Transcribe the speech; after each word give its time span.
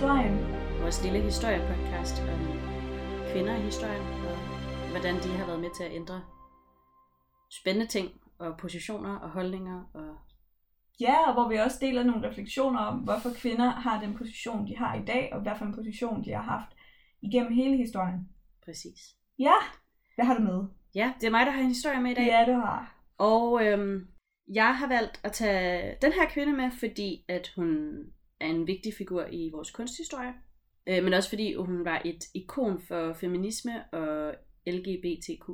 historien. 0.00 0.38
Vores 0.82 1.02
lille 1.02 1.20
historiepodcast 1.20 2.22
om 2.32 2.40
kvinder 3.32 3.56
i 3.56 3.60
historien, 3.60 4.02
og 4.28 4.36
hvordan 4.90 5.14
de 5.14 5.28
har 5.38 5.46
været 5.46 5.60
med 5.60 5.70
til 5.76 5.84
at 5.84 5.92
ændre 5.92 6.22
spændende 7.50 7.86
ting, 7.86 8.08
og 8.38 8.56
positioner 8.56 9.16
og 9.16 9.30
holdninger. 9.30 9.84
Og... 9.94 10.16
Ja, 11.00 11.28
og 11.28 11.32
hvor 11.32 11.48
vi 11.48 11.56
også 11.56 11.78
deler 11.80 12.04
nogle 12.04 12.28
refleksioner 12.28 12.80
om, 12.80 12.98
hvorfor 12.98 13.30
kvinder 13.36 13.70
har 13.70 14.00
den 14.00 14.14
position, 14.14 14.66
de 14.66 14.76
har 14.76 14.94
i 14.94 15.04
dag, 15.04 15.30
og 15.32 15.40
hvad 15.40 15.52
for 15.58 15.64
en 15.64 15.74
position, 15.74 16.24
de 16.24 16.30
har 16.30 16.42
haft 16.42 16.76
igennem 17.22 17.52
hele 17.52 17.76
historien. 17.76 18.28
Præcis. 18.64 19.00
Ja, 19.38 19.54
hvad 20.14 20.24
har 20.24 20.34
du 20.34 20.42
med? 20.42 20.64
Ja, 20.94 21.12
det 21.20 21.26
er 21.26 21.30
mig, 21.30 21.46
der 21.46 21.52
har 21.52 21.60
en 21.60 21.68
historie 21.76 22.00
med 22.00 22.10
i 22.10 22.14
dag. 22.14 22.26
Ja, 22.26 22.52
du 22.52 22.60
har. 22.60 22.94
Og 23.18 23.66
øhm, 23.66 24.06
jeg 24.54 24.76
har 24.76 24.88
valgt 24.88 25.20
at 25.24 25.32
tage 25.32 25.96
den 26.02 26.12
her 26.12 26.28
kvinde 26.28 26.52
med, 26.52 26.70
fordi 26.70 27.24
at 27.28 27.52
hun 27.56 27.98
er 28.40 28.46
en 28.46 28.66
vigtig 28.66 28.94
figur 28.94 29.26
i 29.30 29.50
vores 29.52 29.70
kunsthistorie. 29.70 30.34
Øh, 30.86 31.04
men 31.04 31.14
også 31.14 31.28
fordi 31.28 31.54
hun 31.54 31.84
var 31.84 32.02
et 32.04 32.24
ikon 32.34 32.80
for 32.88 33.12
feminisme 33.12 33.84
og 33.92 34.34
LGBTQ 34.66 35.44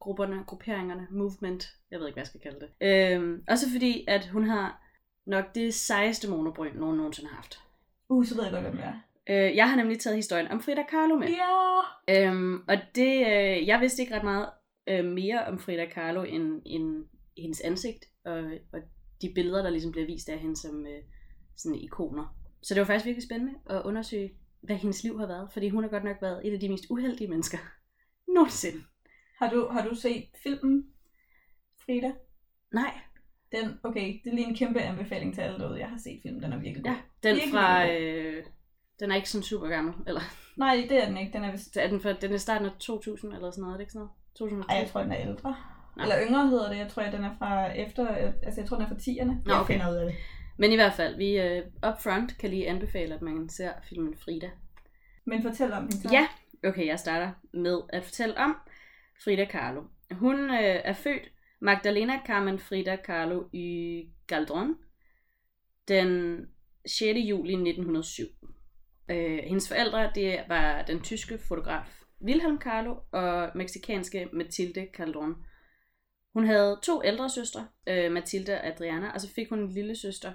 grupperne, 0.00 0.44
grupperingerne, 0.46 1.06
movement, 1.10 1.68
jeg 1.90 1.98
ved 2.00 2.06
ikke, 2.06 2.14
hvad 2.14 2.20
jeg 2.20 2.26
skal 2.26 2.40
kalde 2.40 2.60
det. 2.60 2.70
Øh, 2.80 3.38
også 3.48 3.66
fordi, 3.72 4.04
at 4.08 4.26
hun 4.26 4.44
har 4.44 4.82
nok 5.26 5.54
det 5.54 5.74
sejeste 5.74 6.30
monobryn, 6.30 6.76
nogen 6.76 6.96
nogensinde 6.96 7.28
har 7.28 7.36
haft. 7.36 7.58
Uh, 8.08 8.24
så 8.24 8.34
ved 8.34 8.44
jeg 8.44 8.52
godt, 8.52 8.62
hvem 8.64 8.76
det 8.76 8.84
er. 8.84 8.94
Øh, 9.30 9.56
jeg 9.56 9.70
har 9.70 9.76
nemlig 9.76 9.98
taget 9.98 10.16
historien 10.16 10.48
om 10.48 10.60
Frida 10.60 10.82
Kahlo 10.90 11.16
med. 11.16 11.28
Ja! 11.28 12.28
Øhm, 12.28 12.54
og 12.68 12.76
det, 12.94 13.20
øh, 13.20 13.66
jeg 13.66 13.80
vidste 13.80 14.02
ikke 14.02 14.14
ret 14.14 14.24
meget 14.24 14.48
øh, 14.88 15.04
mere 15.04 15.44
om 15.44 15.58
Frida 15.58 15.86
Kahlo 15.86 16.22
end, 16.22 16.62
end 16.66 17.04
hendes 17.38 17.60
ansigt, 17.60 18.04
og, 18.24 18.38
og 18.72 18.80
de 19.22 19.32
billeder, 19.34 19.62
der 19.62 19.70
ligesom 19.70 19.92
bliver 19.92 20.06
vist 20.06 20.28
af 20.28 20.38
hende 20.38 20.56
som 20.56 20.86
øh, 20.86 21.02
sådan 21.56 21.78
ikoner. 21.78 22.36
Så 22.62 22.74
det 22.74 22.80
var 22.80 22.86
faktisk 22.86 23.06
virkelig 23.06 23.24
spændende 23.24 23.54
at 23.70 23.82
undersøge, 23.84 24.30
hvad 24.60 24.76
hendes 24.76 25.02
liv 25.02 25.18
har 25.18 25.26
været, 25.26 25.48
fordi 25.52 25.68
hun 25.68 25.82
har 25.82 25.90
godt 25.90 26.04
nok 26.04 26.16
været 26.22 26.46
et 26.46 26.52
af 26.52 26.60
de 26.60 26.68
mest 26.68 26.84
uheldige 26.90 27.30
mennesker 27.30 27.58
nogensinde. 28.34 28.82
Har 29.38 29.50
du, 29.50 29.68
har 29.72 29.88
du 29.88 29.94
set 29.94 30.24
filmen, 30.42 30.86
Frida? 31.84 32.12
Nej. 32.72 32.98
Den, 33.52 33.78
okay, 33.82 34.20
det 34.24 34.30
er 34.30 34.34
lige 34.34 34.48
en 34.48 34.54
kæmpe 34.54 34.80
anbefaling 34.80 35.34
til 35.34 35.40
alle 35.40 35.58
derude. 35.58 35.78
Jeg 35.78 35.88
har 35.88 35.98
set 35.98 36.20
filmen, 36.22 36.42
den 36.42 36.52
er 36.52 36.58
virkelig 36.58 36.84
god. 36.84 36.92
Ja, 36.92 36.98
den 37.22 37.34
virkelig, 37.34 37.52
fra... 37.52 37.90
Øh, 37.90 38.44
den 39.00 39.10
er 39.10 39.16
ikke 39.16 39.30
sådan 39.30 39.42
super 39.42 39.68
gammel, 39.68 39.94
eller? 40.06 40.20
Nej, 40.56 40.86
det 40.88 41.02
er 41.02 41.06
den 41.08 41.16
ikke. 41.16 41.32
Den 41.32 41.44
er 41.44 41.50
vist... 41.52 41.76
Er 41.76 41.88
den, 41.88 42.00
for, 42.00 42.12
den 42.12 42.32
er 42.32 42.36
starten 42.36 42.66
af 42.66 42.72
2000 42.78 43.32
eller 43.32 43.50
sådan 43.50 43.62
noget, 43.62 43.74
er 43.74 43.76
det 43.76 43.82
ikke 43.82 43.92
sådan 43.92 44.00
noget? 44.00 44.12
2002? 44.38 44.72
Ej, 44.72 44.78
jeg 44.78 44.88
tror, 44.88 45.02
den 45.02 45.12
er 45.12 45.20
ældre. 45.20 45.56
Nå. 45.96 46.02
Eller 46.02 46.16
yngre 46.28 46.48
hedder 46.48 46.68
det. 46.68 46.78
Jeg 46.78 46.88
tror, 46.88 47.02
den 47.02 47.24
er 47.24 47.34
fra 47.38 47.72
efter... 47.72 48.08
Altså, 48.42 48.60
jeg 48.60 48.68
tror, 48.68 48.76
den 48.76 48.84
er 48.86 48.88
fra 48.88 48.94
10'erne. 48.94 49.34
Nå, 49.44 49.52
Jeg 49.52 49.60
okay. 49.60 49.72
finder 49.74 49.90
ud 49.90 49.96
af 49.96 50.06
det. 50.06 50.14
Men 50.58 50.72
i 50.72 50.74
hvert 50.74 50.92
fald, 50.92 51.16
vi 51.16 51.40
øh, 51.40 51.62
up 51.88 52.02
front 52.02 52.38
kan 52.38 52.50
lige 52.50 52.68
anbefale, 52.68 53.14
at 53.14 53.22
man 53.22 53.48
ser 53.48 53.72
filmen 53.88 54.16
Frida. 54.16 54.50
Men 55.24 55.42
fortæl 55.42 55.72
om 55.72 55.82
den 55.82 55.92
så. 55.92 56.08
Ja, 56.12 56.28
okay, 56.68 56.86
jeg 56.86 56.98
starter 56.98 57.32
med 57.52 57.80
at 57.88 58.04
fortælle 58.04 58.36
om 58.36 58.56
Frida 59.24 59.44
Kahlo. 59.44 59.82
Hun 60.10 60.50
øh, 60.50 60.80
er 60.84 60.92
født 60.92 61.32
Magdalena 61.60 62.20
Carmen 62.26 62.58
Frida 62.58 62.96
Kahlo 62.96 63.44
i 63.52 64.02
Galdron 64.26 64.76
den 65.88 66.40
6. 66.86 67.00
juli 67.00 67.52
1907. 67.52 68.26
Øh, 69.08 69.38
hendes 69.38 69.68
forældre 69.68 70.10
det 70.14 70.40
var 70.48 70.82
den 70.82 71.00
tyske 71.00 71.38
fotograf 71.38 72.02
Wilhelm 72.22 72.58
Kahlo 72.58 72.96
og 73.12 73.50
meksikanske 73.54 74.28
Mathilde 74.32 74.88
Caldron. 74.94 75.34
Hun 76.32 76.46
havde 76.46 76.78
to 76.82 77.04
ældre 77.04 77.30
søstre, 77.30 77.68
øh, 77.86 78.12
Mathilde 78.12 78.54
og 78.54 78.66
Adriana, 78.66 79.10
og 79.10 79.20
så 79.20 79.28
fik 79.34 79.48
hun 79.48 79.58
en 79.58 79.72
lille 79.72 79.96
søster, 79.96 80.32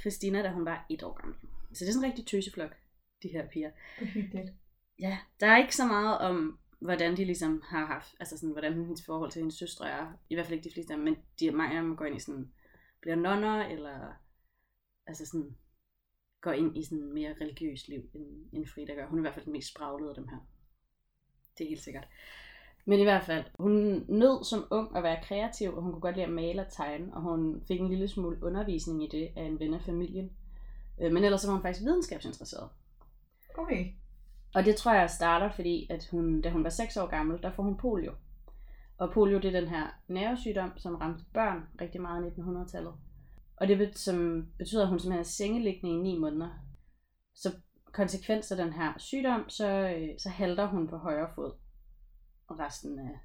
Christina, 0.00 0.42
da 0.42 0.50
hun 0.50 0.64
var 0.64 0.86
et 0.90 1.02
år 1.02 1.12
gammel. 1.12 1.36
Så 1.72 1.84
det 1.84 1.88
er 1.88 1.92
sådan 1.92 2.04
en 2.04 2.10
rigtig 2.10 2.26
tøseflok, 2.26 2.76
de 3.22 3.28
her 3.28 3.48
piger. 3.48 3.70
Det 3.98 4.08
er 4.08 4.10
hyggeligt. 4.10 4.52
Ja, 4.98 5.18
der 5.40 5.46
er 5.46 5.58
ikke 5.58 5.76
så 5.76 5.86
meget 5.86 6.18
om, 6.18 6.58
hvordan 6.80 7.16
de 7.16 7.24
ligesom 7.24 7.62
har 7.64 7.86
haft, 7.86 8.14
altså 8.20 8.38
sådan, 8.38 8.52
hvordan 8.52 8.72
hendes 8.72 9.04
forhold 9.04 9.30
til 9.30 9.40
hendes 9.40 9.54
søstre 9.54 9.90
er. 9.90 10.12
I 10.30 10.34
hvert 10.34 10.46
fald 10.46 10.58
ikke 10.58 10.68
de 10.68 10.74
fleste 10.74 10.92
af 10.92 10.96
dem, 10.96 11.04
men 11.04 11.16
de, 11.40 11.50
mange 11.50 11.76
af 11.76 11.82
dem 11.82 11.96
går 11.96 12.04
ind 12.04 12.16
i 12.16 12.20
sådan, 12.20 12.52
bliver 13.00 13.16
nonner, 13.16 13.66
eller 13.66 14.12
altså 15.06 15.26
sådan, 15.26 15.56
går 16.40 16.52
ind 16.52 16.76
i 16.76 16.84
sådan 16.84 17.12
mere 17.12 17.34
religiøst 17.40 17.88
liv, 17.88 18.10
end, 18.14 18.48
end 18.52 18.66
Frida 18.66 18.94
gør. 18.94 19.06
Hun 19.06 19.18
er 19.18 19.20
i 19.20 19.24
hvert 19.24 19.34
fald 19.34 19.44
den 19.44 19.52
mest 19.52 19.70
spraglede 19.70 20.10
af 20.10 20.14
dem 20.14 20.28
her. 20.28 20.38
Det 21.58 21.64
er 21.64 21.68
helt 21.68 21.82
sikkert. 21.82 22.08
Men 22.86 23.00
i 23.00 23.02
hvert 23.02 23.24
fald, 23.24 23.44
hun 23.58 24.04
nød 24.08 24.44
som 24.44 24.66
ung 24.70 24.96
at 24.96 25.02
være 25.02 25.22
kreativ, 25.22 25.74
og 25.74 25.82
hun 25.82 25.92
kunne 25.92 26.00
godt 26.00 26.16
lide 26.16 26.26
at 26.26 26.32
male 26.32 26.62
og 26.62 26.72
tegne, 26.72 27.14
og 27.14 27.22
hun 27.22 27.62
fik 27.68 27.80
en 27.80 27.88
lille 27.88 28.08
smule 28.08 28.44
undervisning 28.44 29.04
i 29.04 29.08
det 29.08 29.28
af 29.36 29.42
en 29.42 29.60
ven 29.60 29.74
af 29.74 29.80
familien. 29.80 30.30
Øh, 31.00 31.12
Men 31.12 31.24
ellers 31.24 31.40
så 31.40 31.48
var 31.48 31.54
hun 31.54 31.62
faktisk 31.62 31.84
videnskabsinteresseret. 31.84 32.68
Okay. 33.58 33.86
Og 34.54 34.64
det 34.64 34.76
tror 34.76 34.92
jeg 34.92 35.10
starter, 35.10 35.50
fordi 35.50 35.86
at 35.90 36.08
hun, 36.10 36.40
da 36.40 36.50
hun 36.50 36.64
var 36.64 36.70
6 36.70 36.96
år 36.96 37.06
gammel, 37.06 37.42
der 37.42 37.52
får 37.52 37.62
hun 37.62 37.76
polio. 37.76 38.12
Og 38.98 39.12
polio 39.12 39.38
det 39.38 39.54
er 39.54 39.60
den 39.60 39.68
her 39.68 39.86
nervesygdom, 40.08 40.72
som 40.76 40.94
ramte 40.94 41.24
børn 41.34 41.62
rigtig 41.80 42.00
meget 42.00 42.26
i 42.26 42.40
1900-tallet. 42.40 42.92
Og 43.56 43.68
det 43.68 43.98
som 43.98 44.46
betyder, 44.58 44.82
at 44.82 44.88
hun 44.88 44.98
simpelthen 44.98 45.20
er 45.20 45.24
sengeliggende 45.24 45.94
i 45.94 45.96
9 45.96 46.18
måneder. 46.18 46.48
Så 47.34 47.52
konsekvens 47.92 48.52
af 48.52 48.56
den 48.56 48.72
her 48.72 48.92
sygdom, 48.98 49.48
så, 49.48 49.68
øh, 49.68 50.08
så 50.18 50.28
halter 50.28 50.66
hun 50.66 50.88
på 50.88 50.96
højre 50.96 51.28
fod. 51.34 51.52
Og 52.48 52.58
resten 52.58 52.98
af, 52.98 53.18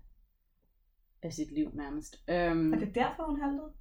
af 1.22 1.34
sit 1.34 1.52
liv 1.52 1.72
nærmest. 1.74 2.16
Øhm, 2.28 2.74
Er 2.74 2.78
det 2.78 2.96
derfor, 2.96 3.24
hun 3.24 3.42
haltede? 3.42 3.72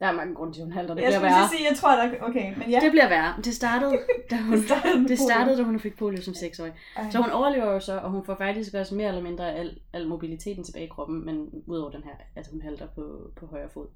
der 0.00 0.06
er 0.06 0.12
mange 0.12 0.34
grunde 0.34 0.52
til, 0.52 0.60
at 0.60 0.64
hun 0.66 0.72
halter. 0.72 0.94
Det 0.94 1.02
jeg 1.02 1.08
bliver 1.08 1.20
værre. 1.20 1.48
sige, 1.48 1.68
jeg 1.70 1.76
tror, 1.76 1.96
der... 1.96 2.20
Okay, 2.20 2.58
men 2.58 2.70
ja. 2.70 2.80
Det 2.80 2.90
bliver 2.90 3.08
værre. 3.08 3.34
Det 3.44 3.54
startede, 3.54 3.92
da 4.30 4.36
hun, 4.36 4.52
Det 4.52 4.64
startede 4.64 5.08
det 5.08 5.18
startede, 5.18 5.58
da 5.58 5.62
hun 5.62 5.80
fik 5.80 5.96
polio 5.96 6.22
som 6.22 6.34
6-årig. 6.34 6.72
Ej. 6.96 7.10
Så 7.10 7.18
hun 7.22 7.30
overlever 7.30 7.72
jo 7.72 7.80
så, 7.80 7.98
og 7.98 8.10
hun 8.10 8.24
får 8.24 8.34
faktisk 8.34 8.74
også 8.74 8.94
mere 8.94 9.08
eller 9.08 9.22
mindre 9.22 9.54
al, 9.54 9.80
al 9.92 10.08
mobiliteten 10.08 10.64
tilbage 10.64 10.84
i 10.84 10.88
kroppen, 10.88 11.24
men 11.24 11.50
udover 11.66 11.90
den 11.90 12.02
her, 12.02 12.16
at 12.36 12.48
hun 12.52 12.62
halter 12.62 12.86
på, 12.94 13.32
på 13.36 13.46
højre 13.46 13.70
fod. 13.70 13.86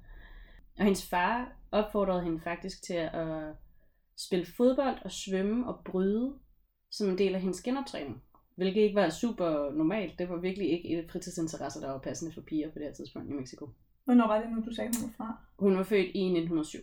Og 0.78 0.84
hendes 0.84 1.08
far 1.08 1.52
opfordrede 1.72 2.22
hende 2.22 2.40
faktisk 2.40 2.82
til 2.82 2.94
at 2.94 3.54
spille 4.18 4.46
fodbold 4.56 4.96
og 5.04 5.10
svømme 5.10 5.66
og 5.66 5.84
bryde 5.84 6.34
som 6.90 7.08
en 7.08 7.18
del 7.18 7.34
af 7.34 7.40
hendes 7.40 7.62
genoptræning. 7.62 8.22
Hvilket 8.60 8.80
ikke 8.80 8.94
var 8.94 9.08
super 9.08 9.70
normalt. 9.72 10.18
Det 10.18 10.28
var 10.28 10.36
virkelig 10.36 10.70
ikke 10.70 10.88
et 10.88 11.10
fritidsinteresser, 11.10 11.80
der 11.80 11.90
var 11.90 11.98
passende 11.98 12.32
for 12.32 12.40
piger 12.40 12.70
på 12.70 12.78
det 12.78 12.86
her 12.86 12.94
tidspunkt 12.94 13.30
i 13.30 13.32
Mexico. 13.32 13.68
Hvornår 14.04 14.26
var 14.26 14.40
det 14.40 14.50
nu, 14.50 14.62
du 14.66 14.74
sagde, 14.74 14.90
hun 15.00 15.08
var 15.08 15.24
fra? 15.24 15.36
Hun 15.58 15.76
var 15.76 15.82
født 15.82 16.10
i 16.14 16.24
1907. 16.24 16.78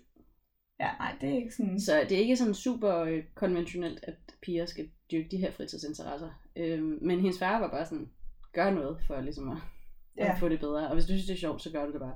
Ja, 0.80 0.90
nej, 1.00 1.16
det 1.22 1.30
er 1.30 1.36
ikke 1.36 1.56
sådan... 1.56 1.80
Så 1.80 2.06
det 2.10 2.12
er 2.12 2.22
ikke 2.22 2.38
sådan 2.38 2.54
super 2.54 2.96
øh, 2.96 3.24
konventionelt, 3.36 4.00
at 4.04 4.16
piger 4.42 4.66
skal 4.66 4.90
dyrke 5.12 5.28
de 5.32 5.38
her 5.38 5.52
fritidsinteresser. 5.52 6.30
Øhm, 6.56 7.00
men 7.02 7.20
hendes 7.20 7.40
far 7.40 7.60
var 7.60 7.70
bare 7.70 7.86
sådan, 7.86 8.10
gør 8.54 8.72
noget 8.72 8.98
for 9.08 9.22
ligesom 9.22 9.50
at. 9.50 9.58
Ja. 10.18 10.32
at 10.32 10.40
få 10.40 10.50
det 10.50 10.60
bedre. 10.60 10.88
Og 10.88 10.94
hvis 10.94 11.06
du 11.06 11.12
synes, 11.12 11.26
det 11.26 11.34
er 11.34 11.38
sjovt, 11.38 11.62
så 11.62 11.72
gør 11.72 11.86
du 11.86 11.92
det 11.92 12.00
bare. 12.00 12.16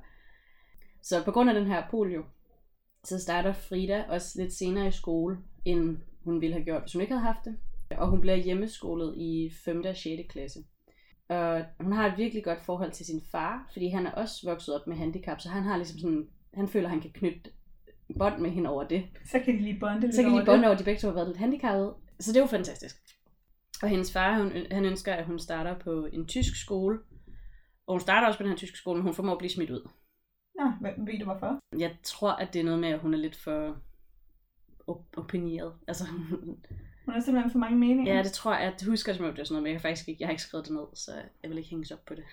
Så 1.01 1.23
på 1.25 1.31
grund 1.31 1.49
af 1.49 1.55
den 1.55 1.67
her 1.67 1.83
polio, 1.91 2.23
så 3.03 3.19
starter 3.19 3.53
Frida 3.53 4.05
også 4.09 4.41
lidt 4.41 4.53
senere 4.53 4.87
i 4.87 4.91
skole, 4.91 5.37
end 5.65 5.97
hun 6.23 6.41
ville 6.41 6.53
have 6.53 6.65
gjort, 6.65 6.81
hvis 6.81 6.93
hun 6.93 7.01
ikke 7.01 7.13
havde 7.13 7.25
haft 7.25 7.45
det. 7.45 7.57
Og 7.97 8.07
hun 8.07 8.21
bliver 8.21 8.35
hjemmeskolet 8.35 9.17
i 9.17 9.51
5. 9.65 9.83
og 9.85 9.97
6. 9.97 10.21
klasse. 10.29 10.59
Og 11.29 11.65
hun 11.79 11.93
har 11.93 12.11
et 12.11 12.17
virkelig 12.17 12.43
godt 12.43 12.65
forhold 12.65 12.91
til 12.91 13.05
sin 13.05 13.21
far, 13.31 13.69
fordi 13.73 13.87
han 13.87 14.05
er 14.05 14.11
også 14.11 14.49
vokset 14.49 14.75
op 14.75 14.87
med 14.87 14.95
handicap, 14.97 15.41
så 15.41 15.49
han 15.49 15.63
har 15.63 15.77
ligesom 15.77 15.99
sådan, 15.99 16.27
han 16.53 16.67
føler, 16.67 16.85
at 16.87 16.91
han 16.91 17.01
kan 17.01 17.11
knytte 17.11 17.51
bånd 18.19 18.41
med 18.41 18.49
hende 18.49 18.69
over 18.69 18.83
det. 18.83 19.03
Så 19.25 19.39
kan 19.39 19.57
de 19.57 19.61
lige 19.61 19.79
bonde 19.79 20.01
lidt 20.01 20.15
Så 20.15 20.21
kan 20.21 20.31
de 20.31 20.45
bonde 20.45 20.63
over, 20.63 20.73
at 20.73 20.79
de 20.79 20.83
begge 20.83 20.99
to 20.99 21.07
har 21.07 21.13
været 21.13 21.27
lidt 21.27 21.37
handicappede. 21.37 21.95
Så 22.19 22.31
det 22.31 22.37
er 22.37 22.41
jo 22.41 22.47
fantastisk. 22.47 22.95
Og 23.83 23.89
hendes 23.89 24.13
far, 24.13 24.33
han, 24.33 24.67
han 24.71 24.85
ønsker, 24.85 25.13
at 25.13 25.25
hun 25.25 25.39
starter 25.39 25.79
på 25.79 26.05
en 26.05 26.27
tysk 26.27 26.61
skole. 26.61 26.99
Og 27.87 27.93
hun 27.93 27.99
starter 27.99 28.27
også 28.27 28.39
på 28.39 28.43
den 28.43 28.51
her 28.51 28.57
tyske 28.57 28.77
skole, 28.77 28.97
men 28.97 29.03
hun 29.03 29.13
formår 29.13 29.31
at 29.31 29.37
blive 29.37 29.49
smidt 29.49 29.69
ud. 29.69 29.89
Nå, 30.55 30.71
hvad, 30.81 30.91
ved 30.97 31.19
du 31.19 31.25
hvorfor? 31.25 31.59
Jeg 31.79 31.97
tror, 32.03 32.31
at 32.31 32.53
det 32.53 32.59
er 32.59 32.63
noget 32.63 32.79
med, 32.79 32.89
at 32.89 32.99
hun 32.99 33.13
er 33.13 33.17
lidt 33.17 33.35
for 33.35 33.77
op- 34.87 35.17
opineret. 35.17 35.73
Altså, 35.87 36.03
Hun 37.05 37.13
har 37.13 37.21
simpelthen 37.21 37.51
for 37.51 37.59
mange 37.59 37.77
meninger. 37.77 38.15
ja, 38.15 38.23
det 38.23 38.31
tror 38.31 38.53
jeg. 38.53 38.61
Jeg 38.79 38.87
husker 38.87 39.13
som 39.13 39.25
om 39.25 39.31
det 39.31 39.39
er 39.39 39.43
sådan 39.43 39.53
noget, 39.53 39.63
men 39.63 39.71
jeg 39.71 39.79
har 39.79 39.81
faktisk 39.89 40.07
ikke, 40.09 40.21
jeg 40.21 40.27
har 40.27 40.31
ikke 40.31 40.43
skrevet 40.43 40.65
det 40.65 40.73
ned, 40.75 40.85
så 40.93 41.11
jeg 41.43 41.49
vil 41.49 41.57
ikke 41.57 41.69
hænges 41.69 41.91
op 41.91 42.05
på 42.05 42.15
det. 42.15 42.23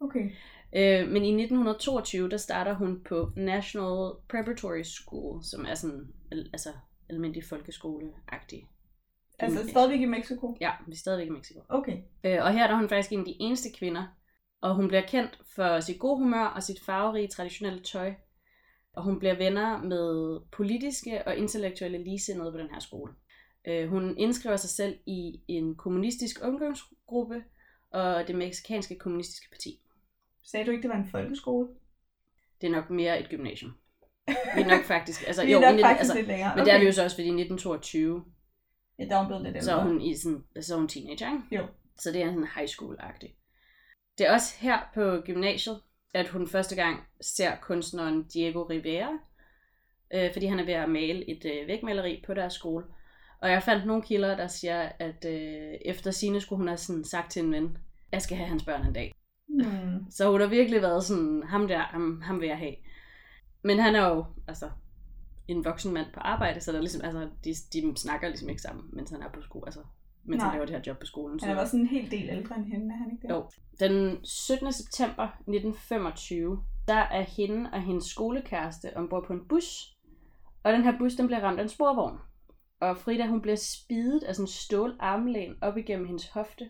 Okay. 0.00 0.30
Øh, 0.76 1.08
men 1.08 1.24
i 1.24 1.28
1922, 1.28 2.30
der 2.30 2.36
starter 2.36 2.74
hun 2.74 3.00
på 3.08 3.32
National 3.36 4.12
Preparatory 4.28 4.82
School, 4.82 5.44
som 5.44 5.64
er 5.68 5.74
sådan, 5.74 6.06
al- 6.32 6.50
altså 6.52 6.68
almindelig 7.10 7.44
folkeskole-agtig. 7.44 8.68
Altså 9.38 9.68
stadigvæk 9.68 10.00
i 10.00 10.04
Mexico? 10.04 10.56
Ja, 10.60 10.70
vi 10.86 10.92
er 10.92 10.96
stadigvæk 10.96 11.26
i 11.26 11.30
Mexico. 11.30 11.60
Okay. 11.68 11.96
Øh, 12.24 12.38
og 12.42 12.52
her 12.52 12.66
der 12.66 12.74
er 12.74 12.78
hun 12.78 12.88
faktisk 12.88 13.12
en 13.12 13.18
af 13.18 13.24
de 13.24 13.36
eneste 13.40 13.68
kvinder, 13.78 14.06
og 14.62 14.74
hun 14.74 14.88
bliver 14.88 15.02
kendt 15.06 15.38
for 15.56 15.80
sit 15.80 15.98
gode 15.98 16.18
humør 16.18 16.44
og 16.44 16.62
sit 16.62 16.80
farverige 16.86 17.28
traditionelle 17.28 17.80
tøj. 17.82 18.14
Og 18.96 19.02
hun 19.02 19.18
bliver 19.18 19.34
venner 19.36 19.82
med 19.82 20.40
politiske 20.52 21.26
og 21.26 21.36
intellektuelle 21.36 22.04
ligesindede 22.04 22.52
på 22.52 22.58
den 22.58 22.70
her 22.72 22.80
skole. 22.80 23.12
Øh, 23.68 23.88
hun 23.88 24.18
indskriver 24.18 24.56
sig 24.56 24.70
selv 24.70 24.98
i 25.06 25.40
en 25.48 25.74
kommunistisk 25.74 26.40
ungdomsgruppe 26.44 27.44
og 27.90 28.28
det 28.28 28.36
meksikanske 28.36 28.98
kommunistiske 28.98 29.50
parti. 29.50 29.80
Sagde 30.42 30.66
du 30.66 30.70
ikke, 30.70 30.82
det 30.82 30.90
var 30.90 30.96
en 30.96 31.08
folkeskole? 31.10 31.68
Det 32.60 32.66
er 32.66 32.70
nok 32.70 32.90
mere 32.90 33.20
et 33.20 33.28
gymnasium. 33.28 33.72
Vi 34.56 34.60
er 34.60 34.66
nok 34.66 34.84
faktisk, 34.84 35.26
altså 35.26 35.44
Vi 35.44 35.52
er 35.52 35.54
jo, 35.54 35.60
nok 35.60 35.70
i 35.70 35.76
19, 35.76 35.84
faktisk 35.84 36.00
altså, 36.00 36.14
lidt 36.14 36.26
længere. 36.26 36.56
men 36.56 36.64
det 36.64 36.74
er 36.74 36.78
vi 36.78 36.86
jo 36.86 36.92
så 36.92 37.04
også, 37.04 37.16
fordi 37.16 37.26
i 37.26 37.30
1922, 37.30 38.24
Ja, 38.98 39.04
der 39.04 39.14
er 39.14 39.18
hun 39.18 39.26
blevet 39.26 39.42
lidt 39.42 39.56
ældre. 39.56 39.64
så 39.64 39.72
er 39.76 39.82
hun, 39.82 40.00
i 40.00 40.16
sådan, 40.16 40.44
så 40.60 40.74
er 40.74 40.78
hun 40.78 40.88
teenager, 40.88 41.32
ikke? 41.32 41.56
Jo. 41.56 41.66
Så 41.98 42.12
det 42.12 42.22
er 42.22 42.26
sådan 42.26 42.48
high 42.56 42.68
school-agtigt. 42.68 43.32
Det 44.18 44.26
er 44.26 44.32
også 44.32 44.54
her 44.60 44.78
på 44.94 45.20
gymnasiet, 45.26 45.80
at 46.14 46.28
hun 46.28 46.48
første 46.48 46.76
gang 46.76 47.04
ser 47.20 47.56
kunstneren 47.62 48.22
Diego 48.22 48.62
Rivera, 48.62 49.18
øh, 50.14 50.32
fordi 50.32 50.46
han 50.46 50.58
er 50.58 50.64
ved 50.64 50.74
at 50.74 50.88
male 50.90 51.30
et 51.30 51.44
øh, 51.44 51.68
vægmaleri 51.68 52.22
på 52.26 52.34
deres 52.34 52.52
skole. 52.52 52.84
Og 53.44 53.50
jeg 53.50 53.62
fandt 53.62 53.86
nogle 53.86 54.02
kilder, 54.02 54.36
der 54.36 54.46
siger, 54.46 54.88
at 54.98 55.24
øh, 55.28 55.74
efter 55.84 56.10
sine 56.10 56.40
skulle 56.40 56.56
hun 56.56 56.68
have 56.68 56.78
sådan 56.78 57.04
sagt 57.04 57.30
til 57.30 57.44
en 57.44 57.52
ven, 57.52 57.78
jeg 58.12 58.22
skal 58.22 58.36
have 58.36 58.48
hans 58.48 58.64
børn 58.64 58.86
en 58.86 58.92
dag. 58.92 59.14
Hmm. 59.48 60.10
Så 60.16 60.30
hun 60.30 60.40
har 60.40 60.48
virkelig 60.48 60.82
været 60.82 61.04
sådan, 61.04 61.42
ham 61.46 61.68
der, 61.68 61.78
ham, 61.78 62.20
ham 62.20 62.40
vil 62.40 62.48
jeg 62.48 62.58
have. 62.58 62.74
Men 63.64 63.78
han 63.78 63.94
er 63.94 64.08
jo, 64.08 64.24
altså, 64.48 64.70
en 65.48 65.64
voksen 65.64 65.94
mand 65.94 66.06
på 66.14 66.20
arbejde, 66.20 66.60
så 66.60 66.72
der 66.72 66.78
er 66.78 66.82
ligesom, 66.82 67.00
altså, 67.04 67.28
de, 67.44 67.50
de 67.72 67.96
snakker 67.96 68.28
ligesom 68.28 68.48
ikke 68.48 68.62
sammen, 68.62 68.84
mens 68.92 69.10
han 69.10 69.22
er 69.22 69.28
på 69.34 69.42
skole, 69.42 69.66
altså, 69.66 69.80
mens 70.24 70.40
Nej. 70.40 70.48
han 70.48 70.54
laver 70.54 70.66
det 70.66 70.74
her 70.76 70.82
job 70.86 70.98
på 70.98 71.06
skolen. 71.06 71.40
Han 71.42 71.56
er 71.56 71.60
også 71.60 71.76
en 71.76 71.86
hel 71.86 72.10
del 72.10 72.28
ældre 72.28 72.56
end 72.56 72.64
hende, 72.64 72.94
er 72.94 72.98
han 72.98 73.10
ikke 73.12 73.22
det? 73.22 73.34
Jo. 73.34 73.50
Den 73.80 74.24
17. 74.24 74.72
september 74.72 75.24
1925, 75.24 76.64
der 76.88 76.94
er 76.94 77.22
hende 77.22 77.70
og 77.72 77.82
hendes 77.82 78.04
skolekæreste 78.04 78.96
ombord 78.96 79.26
på 79.26 79.32
en 79.32 79.48
bus, 79.48 79.96
og 80.62 80.72
den 80.72 80.82
her 80.82 80.98
bus, 80.98 81.14
den 81.14 81.26
bliver 81.26 81.40
ramt 81.40 81.58
af 81.58 81.62
en 81.62 81.68
sporvogn. 81.68 82.18
Og 82.80 82.96
Frida, 82.96 83.26
hun 83.26 83.40
bliver 83.40 83.56
spidet 83.56 84.22
af 84.22 84.34
sådan 84.34 84.44
en 84.44 84.48
stål 84.48 84.96
armlæn 85.00 85.54
op 85.62 85.76
igennem 85.76 86.06
hendes 86.06 86.28
hofte. 86.28 86.64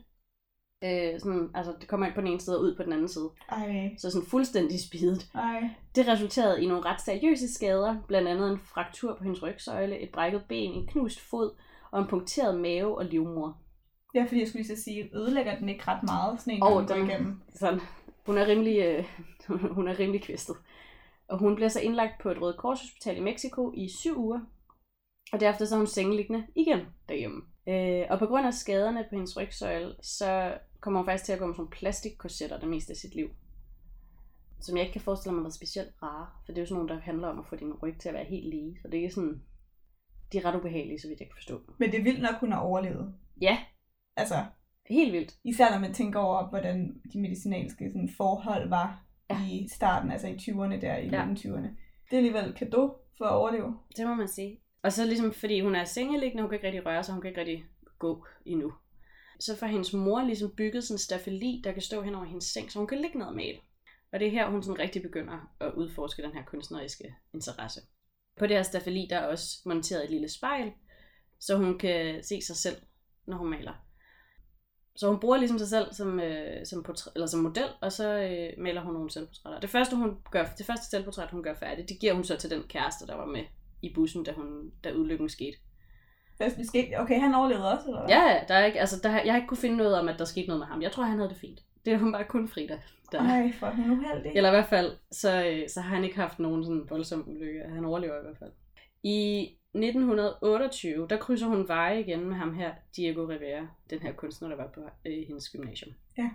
Øh, 0.84 1.20
sådan, 1.20 1.50
altså, 1.54 1.74
det 1.80 1.88
kommer 1.88 2.06
ind 2.06 2.14
på 2.14 2.20
den 2.20 2.28
ene 2.30 2.40
side 2.40 2.56
og 2.58 2.62
ud 2.62 2.76
på 2.76 2.82
den 2.82 2.92
anden 2.92 3.08
side. 3.08 3.30
Ej, 3.48 3.90
Så 3.98 4.10
sådan 4.10 4.26
fuldstændig 4.28 4.80
spidet. 4.80 5.26
ej. 5.34 5.68
Det 5.94 6.08
resulterede 6.08 6.62
i 6.62 6.66
nogle 6.66 6.84
ret 6.84 7.00
seriøse 7.00 7.54
skader, 7.54 7.96
blandt 8.08 8.28
andet 8.28 8.50
en 8.52 8.58
fraktur 8.58 9.14
på 9.14 9.24
hendes 9.24 9.42
rygsøjle, 9.42 9.98
et 9.98 10.10
brækket 10.12 10.42
ben, 10.48 10.72
en 10.72 10.86
knust 10.86 11.20
fod 11.20 11.50
og 11.90 12.00
en 12.00 12.06
punkteret 12.08 12.60
mave 12.60 12.98
og 12.98 13.04
livmor. 13.04 13.58
Ja, 14.14 14.24
fordi 14.24 14.40
jeg 14.40 14.48
skulle 14.48 14.62
lige 14.64 14.76
så 14.76 14.82
sige, 14.82 15.10
ødelægger 15.16 15.58
den 15.58 15.68
ikke 15.68 15.84
ret 15.88 16.02
meget, 16.02 16.40
sådan 16.40 16.54
en, 16.54 16.60
går 16.60 16.80
den- 16.80 17.10
igennem. 17.10 17.40
Sådan. 17.54 17.80
Hun 18.26 18.38
er 18.38 18.46
rimelig, 18.46 18.78
øh, 18.78 19.04
hun 19.76 19.88
er 19.88 19.98
rimelig 19.98 20.22
kvistet. 20.22 20.56
Og 21.28 21.38
hun 21.38 21.54
bliver 21.54 21.68
så 21.68 21.80
indlagt 21.80 22.22
på 22.22 22.30
et 22.30 22.40
Røde 22.40 22.56
Kors 22.58 22.80
Hospital 22.80 23.16
i 23.16 23.20
Mexico 23.20 23.72
i 23.76 23.88
syv 23.88 24.18
uger. 24.18 24.40
Og 25.34 25.40
derefter 25.40 25.64
så 25.64 25.75
er 25.75 25.78
hun 25.78 25.86
sengeliggende 25.86 26.46
igen 26.54 26.81
derhjemme. 27.08 27.42
Øh, 27.69 28.06
og 28.10 28.19
på 28.19 28.26
grund 28.26 28.46
af 28.46 28.54
skaderne 28.54 29.04
på 29.08 29.14
hendes 29.14 29.36
rygsøjle, 29.36 29.94
så 30.02 30.58
kommer 30.81 31.00
hun 31.00 31.06
faktisk 31.06 31.25
til 31.25 31.32
at 31.32 31.38
gå 31.38 31.46
med 31.46 31.54
sådan 31.54 31.70
plastikkorsetter 31.70 32.60
det 32.60 32.69
meste 32.69 32.90
af 32.90 32.96
sit 32.96 33.14
liv. 33.14 33.28
Som 34.60 34.76
jeg 34.76 34.82
ikke 34.84 34.92
kan 34.92 35.00
forestille 35.00 35.34
mig 35.34 35.42
været 35.44 35.54
specielt 35.54 35.90
rare. 36.02 36.26
For 36.46 36.52
det 36.52 36.58
er 36.58 36.62
jo 36.62 36.66
sådan 36.66 36.78
nogle, 36.78 36.94
der 36.94 37.00
handler 37.00 37.28
om 37.28 37.38
at 37.38 37.46
få 37.46 37.56
din 37.56 37.72
ryg 37.82 37.98
til 38.00 38.08
at 38.08 38.14
være 38.14 38.25
helt 38.25 38.48
lige. 38.48 38.78
Så 38.82 38.88
det 38.88 39.04
er 39.04 39.10
sådan... 39.10 39.42
De 40.32 40.38
er 40.38 40.44
ret 40.44 40.56
ubehagelige, 40.56 41.00
så 41.00 41.08
vidt 41.08 41.20
jeg 41.20 41.28
kan 41.28 41.36
forstå. 41.36 41.60
Men 41.78 41.90
det 41.92 41.98
er 41.98 42.02
vildt 42.04 42.22
nok, 42.22 42.34
hun 42.40 42.52
har 42.52 42.60
overlevet. 42.60 43.14
Ja, 43.40 43.58
Altså, 44.16 44.44
helt 44.90 45.12
vildt. 45.12 45.34
især 45.44 45.70
når 45.70 45.78
man 45.78 45.94
tænker 45.94 46.20
over, 46.20 46.48
hvordan 46.48 47.00
de 47.12 47.20
medicinalske 47.20 47.90
sådan, 47.90 48.08
forhold 48.16 48.69
var 48.69 49.00
Ja. 49.31 49.46
i 49.46 49.69
starten, 49.75 50.10
altså 50.10 50.28
i 50.28 50.34
20'erne 50.34 50.81
der, 50.81 50.96
i 50.96 51.08
ja. 51.08 51.25
1920'erne. 51.25 51.69
Det 52.10 52.12
er 52.12 52.16
alligevel 52.16 52.54
kado 52.54 52.96
for 53.19 53.25
at 53.25 53.32
overleve. 53.34 53.78
Det 53.96 54.06
må 54.06 54.14
man 54.14 54.28
sige. 54.28 54.60
Og 54.84 54.92
så 54.92 55.04
ligesom, 55.04 55.32
fordi 55.32 55.60
hun 55.60 55.75
er 55.75 55.84
sengeliggende, 55.84 56.42
hun 56.42 56.50
kan 56.50 56.56
ikke 56.56 56.66
rigtig 56.66 56.86
røre 56.86 57.04
sig, 57.04 57.14
hun 57.14 57.22
kan 57.22 57.28
ikke 57.28 57.40
rigtig 57.40 57.64
gå 57.98 58.26
endnu. 58.46 58.72
Så 59.40 59.56
får 59.56 59.66
hendes 59.66 59.92
mor 59.92 60.22
ligesom 60.22 60.54
bygget 60.56 60.84
sådan 60.84 60.94
en 60.94 60.98
stafeli, 60.98 61.60
der 61.64 61.72
kan 61.72 61.82
stå 61.82 62.02
hen 62.02 62.14
over 62.14 62.25
hendes 62.25 62.44
seng, 62.44 62.72
så 62.72 62.78
hun 62.78 62.88
kan 62.88 63.00
ligge 63.00 63.19
ned 63.19 63.26
og 63.26 63.34
male. 63.34 63.58
Og 64.12 64.20
det 64.20 64.26
er 64.26 64.31
her, 64.31 64.50
hun 64.50 64.62
sådan 64.62 64.78
rigtig 64.78 65.02
begynder 65.02 65.54
at 65.60 65.72
udforske 65.75 66.22
den 66.22 66.32
her 66.32 66.44
kunstneriske 66.44 67.14
interesse. 67.34 67.81
På 68.38 68.46
det 68.46 68.56
her 68.56 68.62
stafeli, 68.62 69.06
der 69.10 69.16
er 69.16 69.26
også 69.26 69.62
monteret 69.66 70.04
et 70.04 70.10
lille 70.10 70.28
spejl, 70.28 70.72
så 71.40 71.56
hun 71.56 71.78
kan 71.78 72.25
se 72.25 72.42
sig 72.42 72.56
selv, 72.56 72.76
når 73.26 73.36
hun 73.36 73.50
maler. 73.50 73.72
Så 74.96 75.08
hun 75.08 75.20
bruger 75.20 75.36
ligesom 75.36 75.58
sig 75.58 75.69
selv 75.69 75.92
som, 75.92 76.20
øh, 76.20 76.66
som, 76.66 76.84
portræ- 76.88 77.12
eller 77.14 77.26
som 77.26 77.40
model, 77.40 77.69
og 77.82 77.92
så 77.92 78.08
øh, 78.08 78.62
maler 78.62 78.81
hun 78.81 78.92
nogle 78.92 79.10
selvportrætter. 79.10 79.60
Det 79.60 79.70
første, 79.70 79.96
hun 79.96 80.16
gør, 80.31 80.46
det 80.58 80.66
første 80.66 80.90
selvportræt, 80.90 81.31
hun 81.31 81.42
gør 81.42 81.54
færdigt, 81.54 81.88
det 81.88 82.00
giver 82.00 82.14
hun 82.14 82.25
så 82.25 82.36
til 82.36 82.50
den 82.50 82.62
kæreste, 82.62 83.06
der 83.06 83.14
var 83.14 83.26
med 83.26 83.44
i 83.84 83.94
bussen, 83.94 84.25
da, 84.25 84.32
hun, 84.32 84.70
da 84.84 84.92
ulykken 84.94 85.28
skete. 85.28 85.58
Hvad 86.36 86.64
skete? 86.64 86.98
Okay, 86.98 87.20
han 87.20 87.34
overlevede 87.34 87.72
også, 87.72 87.86
eller 87.86 88.00
hvad? 88.00 88.08
Ja, 88.08 88.40
der 88.48 88.54
er 88.54 88.66
ikke, 88.66 88.81
altså, 88.81 89.00
der, 89.02 89.10
jeg 89.10 89.32
har 89.32 89.36
ikke 89.36 89.48
kunne 89.48 89.58
finde 89.58 89.76
noget 89.76 89.94
om, 89.98 90.08
at 90.08 90.19
der 90.19 90.25
skete 90.25 90.46
noget 90.46 90.58
med 90.58 90.66
ham. 90.66 90.82
Jeg 90.82 90.92
tror, 90.92 91.04
han 91.04 91.19
havde 91.19 91.31
det 91.31 91.38
fint. 91.38 91.60
Det 91.84 91.92
er 91.92 91.98
hun 91.98 92.12
bare 92.12 92.25
kun 92.25 92.48
Frida. 92.48 92.81
Der. 93.12 93.20
Ej, 93.20 93.52
for 93.52 93.66
hun 93.66 93.90
uheldig. 93.90 94.32
Eller 94.34 94.50
i 94.50 94.52
hvert 94.52 94.69
fald, 94.69 94.96
så, 95.12 95.44
øh, 95.46 95.69
så 95.69 95.81
har 95.81 95.94
han 95.94 96.04
ikke 96.04 96.16
haft 96.16 96.38
nogen 96.38 96.64
sådan 96.64 96.86
voldsom 96.90 97.28
ulykke. 97.28 97.64
Han 97.69 97.84
overlever 97.84 98.19
i 98.19 98.22
hvert 98.22 98.38
fald. 98.38 98.52
I 99.02 99.48
1928, 99.75 101.06
der 101.10 101.16
krydser 101.16 101.46
hun 101.46 101.69
veje 101.69 102.00
igen 102.00 102.25
med 102.25 102.36
ham 102.36 102.54
her, 102.54 102.75
Diego 102.96 103.25
Rivera, 103.25 103.66
den 103.90 103.98
her 103.98 104.12
kunstner, 104.12 104.48
der 104.48 104.56
var 104.56 104.70
på 104.75 104.81
øh, 105.06 105.26
hendes 105.26 105.48
gymnasium. 105.48 105.94
Ja. 106.19 106.31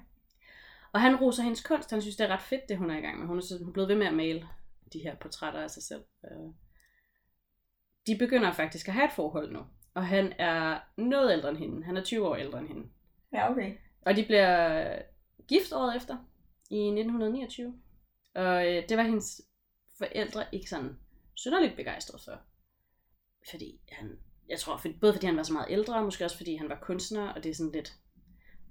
Og 0.93 1.01
han 1.01 1.15
roser 1.15 1.43
hendes 1.43 1.63
kunst. 1.63 1.91
Han 1.91 2.01
synes, 2.01 2.15
det 2.15 2.25
er 2.29 2.33
ret 2.33 2.41
fedt, 2.41 2.69
det 2.69 2.77
hun 2.77 2.89
er 2.89 2.97
i 2.97 3.01
gang 3.01 3.19
med. 3.19 3.27
Hun 3.27 3.37
er, 3.37 3.41
så, 3.41 3.57
hun 3.57 3.67
er 3.67 3.73
blevet 3.73 3.89
ved 3.89 3.95
med 3.95 4.07
at 4.07 4.13
male 4.13 4.47
de 4.93 4.99
her 4.99 5.15
portrætter 5.15 5.59
af 5.59 5.69
sig 5.69 5.83
selv. 5.83 6.01
Øh, 6.25 6.49
De 8.09 8.17
begynder 8.17 8.51
faktisk 8.51 8.87
at 8.87 8.93
have 8.93 9.05
et 9.05 9.11
forhold 9.11 9.53
nu. 9.53 9.59
Og 9.93 10.07
han 10.07 10.33
er 10.39 10.79
noget 10.97 11.33
ældre 11.33 11.49
end 11.49 11.57
hende. 11.57 11.83
Han 11.83 11.97
er 11.97 12.03
20 12.03 12.27
år 12.27 12.35
ældre 12.35 12.59
end 12.59 12.67
hende. 12.67 12.87
Ja, 13.33 13.51
okay. 13.51 13.73
Og 14.01 14.15
de 14.15 14.25
bliver 14.25 15.01
gift 15.47 15.73
året 15.73 15.95
efter, 15.95 16.17
i 16.69 16.77
1929. 16.77 17.73
Og 18.35 18.67
øh, 18.67 18.89
det 18.89 18.97
var 18.97 19.03
hendes 19.03 19.41
forældre 19.97 20.45
ikke 20.51 20.69
sådan 20.69 20.97
synderligt 21.35 21.75
begejstret 21.75 22.21
for. 22.21 22.39
Fordi 23.49 23.79
han, 23.91 24.19
jeg 24.49 24.59
tror, 24.59 24.77
for, 24.77 24.89
både 25.01 25.13
fordi 25.13 25.25
han 25.25 25.37
var 25.37 25.43
så 25.43 25.53
meget 25.53 25.67
ældre, 25.69 25.95
og 25.95 26.03
måske 26.03 26.25
også 26.25 26.37
fordi 26.37 26.55
han 26.55 26.69
var 26.69 26.79
kunstner, 26.81 27.29
og 27.29 27.43
det 27.43 27.49
er 27.49 27.55
sådan 27.55 27.71
lidt 27.71 27.93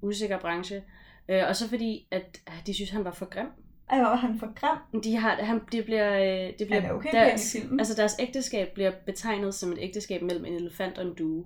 usikker 0.02 0.40
branche. 0.40 0.84
Øh, 1.28 1.44
og 1.48 1.56
så 1.56 1.68
fordi, 1.68 2.08
at 2.10 2.40
de 2.66 2.74
synes, 2.74 2.90
han 2.90 3.04
var 3.04 3.12
for 3.12 3.26
grim. 3.26 3.48
Ej, 3.90 3.98
hvor 3.98 4.08
var 4.08 4.16
han 4.16 4.38
for 4.38 4.54
grim. 4.54 5.02
De 5.02 5.16
har, 5.16 5.34
han, 5.44 5.60
det 5.72 5.84
bliver, 5.84 6.14
øh, 6.14 6.52
det 6.58 6.66
bliver 6.66 6.80
Han 6.80 6.90
er 6.90 6.94
okay 6.94 7.12
deres, 7.12 7.54
i 7.54 7.60
filmen. 7.60 7.80
altså 7.80 7.94
deres 7.94 8.16
ægteskab 8.18 8.68
bliver 8.74 8.92
betegnet 9.06 9.54
som 9.54 9.72
et 9.72 9.78
ægteskab 9.80 10.22
mellem 10.22 10.44
en 10.44 10.52
elefant 10.54 10.98
og 10.98 11.06
en 11.06 11.14
due. 11.14 11.44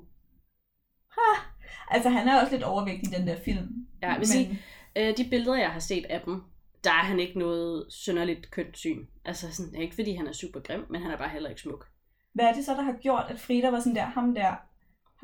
Altså, 1.91 2.09
han 2.09 2.29
er 2.29 2.41
også 2.41 2.53
lidt 2.53 2.63
overvægtig 2.65 3.13
i 3.13 3.17
den 3.19 3.27
der 3.27 3.37
film. 3.45 3.87
Ja, 4.03 4.11
jeg 4.11 4.19
vil 4.19 4.29
sige, 4.29 4.59
Øh, 4.97 5.17
de 5.17 5.25
billeder, 5.31 5.57
jeg 5.57 5.71
har 5.71 5.81
set 5.81 6.05
af 6.05 6.21
dem, 6.21 6.43
der 6.85 6.91
er 6.91 7.05
han 7.05 7.21
ikke 7.21 7.39
noget 7.39 7.87
synderligt 7.89 8.51
kønt 8.51 8.79
syn. 8.79 9.07
Altså, 9.25 9.53
sådan, 9.53 9.73
det 9.73 9.79
er 9.79 9.83
ikke 9.83 9.95
fordi, 9.95 10.15
han 10.15 10.27
er 10.27 10.33
super 10.33 10.61
grim, 10.61 10.87
men 10.91 11.03
han 11.03 11.11
er 11.11 11.17
bare 11.17 11.29
heller 11.29 11.49
ikke 11.49 11.61
smuk. 11.61 11.89
Hvad 12.35 12.45
er 12.45 12.53
det 12.53 12.65
så, 12.65 12.73
der 12.75 12.83
har 12.83 12.93
gjort, 12.93 13.25
at 13.29 13.41
Frida 13.41 13.71
var 13.71 13.79
sådan 13.81 13.97
der, 13.97 14.05
ham 14.05 14.35
der, 14.35 14.53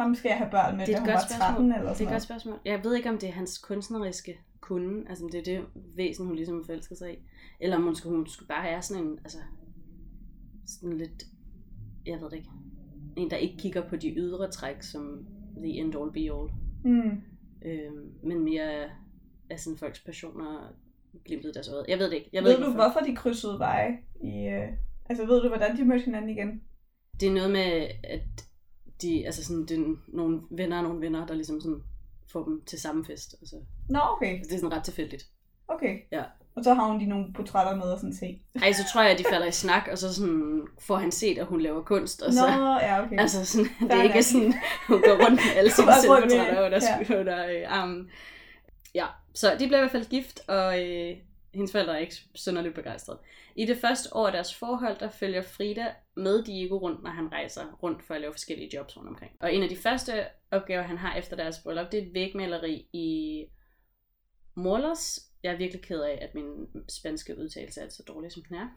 ham 0.02 0.14
skal 0.14 0.28
jeg 0.28 0.38
have 0.38 0.50
børn 0.50 0.76
med, 0.76 0.86
Det 0.86 0.94
er 0.94 0.98
da 0.98 1.00
hun 1.00 1.06
godt 1.08 1.14
var 1.14 1.20
spørgsmål. 1.20 1.70
13 1.70 1.72
eller 1.72 1.82
Det 1.82 1.90
er 1.90 1.94
sådan 1.94 2.06
et 2.06 2.12
godt 2.12 2.22
spørgsmål. 2.22 2.58
Jeg 2.64 2.84
ved 2.84 2.96
ikke, 2.96 3.08
om 3.10 3.18
det 3.18 3.28
er 3.28 3.32
hans 3.32 3.58
kunstneriske 3.58 4.38
kunde, 4.68 5.08
altså 5.08 5.28
det 5.32 5.38
er 5.38 5.44
det 5.44 5.64
væsen, 5.96 6.26
hun 6.26 6.36
ligesom 6.36 6.64
forelsker 6.64 6.96
sig 6.96 7.14
i. 7.14 7.16
Eller 7.60 7.76
om 7.76 7.82
hun 7.82 7.94
skulle, 7.94 8.16
hun 8.16 8.26
skulle 8.26 8.48
bare 8.48 8.64
være 8.64 8.82
sådan 8.82 9.04
en, 9.04 9.18
altså, 9.24 9.38
sådan 10.66 10.98
lidt, 10.98 11.24
jeg 12.06 12.20
ved 12.20 12.30
det 12.30 12.36
ikke, 12.36 12.50
en, 13.16 13.30
der 13.30 13.36
ikke 13.36 13.56
kigger 13.58 13.88
på 13.88 13.96
de 13.96 14.14
ydre 14.16 14.50
træk 14.50 14.82
som 14.82 15.26
the 15.56 15.68
end 15.68 15.94
all 15.94 16.12
be 16.12 16.20
all. 16.20 16.50
Mm. 16.84 17.22
Øh, 17.64 17.92
men 18.22 18.44
mere 18.44 18.90
af 19.50 19.60
sådan 19.60 19.78
folks 19.78 20.04
passioner 20.04 20.74
glimtet 21.24 21.54
deres 21.54 21.68
øje. 21.68 21.84
Jeg 21.88 21.98
ved 21.98 22.06
det 22.10 22.16
ikke. 22.16 22.30
Jeg 22.32 22.42
Ved, 22.42 22.50
ved 22.50 22.56
ved 22.56 22.64
du, 22.64 22.70
ikke, 22.70 22.82
hvorfor 22.82 23.00
de 23.00 23.16
krydsede 23.16 23.58
veje? 23.58 23.98
I, 24.22 24.46
øh... 24.46 24.68
Altså, 25.10 25.26
ved 25.26 25.42
du, 25.42 25.48
hvordan 25.48 25.76
de 25.76 25.84
mødte 25.84 26.04
hinanden 26.04 26.30
igen? 26.30 26.62
Det 27.20 27.28
er 27.28 27.32
noget 27.32 27.50
med, 27.50 27.88
at 28.04 28.48
de, 29.02 29.26
altså 29.26 29.44
sådan, 29.44 29.62
det 29.62 29.78
er 29.78 29.96
nogle 30.08 30.40
venner 30.50 30.76
og 30.76 30.82
nogle 30.82 31.00
venner, 31.00 31.26
der 31.26 31.34
ligesom 31.34 31.60
sådan 31.60 31.82
får 32.32 32.44
dem 32.44 32.62
til 32.66 32.80
samme 32.80 33.04
fest. 33.04 33.34
Altså, 33.40 33.56
Nå, 33.88 34.00
okay. 34.16 34.40
det 34.44 34.52
er 34.52 34.56
sådan 34.58 34.72
ret 34.72 34.84
tilfældigt. 34.84 35.24
Okay. 35.68 35.98
Ja. 36.12 36.22
Og 36.56 36.64
så 36.64 36.74
har 36.74 36.86
hun 36.86 37.00
de 37.00 37.06
nogle 37.06 37.32
portrætter 37.34 37.76
med 37.76 37.84
og 37.84 37.98
sådan 37.98 38.14
se. 38.14 38.40
Ej, 38.62 38.72
så 38.72 38.84
tror 38.92 39.02
jeg, 39.02 39.12
at 39.12 39.18
de 39.18 39.24
falder 39.30 39.46
i 39.46 39.52
snak, 39.52 39.88
og 39.92 39.98
så 39.98 40.14
sådan 40.14 40.62
får 40.80 40.96
han 40.96 41.12
set, 41.12 41.38
at 41.38 41.46
hun 41.46 41.60
laver 41.60 41.82
kunst, 41.82 42.22
og 42.22 42.32
så... 42.32 42.40
Nå, 42.40 42.72
ja, 42.72 43.04
okay. 43.04 43.18
Altså 43.18 43.44
sådan, 43.44 43.66
det 43.80 43.92
er 43.92 44.02
ikke 44.02 44.22
sådan, 44.22 44.54
hun 44.86 45.02
går 45.02 45.24
rundt 45.24 45.40
med 45.46 45.56
alle 45.56 45.70
sine 45.76 45.92
selvportrætter 46.00 46.66
under, 46.66 46.78
ja. 46.82 47.14
ja. 47.14 47.20
under 47.20 47.46
øh, 47.46 47.78
armen. 47.80 48.10
Ja, 48.94 49.06
så 49.34 49.50
de 49.58 49.66
bliver 49.66 49.78
i 49.78 49.80
hvert 49.80 49.90
fald 49.90 50.06
gift, 50.06 50.40
og 50.48 50.86
øh, 50.86 51.16
hendes 51.54 51.72
forældre 51.72 51.94
er 51.94 51.98
ikke 51.98 52.14
synderligt 52.34 52.74
begejstrede. 52.74 53.18
I 53.56 53.66
det 53.66 53.78
første 53.78 54.16
år 54.16 54.26
af 54.26 54.32
deres 54.32 54.54
forhold, 54.54 54.98
der 54.98 55.10
følger 55.10 55.42
Frida 55.42 55.94
med 56.16 56.44
Diego 56.44 56.78
rundt, 56.78 57.02
når 57.02 57.10
han 57.10 57.32
rejser 57.32 57.72
rundt 57.82 58.02
for 58.02 58.14
at 58.14 58.20
lave 58.20 58.32
forskellige 58.32 58.70
jobs 58.74 58.96
rundt 58.96 59.08
omkring. 59.08 59.32
Og 59.40 59.54
en 59.54 59.62
af 59.62 59.68
de 59.68 59.76
første 59.76 60.12
opgaver, 60.50 60.82
han 60.82 60.98
har 60.98 61.16
efter 61.16 61.36
deres 61.36 61.58
bryllup, 61.58 61.92
det 61.92 62.02
er 62.02 62.06
et 62.06 62.14
vægmaleri 62.14 62.88
i 62.92 63.44
Morlos. 64.54 65.20
Jeg 65.42 65.52
er 65.52 65.56
virkelig 65.56 65.82
ked 65.82 66.00
af, 66.00 66.18
at 66.22 66.34
min 66.34 66.66
spanske 66.88 67.38
udtalelse 67.38 67.80
er 67.80 67.88
så 67.88 68.02
dårlig, 68.08 68.32
som 68.32 68.42
den 68.48 68.56
er. 68.56 68.68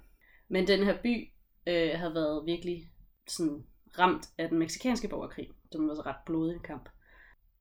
Men 0.49 0.67
den 0.67 0.83
her 0.83 0.97
by 1.03 1.29
øh, 1.67 1.91
havde 1.95 2.13
været 2.13 2.45
virkelig 2.45 2.91
sådan 3.27 3.63
ramt 3.99 4.29
af 4.37 4.49
den 4.49 4.59
meksikanske 4.59 5.07
borgerkrig, 5.07 5.49
Det 5.71 5.81
var 5.81 5.95
så 5.95 6.01
ret 6.01 6.15
blodig 6.25 6.61
kamp. 6.63 6.89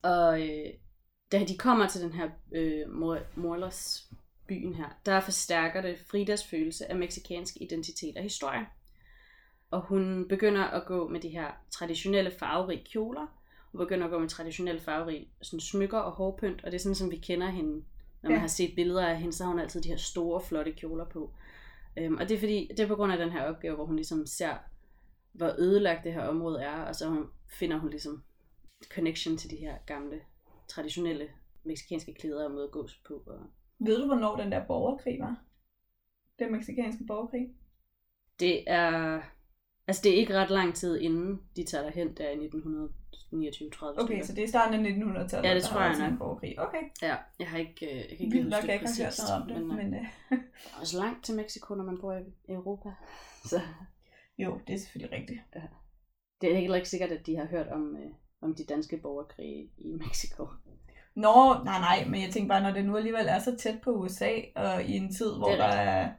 Og 0.02 0.40
øh, 0.49 0.67
da 1.33 1.45
de 1.45 1.59
kommer 1.59 1.88
til 1.88 2.00
den 2.00 2.12
her 2.12 2.31
øh, 2.52 2.90
Morlos 3.37 4.11
byen 4.50 4.75
her, 4.75 4.88
der 5.07 5.21
forstærker 5.21 5.80
det 5.80 5.99
Fridas 6.11 6.47
følelse 6.47 6.90
af 6.90 6.97
meksikansk 6.97 7.54
identitet 7.61 8.16
og 8.16 8.23
historie. 8.23 8.66
Og 9.71 9.80
hun 9.80 10.28
begynder 10.28 10.64
at 10.64 10.87
gå 10.87 11.09
med 11.09 11.21
de 11.21 11.28
her 11.28 11.50
traditionelle 11.71 12.30
farverige 12.38 12.85
kjoler. 12.85 13.26
Hun 13.73 13.78
begynder 13.78 14.04
at 14.04 14.11
gå 14.11 14.19
med 14.19 14.28
traditionelle 14.28 14.80
farverige 14.80 15.28
sådan 15.42 15.61
smykker 15.61 15.99
og 15.99 16.12
hårpynt. 16.12 16.64
Og 16.64 16.71
det 16.71 16.78
er 16.78 16.83
sådan, 16.83 16.95
som 16.95 17.11
vi 17.11 17.16
kender 17.16 17.49
hende. 17.49 17.85
Når 18.23 18.30
man 18.30 18.37
Ja. 18.37 18.40
har 18.40 18.47
set 18.47 18.75
billeder 18.76 19.07
af 19.07 19.19
hende, 19.21 19.33
så 19.33 19.45
har 19.45 19.50
hun 19.50 19.61
altid 19.61 19.80
de 19.83 19.88
her 19.88 19.97
store, 19.97 20.40
flotte 20.40 20.73
kjoler 20.73 21.04
på. 21.04 21.33
Øhm, 21.99 22.16
og 22.16 22.28
det 22.28 22.35
er 22.35 22.38
fordi, 22.38 22.69
det 22.71 22.80
er 22.80 22.87
på 22.87 22.97
grund 22.97 23.12
af 23.12 23.19
den 23.19 23.30
her 23.30 23.45
opgave, 23.45 23.75
hvor 23.75 23.85
hun 23.85 23.97
ligesom 23.97 24.26
ser, 24.26 24.54
hvor 25.33 25.54
ødelagt 25.59 26.04
det 26.04 26.12
her 26.12 26.23
område 26.23 26.61
er. 26.62 26.83
Og 26.83 26.95
så 26.97 27.09
hun, 27.09 27.26
finder 27.49 27.78
hun 27.78 27.90
ligesom 27.90 28.23
connection 28.95 29.37
til 29.37 29.50
de 29.50 29.57
her 29.57 29.75
gamle, 29.87 30.21
traditionelle 30.69 31.28
meksikanske 31.64 32.14
klæder 32.14 32.45
og 32.45 32.50
måde 32.50 32.64
at 32.64 32.71
gås 32.71 33.00
på. 33.07 33.23
Og 33.26 33.40
Ved 33.81 34.01
du, 34.01 34.07
hvornår 34.07 34.37
den 34.37 34.53
der 34.53 34.67
borgerkrig 34.67 35.21
var? 35.21 35.45
Den 36.39 36.53
meksikanske 36.53 37.05
borgerkrig? 37.05 37.49
det 38.41 38.65
er... 38.67 39.21
Altså, 39.87 40.03
det 40.03 40.13
er 40.13 40.17
ikke 40.17 40.35
ret 40.35 40.51
lang 40.51 40.75
tid 40.75 41.01
inden 41.01 41.41
de 41.57 41.65
tager 41.65 41.85
derhen, 41.85 42.15
der 42.17 42.31
i 42.31 42.47
1929-30. 42.47 44.03
Okay, 44.03 44.23
så 44.23 44.35
det 44.35 44.45
er 44.45 44.49
starten 44.49 44.87
af 44.87 44.91
1900-tallet, 44.91 45.49
Ja, 45.49 45.55
det 45.55 45.63
tror 45.63 45.81
jeg 45.81 45.99
nok. 45.99 46.13
en 46.13 46.19
borgerkrig. 46.19 46.61
Okay, 46.61 46.83
Ja, 47.03 47.17
jeg 47.39 47.49
har 47.49 47.59
ikke, 47.59 47.87
øh, 47.87 47.97
jeg 47.97 48.05
kan 48.09 48.19
ikke 48.19 48.31
vildt 48.31 48.45
huske 48.45 48.61
nok, 48.61 48.67
jeg 48.67 48.75
ikke 48.75 48.87
har 48.87 48.95
hørt 48.99 49.07
præcist, 49.07 49.29
noget 49.29 49.43
om 49.43 49.49
det, 49.49 49.67
men, 49.67 49.77
men, 49.77 49.95
øh, 49.95 50.01
øh, 50.33 50.39
der 50.39 50.77
er 50.77 50.81
også 50.81 50.99
langt 50.99 51.25
til 51.25 51.37
Mexico, 51.37 51.75
når 51.75 51.85
man 51.85 51.99
bor 52.01 52.13
i 52.15 52.53
Europa. 52.53 52.89
Så 53.51 53.61
jo, 54.39 54.61
det 54.67 54.75
er 54.75 54.79
selvfølgelig 54.79 55.19
rigtigt. 55.19 55.41
det 56.41 56.53
er 56.53 56.57
heller 56.57 56.77
ikke 56.77 56.89
sikkert, 56.89 57.11
at 57.11 57.27
de 57.27 57.37
har 57.37 57.47
hørt 57.47 57.69
om, 57.69 57.97
øh, 57.97 58.11
om 58.41 58.55
de 58.55 58.65
danske 58.65 58.99
borgerkrige 58.99 59.71
i 59.79 59.93
Mexico. 59.93 60.47
Nå, 61.21 61.65
nej, 61.65 61.79
nej, 61.89 62.05
men 62.11 62.23
jeg 62.23 62.31
tænker 62.33 62.49
bare, 62.49 62.62
når 62.62 62.71
det 62.73 62.85
nu 62.85 62.97
alligevel 62.97 63.27
er 63.29 63.39
så 63.39 63.57
tæt 63.57 63.81
på 63.85 63.91
USA, 63.91 64.31
og 64.57 64.83
i 64.85 64.97
en 64.97 65.12
tid, 65.15 65.37
hvor 65.39 65.49
er 65.50 65.57
der 65.57 65.65
er 65.65 66.11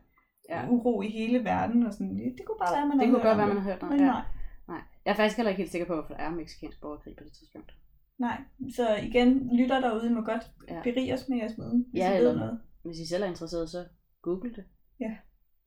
Ja. 0.50 0.68
uro 0.70 1.02
i 1.02 1.10
hele 1.10 1.44
verden, 1.44 1.86
og 1.88 1.94
sådan, 1.94 2.16
det, 2.16 2.34
det 2.38 2.46
kunne 2.46 2.58
bare 2.60 2.76
være, 2.78 2.88
man 2.88 3.00
Det 3.00 3.08
har 3.08 3.14
kunne 3.14 3.24
godt 3.30 3.38
være, 3.38 3.48
man 3.48 3.58
har 3.58 3.64
hørt 3.64 3.82
noget. 3.82 3.98
Men 3.98 4.06
Ja. 4.08 4.12
nej, 4.12 4.22
Nej. 4.68 4.82
Jeg 5.06 5.12
er 5.12 5.16
faktisk 5.16 5.38
heller 5.38 5.50
ikke 5.50 5.62
helt 5.62 5.72
sikker 5.72 5.88
på, 5.88 5.94
hvorfor 5.94 6.14
der 6.14 6.20
er 6.24 6.30
mexikansk 6.32 6.82
borgerkrig 6.82 7.16
på 7.18 7.24
det 7.24 7.34
tidspunkt. 7.34 7.72
nej. 8.20 8.38
Så 8.76 8.96
igen, 8.96 9.58
lytter 9.58 9.80
derude, 9.80 10.08
I 10.10 10.14
må 10.14 10.22
godt 10.22 10.44
Ja. 10.70 10.82
berige 10.84 11.14
os 11.14 11.30
med 11.30 11.38
jeres 11.38 11.54
viden, 11.58 11.86
hvis 11.92 12.00
Ja, 12.02 12.18
I 12.18 12.22
ved 12.24 12.36
noget. 12.36 12.60
Hvis 12.84 13.00
I 13.00 13.08
selv 13.08 13.24
er 13.24 13.28
interesseret, 13.28 13.70
så 13.70 13.86
google 14.22 14.54
det. 14.56 14.64
Ja. 15.00 15.12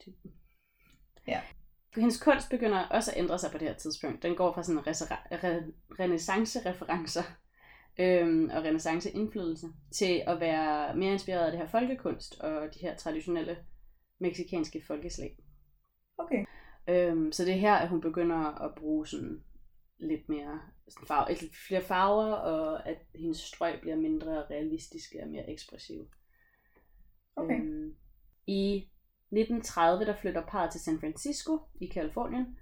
Det- 0.05 0.15
Ja. 1.29 1.41
Hendes 1.97 2.21
kunst 2.23 2.51
begynder 2.51 2.79
også 2.91 3.11
at 3.11 3.17
ændre 3.19 3.39
sig 3.39 3.51
på 3.51 3.59
det 3.59 3.69
her 3.69 3.75
tidspunkt. 3.75 4.23
Den 4.23 4.35
går 4.37 4.53
fra 4.55 4.63
sådan 4.63 4.81
resera- 4.81 5.27
re- 5.33 5.73
renaissance-referencer 6.01 7.23
øhm, 7.99 8.51
og 8.53 8.65
renaissance-indflydelse 8.65 9.67
til 9.93 10.23
at 10.27 10.41
være 10.41 10.97
mere 10.97 11.13
inspireret 11.13 11.45
af 11.45 11.51
det 11.53 11.61
her 11.61 11.69
folkekunst 11.69 12.41
og 12.41 12.75
de 12.75 12.79
her 12.81 12.97
traditionelle 12.97 13.57
meksikanske 14.21 14.83
folkeslag. 14.87 15.39
Okay. 16.19 16.45
Øhm, 16.89 17.33
så 17.33 17.45
det 17.45 17.53
er 17.53 17.59
her, 17.59 17.75
at 17.75 17.89
hun 17.89 18.01
begynder 18.01 18.37
at 18.37 18.75
bruge 18.75 19.07
sådan 19.07 19.45
lidt 19.99 20.29
mere 20.29 20.61
sådan 20.89 21.07
farve, 21.07 21.35
lidt 21.41 21.57
flere 21.69 21.83
farver, 21.83 22.33
og 22.33 22.89
at 22.89 22.99
hendes 23.15 23.39
strøg 23.39 23.81
bliver 23.81 23.97
mindre 23.97 24.47
realistiske 24.51 25.23
og 25.23 25.29
mere 25.29 25.51
ekspressive. 25.51 26.07
Okay. 27.37 27.61
Øhm, 27.61 27.95
I 28.47 28.89
1930 29.31 30.05
der 30.05 30.17
flytter 30.17 30.47
parret 30.47 30.73
til 30.73 30.81
San 30.81 31.01
Francisco 31.01 31.59
i 31.81 31.87
Kalifornien, 31.87 32.59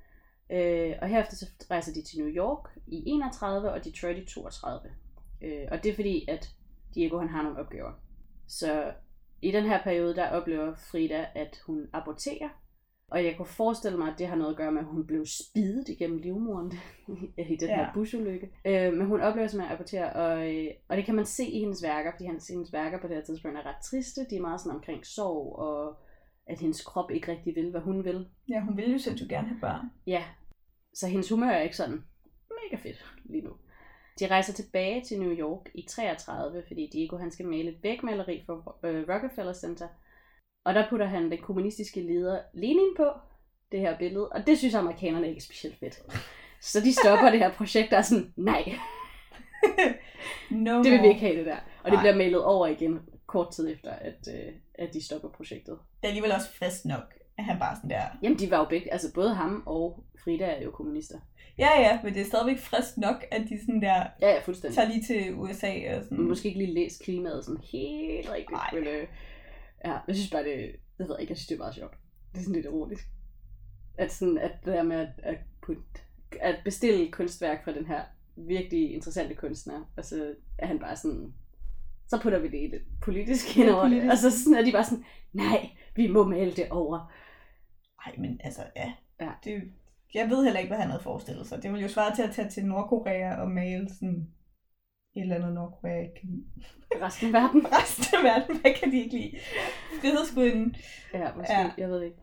øh, 0.52 0.94
og 1.02 1.08
herefter 1.08 1.36
så 1.36 1.46
rejser 1.70 1.92
de 1.92 2.02
til 2.02 2.18
New 2.18 2.28
York 2.28 2.78
i 2.86 3.02
31 3.06 3.72
og 3.72 3.84
Detroit 3.84 4.18
i 4.18 4.24
32. 4.24 4.94
Øh, 5.42 5.68
og 5.70 5.82
det 5.82 5.90
er 5.90 5.94
fordi, 5.94 6.24
at 6.28 6.50
Diego 6.94 7.18
han 7.18 7.28
har 7.28 7.42
nogle 7.42 7.58
opgaver. 7.58 7.92
Så 8.48 8.92
i 9.42 9.50
den 9.52 9.64
her 9.64 9.82
periode, 9.82 10.14
der 10.16 10.28
oplever 10.30 10.74
Frida, 10.74 11.26
at 11.34 11.60
hun 11.66 11.86
aborterer, 11.92 12.48
og 13.08 13.24
jeg 13.24 13.36
kunne 13.36 13.46
forestille 13.46 13.98
mig, 13.98 14.08
at 14.12 14.18
det 14.18 14.26
har 14.26 14.36
noget 14.36 14.50
at 14.50 14.56
gøre 14.56 14.72
med, 14.72 14.80
at 14.80 14.86
hun 14.86 15.06
blev 15.06 15.26
spidet 15.26 15.88
igennem 15.88 16.18
livmoderen 16.18 16.72
i 17.52 17.56
den 17.56 17.68
Ja. 17.68 17.76
her 17.76 17.92
busulykke. 17.94 18.50
Øh, 18.64 18.92
men 18.92 19.06
hun 19.06 19.20
oplever 19.20 19.46
simpelthen 19.48 19.72
at 19.72 19.78
abortere, 19.80 20.12
og, 20.12 20.54
øh, 20.54 20.70
og 20.88 20.96
det 20.96 21.04
kan 21.04 21.14
man 21.14 21.26
se 21.26 21.44
i 21.46 21.58
hendes 21.60 21.82
værker, 21.82 22.12
fordi 22.12 22.24
hendes, 22.24 22.48
hendes 22.48 22.72
værker 22.72 23.00
på 23.00 23.06
det 23.08 23.16
her 23.16 23.24
tidspunkt 23.24 23.58
er 23.58 23.66
ret 23.66 23.82
triste. 23.84 24.20
De 24.30 24.36
er 24.36 24.40
meget 24.40 24.60
sådan 24.60 24.76
omkring 24.76 25.06
sorg, 25.06 25.56
og 25.58 25.96
at 26.46 26.60
hendes 26.60 26.84
krop 26.84 27.10
ikke 27.10 27.30
rigtig 27.32 27.54
vil, 27.56 27.70
hvad 27.70 27.80
hun 27.80 28.04
vil. 28.04 28.28
Ja, 28.48 28.60
hun 28.60 28.76
ville 28.76 28.92
jo 28.92 28.98
sindssygt 28.98 29.30
gerne 29.30 29.48
have 29.48 29.60
børn. 29.60 29.86
Ja, 30.06 30.24
så 30.94 31.06
hendes 31.08 31.28
humør 31.28 31.50
er 31.50 31.60
ikke 31.62 31.76
sådan 31.76 32.04
mega 32.50 32.82
fedt 32.82 33.04
lige 33.24 33.44
nu. 33.44 33.52
De 34.20 34.26
rejser 34.26 34.52
tilbage 34.52 35.04
til 35.04 35.20
New 35.20 35.32
York 35.32 35.70
i 35.74 35.86
33, 35.88 36.62
fordi 36.66 36.90
Diego 36.92 37.16
han 37.16 37.30
skal 37.30 37.46
male 37.46 37.70
et 37.70 37.78
vægmaleri 37.82 38.42
for 38.46 38.78
øh, 38.84 39.04
Rockefeller 39.08 39.52
Center. 39.52 39.88
Og 40.64 40.74
der 40.74 40.88
putter 40.90 41.06
han 41.06 41.30
den 41.30 41.38
kommunistiske 41.38 42.00
leder 42.00 42.40
Lenin 42.54 42.94
på 42.96 43.10
det 43.72 43.80
her 43.80 43.98
billede, 43.98 44.28
og 44.28 44.46
det 44.46 44.58
synes 44.58 44.74
amerikanerne 44.74 45.28
ikke 45.28 45.38
er 45.38 45.42
specielt 45.42 45.78
fedt. 45.78 46.02
Så 46.60 46.80
de 46.80 46.92
stopper 46.92 47.30
det 47.30 47.38
her 47.38 47.52
projekt 47.52 47.92
og 47.92 47.98
er 47.98 48.02
sådan, 48.02 48.32
nej, 48.36 48.72
No 50.50 50.82
det 50.82 50.92
vil 50.92 51.02
vi 51.02 51.08
ikke 51.08 51.20
have 51.20 51.36
det 51.36 51.46
der. 51.46 51.56
Og 51.56 51.90
det 51.90 51.92
Nej. 51.92 52.02
bliver 52.02 52.16
malet 52.16 52.44
over 52.44 52.66
igen 52.66 53.00
kort 53.26 53.52
tid 53.52 53.72
efter, 53.72 53.90
at, 53.90 54.28
øh, 54.34 54.52
at 54.74 54.94
de 54.94 55.04
stopper 55.04 55.28
projektet. 55.28 55.78
Det 56.00 56.04
er 56.04 56.08
alligevel 56.08 56.32
også 56.32 56.52
frisk 56.58 56.84
nok, 56.84 57.14
at 57.38 57.44
han 57.44 57.58
bare 57.58 57.76
sådan 57.76 57.90
der... 57.90 58.02
Jamen, 58.22 58.38
de 58.38 58.50
var 58.50 58.58
jo 58.58 58.64
begge, 58.64 58.92
altså 58.92 59.12
både 59.14 59.34
ham 59.34 59.62
og 59.66 60.04
Frida 60.24 60.44
er 60.44 60.62
jo 60.62 60.70
kommunister. 60.70 61.18
Ja, 61.58 61.80
ja, 61.80 61.98
men 62.04 62.14
det 62.14 62.20
er 62.22 62.26
stadigvæk 62.26 62.58
frisk 62.58 62.96
nok, 62.96 63.24
at 63.30 63.42
de 63.48 63.60
sådan 63.60 63.82
der 63.82 64.06
Ja, 64.22 64.28
ja, 64.28 64.40
fuldstændig. 64.40 64.74
tager 64.76 64.88
lige 64.88 65.02
til 65.02 65.34
USA 65.34 65.96
og 65.96 66.02
sådan... 66.02 66.18
Man 66.18 66.28
måske 66.28 66.48
ikke 66.48 66.60
lige 66.60 66.74
læst 66.74 67.02
klimaet 67.02 67.44
sådan 67.44 67.60
helt 67.72 68.30
rigtigt. 68.30 68.50
Nej. 68.50 68.70
Men, 68.72 68.84
øh, 68.84 69.06
ja, 69.84 69.98
jeg 70.06 70.14
synes 70.16 70.30
bare, 70.30 70.44
det, 70.44 70.76
jeg 70.98 71.08
ved 71.08 71.16
ikke, 71.20 71.30
jeg 71.30 71.36
synes, 71.36 71.46
det 71.46 71.54
er 71.54 71.58
meget 71.58 71.74
sjovt. 71.74 71.94
Det 72.32 72.38
er 72.38 72.42
sådan 72.42 72.54
lidt 72.54 72.66
ironisk. 72.66 73.04
At, 73.98 74.12
sådan, 74.12 74.38
at 74.38 74.52
det 74.64 74.72
der 74.74 74.82
med 74.82 74.96
at, 74.96 75.08
at, 75.22 75.36
putte, 75.62 75.82
at 76.40 76.56
bestille 76.64 77.10
kunstværk 77.12 77.64
fra 77.64 77.72
den 77.72 77.86
her 77.86 78.00
virkelig 78.36 78.94
interessante 78.94 79.34
kunstner, 79.34 79.92
og 79.96 80.04
så 80.04 80.34
er 80.58 80.66
han 80.66 80.78
bare 80.78 80.96
sådan, 80.96 81.34
så 82.08 82.20
putter 82.22 82.38
vi 82.38 82.48
det 82.48 82.70
lidt 82.70 82.82
politisk 83.02 83.58
ind 83.58 83.70
over 83.70 83.88
det. 83.88 84.10
Og 84.10 84.18
så 84.18 84.30
sådan 84.42 84.54
er 84.58 84.64
de 84.64 84.72
bare 84.72 84.84
sådan, 84.84 85.04
nej, 85.32 85.70
vi 85.96 86.06
må 86.06 86.24
male 86.24 86.52
det 86.52 86.68
over. 86.70 87.12
Ej, 88.06 88.14
men 88.18 88.40
altså, 88.44 88.62
ja. 88.76 88.92
Ja. 89.20 89.30
Det, 89.44 89.62
jeg 90.14 90.30
ved 90.30 90.44
heller 90.44 90.60
ikke, 90.60 90.70
hvad 90.70 90.78
han 90.78 90.90
havde 90.90 91.02
forestillet 91.02 91.46
sig. 91.46 91.62
Det 91.62 91.70
ville 91.70 91.82
jo 91.82 91.88
svare 91.88 92.14
til 92.14 92.22
at 92.22 92.34
tage 92.34 92.50
til 92.50 92.66
Nordkorea 92.66 93.40
og 93.40 93.50
male 93.50 93.88
sådan 93.88 94.28
et 95.16 95.22
eller 95.22 95.36
andet 95.36 95.52
Nordkorea 95.54 96.00
ikke 96.00 96.14
kan 96.20 96.28
lide. 96.28 96.44
Resten 97.04 97.26
af 97.26 97.32
verden. 97.32 97.66
Resten 97.80 98.04
af 98.18 98.24
verden, 98.24 98.60
hvad 98.60 98.74
kan 98.74 98.92
de 98.92 98.98
ikke 99.04 99.16
lide? 99.16 99.38
Frihedsguden. 100.00 100.76
Ja, 101.14 101.34
måske, 101.36 101.52
Ja. 101.52 101.70
jeg 101.78 101.88
ved 101.90 102.02
ikke. 102.02 102.16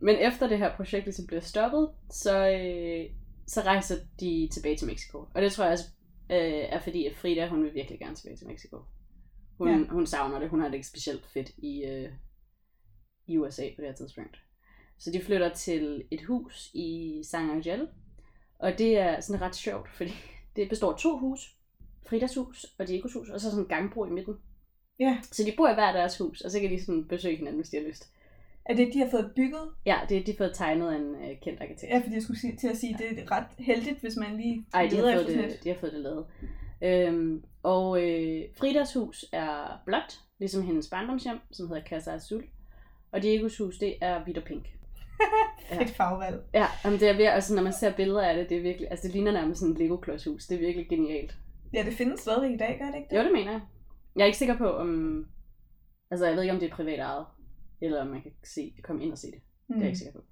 Men 0.00 0.16
efter 0.16 0.48
det 0.48 0.58
her 0.58 0.76
projekt 0.76 1.04
ligesom 1.04 1.26
bliver 1.26 1.40
stoppet, 1.40 1.90
så, 2.10 2.48
øh, 2.48 3.10
så 3.46 3.60
rejser 3.60 3.94
de 4.20 4.48
tilbage 4.52 4.76
til 4.76 4.86
Mexico. 4.86 5.18
Og 5.34 5.42
det 5.42 5.52
tror 5.52 5.64
jeg 5.64 5.72
også 5.72 5.84
øh, 6.30 6.64
er 6.68 6.80
fordi, 6.80 7.06
at 7.06 7.16
Frida, 7.16 7.48
hun 7.48 7.62
vil 7.64 7.74
virkelig 7.74 7.98
gerne 7.98 8.14
tilbage 8.14 8.36
til 8.36 8.46
Mexico. 8.46 8.78
Hun, 9.58 9.68
ja. 9.68 9.86
hun 9.90 10.06
savner 10.06 10.38
det. 10.38 10.50
Hun 10.50 10.60
har 10.60 10.68
det 10.68 10.74
ikke 10.74 10.86
specielt 10.86 11.26
fedt 11.26 11.50
i, 11.58 11.84
øh, 11.84 12.10
i 13.26 13.38
USA 13.38 13.62
på 13.76 13.80
det 13.80 13.88
her 13.88 13.94
tidspunkt. 13.94 14.40
Så 14.98 15.10
de 15.10 15.20
flytter 15.20 15.48
til 15.48 16.04
et 16.10 16.22
hus 16.24 16.70
i 16.74 17.20
San 17.24 17.50
Angel. 17.50 17.88
Og 18.58 18.78
det 18.78 18.98
er 18.98 19.20
sådan 19.20 19.40
ret 19.42 19.54
sjovt, 19.56 19.88
fordi 19.90 20.12
det 20.56 20.68
består 20.68 20.92
af 20.92 20.98
to 20.98 21.18
hus. 21.18 21.56
Fridas 22.08 22.34
hus 22.34 22.66
og 22.78 22.88
Diegos 22.88 23.12
hus, 23.12 23.28
og 23.30 23.40
så 23.40 23.50
sådan 23.50 23.64
en 23.64 23.68
gangbro 23.68 24.04
i 24.04 24.10
midten. 24.10 24.34
Ja. 25.00 25.18
Så 25.22 25.44
de 25.44 25.52
bor 25.56 25.68
i 25.68 25.74
hver 25.74 25.92
deres 25.92 26.18
hus, 26.18 26.40
og 26.40 26.50
så 26.50 26.60
kan 26.60 26.70
de 26.70 26.84
sådan 26.84 27.04
besøge 27.04 27.36
hinanden, 27.36 27.60
hvis 27.60 27.70
de 27.70 27.76
har 27.76 27.84
lyst. 27.88 28.10
Er 28.64 28.74
det, 28.74 28.94
de 28.94 28.98
har 28.98 29.10
fået 29.10 29.32
bygget? 29.36 29.68
Ja, 29.86 29.98
det 30.08 30.16
er 30.18 30.24
de 30.24 30.32
har 30.32 30.36
fået 30.36 30.54
tegnet 30.54 30.90
af 30.92 30.96
en 30.96 31.14
øh, 31.14 31.40
kendt 31.42 31.60
arkitekt. 31.60 31.92
Ja, 31.92 31.98
fordi 31.98 32.14
jeg 32.14 32.22
skulle 32.22 32.40
sige, 32.40 32.56
til 32.56 32.68
at 32.68 32.76
sige, 32.76 32.96
det 32.98 33.18
er 33.18 33.30
ret 33.30 33.46
heldigt, 33.58 34.00
hvis 34.00 34.16
man 34.16 34.36
lige 34.36 34.66
Ej, 34.74 34.86
de 34.90 34.96
har, 34.96 35.02
fået 35.14 35.26
det, 35.26 35.44
et- 35.44 35.64
de 35.64 35.68
har 35.68 35.76
fået 35.76 35.92
det 35.92 36.00
lavet. 36.00 36.26
Øhm, 36.82 37.44
og 37.62 38.02
øh, 38.02 38.44
Fridas 38.56 38.92
hus 38.94 39.24
er 39.32 39.82
blåt, 39.86 40.20
ligesom 40.38 40.62
hendes 40.62 40.88
barndomshjem, 40.90 41.38
som 41.50 41.68
hedder 41.68 41.82
Casa 41.84 42.10
Azul. 42.14 42.44
Og 43.14 43.22
Diegos 43.22 43.58
hus, 43.58 43.78
det 43.78 43.94
er 44.00 44.24
hvidt 44.24 44.38
og 44.38 44.44
pink. 44.44 44.64
Ja. 45.70 45.82
et 45.82 45.90
farvevalg. 45.90 46.40
Ja, 46.54 46.66
jamen 46.84 47.00
det 47.00 47.08
er 47.08 47.12
virkelig, 47.12 47.32
altså 47.32 47.54
når 47.54 47.62
man 47.62 47.72
ser 47.72 47.92
billeder 47.96 48.22
af 48.22 48.34
det, 48.36 48.48
det 48.48 48.56
er 48.58 48.62
virkelig, 48.62 48.88
altså 48.90 49.06
det 49.06 49.12
ligner 49.14 49.32
nærmest 49.32 49.60
sådan 49.60 49.72
et 49.74 49.78
Lego-klodshus. 49.80 50.46
Det 50.46 50.54
er 50.54 50.58
virkelig 50.58 50.88
genialt. 50.88 51.34
Ja, 51.72 51.82
det 51.84 51.92
findes 51.94 52.20
stadig 52.20 52.54
i 52.54 52.56
dag, 52.56 52.76
gør 52.80 52.86
det 52.86 52.94
ikke 52.96 53.08
det? 53.10 53.16
Jo, 53.18 53.22
det 53.24 53.32
mener 53.32 53.52
jeg. 53.52 53.60
Jeg 54.16 54.22
er 54.22 54.26
ikke 54.26 54.38
sikker 54.38 54.56
på, 54.58 54.70
om... 54.70 55.26
Altså, 56.10 56.26
jeg 56.26 56.34
ved 56.36 56.42
ikke, 56.42 56.52
om 56.54 56.60
det 56.60 56.70
er 56.70 56.74
privat 56.76 56.98
ejet, 57.00 57.26
eller 57.82 58.00
om 58.00 58.06
man 58.06 58.22
kan 58.22 58.32
se, 58.44 58.74
komme 58.82 59.04
ind 59.04 59.12
og 59.12 59.18
se 59.18 59.26
det. 59.26 59.40
Det 59.68 59.74
er 59.76 59.78
jeg 59.80 59.86
ikke 59.86 59.98
sikker 59.98 60.12
på. 60.12 60.24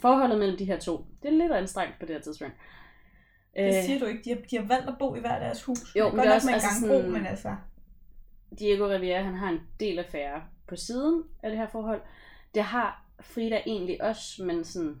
Forholdet 0.00 0.38
mellem 0.38 0.58
de 0.58 0.64
her 0.64 0.78
to, 0.78 1.04
det 1.22 1.28
er 1.28 1.32
lidt 1.38 1.52
anstrengt 1.52 1.94
på 2.00 2.06
det 2.06 2.14
her 2.14 2.22
tidspunkt. 2.22 2.54
Det 3.56 3.84
siger 3.84 3.98
du 3.98 4.06
ikke. 4.06 4.20
De 4.24 4.30
har, 4.30 4.38
de 4.50 4.56
har 4.56 4.64
valgt 4.66 4.88
at 4.88 4.94
bo 4.98 5.14
i 5.14 5.20
hver 5.20 5.38
deres 5.38 5.62
hus. 5.64 5.96
Jo, 5.98 6.04
det 6.04 6.12
men 6.14 6.20
er 6.20 6.24
det 6.24 6.30
er 6.30 6.34
også- 6.34 6.46
med 6.46 6.54
en 6.54 6.60
altså 6.60 6.68
gangbro, 6.80 6.98
sådan- 6.98 7.12
men 7.12 7.26
altså... 7.26 7.56
Diego 8.58 8.84
Rivera, 8.88 9.22
han 9.22 9.34
har 9.34 9.48
en 9.48 9.60
del 9.80 9.98
affære 9.98 10.42
på 10.66 10.76
siden 10.76 11.22
af 11.42 11.50
det 11.50 11.58
her 11.58 11.66
forhold. 11.68 12.00
Det 12.54 12.62
har 12.62 13.04
Frida 13.20 13.60
egentlig 13.66 14.02
også, 14.02 14.44
men 14.44 14.64
sådan, 14.64 15.00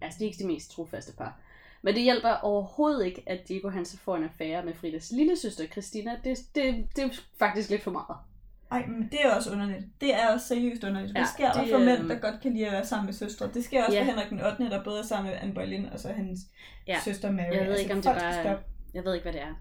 altså 0.00 0.18
de 0.18 0.24
er 0.24 0.28
ikke 0.28 0.42
de 0.42 0.46
mest 0.46 0.70
trofaste 0.70 1.12
par. 1.16 1.40
Men 1.82 1.94
det 1.94 2.02
hjælper 2.02 2.30
overhovedet 2.42 3.06
ikke, 3.06 3.22
at 3.26 3.48
Diego 3.48 3.68
han 3.68 3.84
så 3.84 3.98
får 3.98 4.16
en 4.16 4.24
affære 4.24 4.64
med 4.64 4.74
Fridas 4.74 5.10
lille 5.12 5.36
søster 5.36 5.66
Christina. 5.66 6.10
Det, 6.24 6.38
det, 6.54 6.86
det 6.96 7.04
er 7.04 7.08
faktisk 7.38 7.70
lidt 7.70 7.82
for 7.82 7.90
meget. 7.90 8.16
Ej, 8.70 8.86
men 8.86 9.08
det 9.12 9.18
er 9.24 9.34
også 9.34 9.52
underligt. 9.52 9.84
Det 10.00 10.14
er 10.14 10.28
også 10.32 10.46
seriøst 10.46 10.84
underligt. 10.84 11.12
Hvad 11.12 11.22
Ja, 11.22 11.26
sker 11.34 11.52
der 11.52 11.62
det, 11.62 11.70
for 11.72 11.78
mænd, 11.78 11.98
øhm, 11.98 12.08
der 12.08 12.18
godt 12.18 12.40
kan 12.42 12.52
lide 12.52 12.66
at 12.66 12.72
være 12.72 12.86
sammen 12.86 13.06
med 13.06 13.14
søstre? 13.14 13.50
Det 13.54 13.64
sker 13.64 13.84
også 13.84 13.96
Ja. 13.96 14.02
for 14.02 14.06
Henrik 14.10 14.30
den 14.30 14.40
8., 14.40 14.70
der 14.70 14.84
både 14.84 14.98
er 14.98 15.02
sammen 15.02 15.30
med 15.30 15.38
Anne 15.42 15.54
Boleyn 15.54 15.84
og 15.84 16.00
så 16.00 16.08
hans 16.12 16.40
Ja. 16.86 17.00
søster 17.04 17.30
Mary. 17.32 17.44
Jeg 17.44 17.52
ved 17.52 17.58
altså, 17.60 17.82
ikke, 17.82 17.94
om 17.94 18.02
det 18.02 18.12
bare. 18.12 18.58
Jeg 18.94 19.04
ved 19.04 19.14
ikke, 19.14 19.22
hvad 19.24 19.32
det 19.32 19.40
er. 19.42 19.46
Jeg 19.46 19.54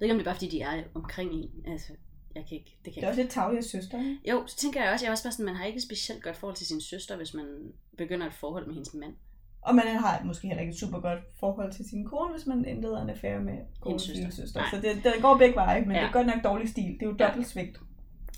ved 0.00 0.06
ikke, 0.06 0.12
om 0.12 0.18
det 0.18 0.26
er 0.26 0.30
bare, 0.30 0.34
fordi 0.34 0.48
de 0.48 0.60
er 0.60 0.82
omkring 0.94 1.32
en. 1.32 1.50
Altså, 1.66 1.92
jeg 2.34 2.44
kan 2.48 2.58
ikke, 2.58 2.76
det 2.84 2.92
kan 2.92 3.00
Det 3.00 3.06
er 3.06 3.08
også 3.08 3.20
lidt 3.22 3.32
tavligt 3.32 3.58
af 3.58 3.64
søster. 3.64 4.16
Jo, 4.30 4.44
så 4.46 4.56
tænker 4.56 4.82
jeg 4.82 4.92
også, 4.92 5.04
jeg 5.04 5.08
er 5.08 5.12
også 5.12 5.24
bare 5.24 5.32
sådan, 5.32 5.44
man 5.46 5.54
har 5.54 5.64
ikke 5.64 5.76
et 5.76 5.82
specielt 5.82 6.22
godt 6.22 6.36
forhold 6.36 6.56
til 6.56 6.66
sin 6.66 6.80
søster, 6.80 7.16
hvis 7.16 7.34
man 7.34 7.72
begynder 7.98 8.26
et 8.26 8.34
forhold 8.34 8.66
med 8.66 8.74
hendes 8.74 8.94
mand. 8.94 9.14
Og 9.62 9.74
man 9.74 9.86
har 9.86 10.22
måske 10.24 10.46
heller 10.46 10.60
ikke 10.60 10.72
et 10.72 10.78
super 10.78 11.00
godt 11.00 11.18
forhold 11.40 11.72
til 11.72 11.84
sin 11.88 12.04
kone, 12.04 12.32
hvis 12.32 12.46
man 12.46 12.64
indleder 12.64 13.02
en 13.02 13.10
affære 13.10 13.40
med 13.40 13.58
konens 13.80 14.02
søster. 14.02 14.30
søster. 14.30 14.60
Nej. 14.60 14.70
Så 14.70 14.76
det, 14.76 15.04
det 15.04 15.12
går 15.22 15.38
begge 15.38 15.54
veje, 15.54 15.80
men 15.80 15.90
Ja. 15.96 16.00
det 16.00 16.08
er 16.08 16.12
godt 16.12 16.26
nok 16.26 16.44
dårlig 16.44 16.68
stil. 16.68 16.84
Det 16.84 17.02
er 17.02 17.06
jo 17.06 17.16
dobbelt 17.18 17.46
svigt. 17.46 17.78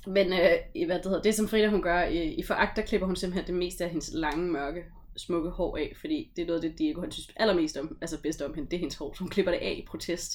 Men 0.06 0.32
øh, 0.32 0.86
hvad 0.86 0.96
det, 0.96 1.04
hedder, 1.04 1.22
det, 1.22 1.34
som 1.34 1.48
Frida 1.48 1.68
hun 1.68 1.82
gør, 1.82 2.02
i, 2.04 2.34
i 2.34 2.42
foragt, 2.42 2.76
der 2.76 2.82
klipper 2.82 3.06
hun 3.06 3.16
simpelthen 3.16 3.46
det 3.46 3.54
meste 3.54 3.84
af 3.84 3.90
hendes 3.90 4.10
lange, 4.14 4.52
mørke, 4.52 4.84
smukke 5.16 5.50
hår 5.50 5.76
af, 5.76 5.92
fordi 6.00 6.32
det 6.36 6.42
er 6.42 6.46
noget 6.46 6.64
af 6.64 6.70
det, 6.70 6.78
Diego 6.78 7.00
han 7.00 7.12
synes 7.12 7.32
allermest 7.36 7.76
om, 7.76 7.98
altså 8.00 8.22
bedst 8.22 8.42
om 8.42 8.54
hende, 8.54 8.70
det 8.70 8.76
er 8.76 8.80
hendes 8.80 8.96
hår. 8.96 9.14
Så 9.14 9.20
hun 9.20 9.28
klipper 9.28 9.52
det 9.52 9.58
af 9.58 9.74
i 9.82 9.86
protest, 9.88 10.32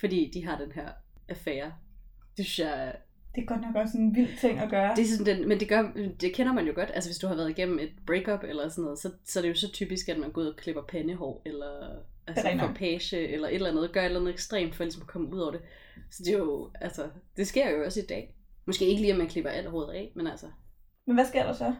fordi 0.00 0.30
de 0.34 0.46
har 0.46 0.58
den 0.58 0.72
her 0.72 0.88
affære. 1.28 1.72
Det 2.36 2.46
synes 2.46 2.58
jeg, 2.58 2.96
Det 3.34 3.42
er 3.42 3.46
godt 3.46 3.60
nok 3.60 3.74
også 3.74 3.98
en 3.98 4.14
vild 4.14 4.38
ting 4.40 4.58
at 4.58 4.70
gøre. 4.70 4.94
det 4.96 5.02
er 5.02 5.08
sådan 5.08 5.38
den, 5.38 5.48
men 5.48 5.60
det, 5.60 5.68
gør, 5.68 5.92
det 6.20 6.34
kender 6.34 6.52
man 6.52 6.66
jo 6.66 6.72
godt, 6.74 6.90
altså 6.94 7.10
hvis 7.10 7.18
du 7.18 7.26
har 7.26 7.34
været 7.34 7.50
igennem 7.50 7.78
et 7.78 7.92
breakup 8.06 8.44
eller 8.44 8.68
sådan 8.68 8.82
noget, 8.84 8.98
så, 8.98 9.10
så 9.24 9.38
er 9.38 9.42
det 9.42 9.48
jo 9.48 9.54
så 9.54 9.72
typisk, 9.72 10.08
at 10.08 10.18
man 10.18 10.32
går 10.32 10.40
ud 10.40 10.46
og 10.46 10.56
klipper 10.56 10.82
pandehår, 10.82 11.42
eller 11.46 11.96
altså 12.26 12.56
får 12.60 12.72
page, 12.74 13.28
eller 13.28 13.48
et 13.48 13.54
eller 13.54 13.70
andet, 13.70 13.92
gør 13.92 14.00
et 14.00 14.04
eller 14.04 14.20
andet 14.20 14.32
ekstremt 14.32 14.74
for 14.74 14.84
ligesom 14.84 15.02
at 15.02 15.08
komme 15.08 15.28
ud 15.34 15.40
over 15.40 15.50
det. 15.50 15.60
Så 16.10 16.22
det 16.24 16.34
er 16.34 16.38
jo, 16.38 16.70
altså, 16.80 17.08
det 17.36 17.46
sker 17.46 17.70
jo 17.70 17.84
også 17.84 18.00
i 18.00 18.06
dag. 18.06 18.34
Måske 18.66 18.86
ikke 18.86 19.00
lige, 19.00 19.12
at 19.12 19.18
man 19.18 19.28
klipper 19.28 19.50
alt 19.50 19.70
håret 19.70 19.94
af, 19.94 20.12
men 20.14 20.26
altså, 20.26 20.46
Men 21.06 21.16
hvad 21.16 21.24
sker 21.24 21.46
der 21.46 21.52
så? 21.52 21.74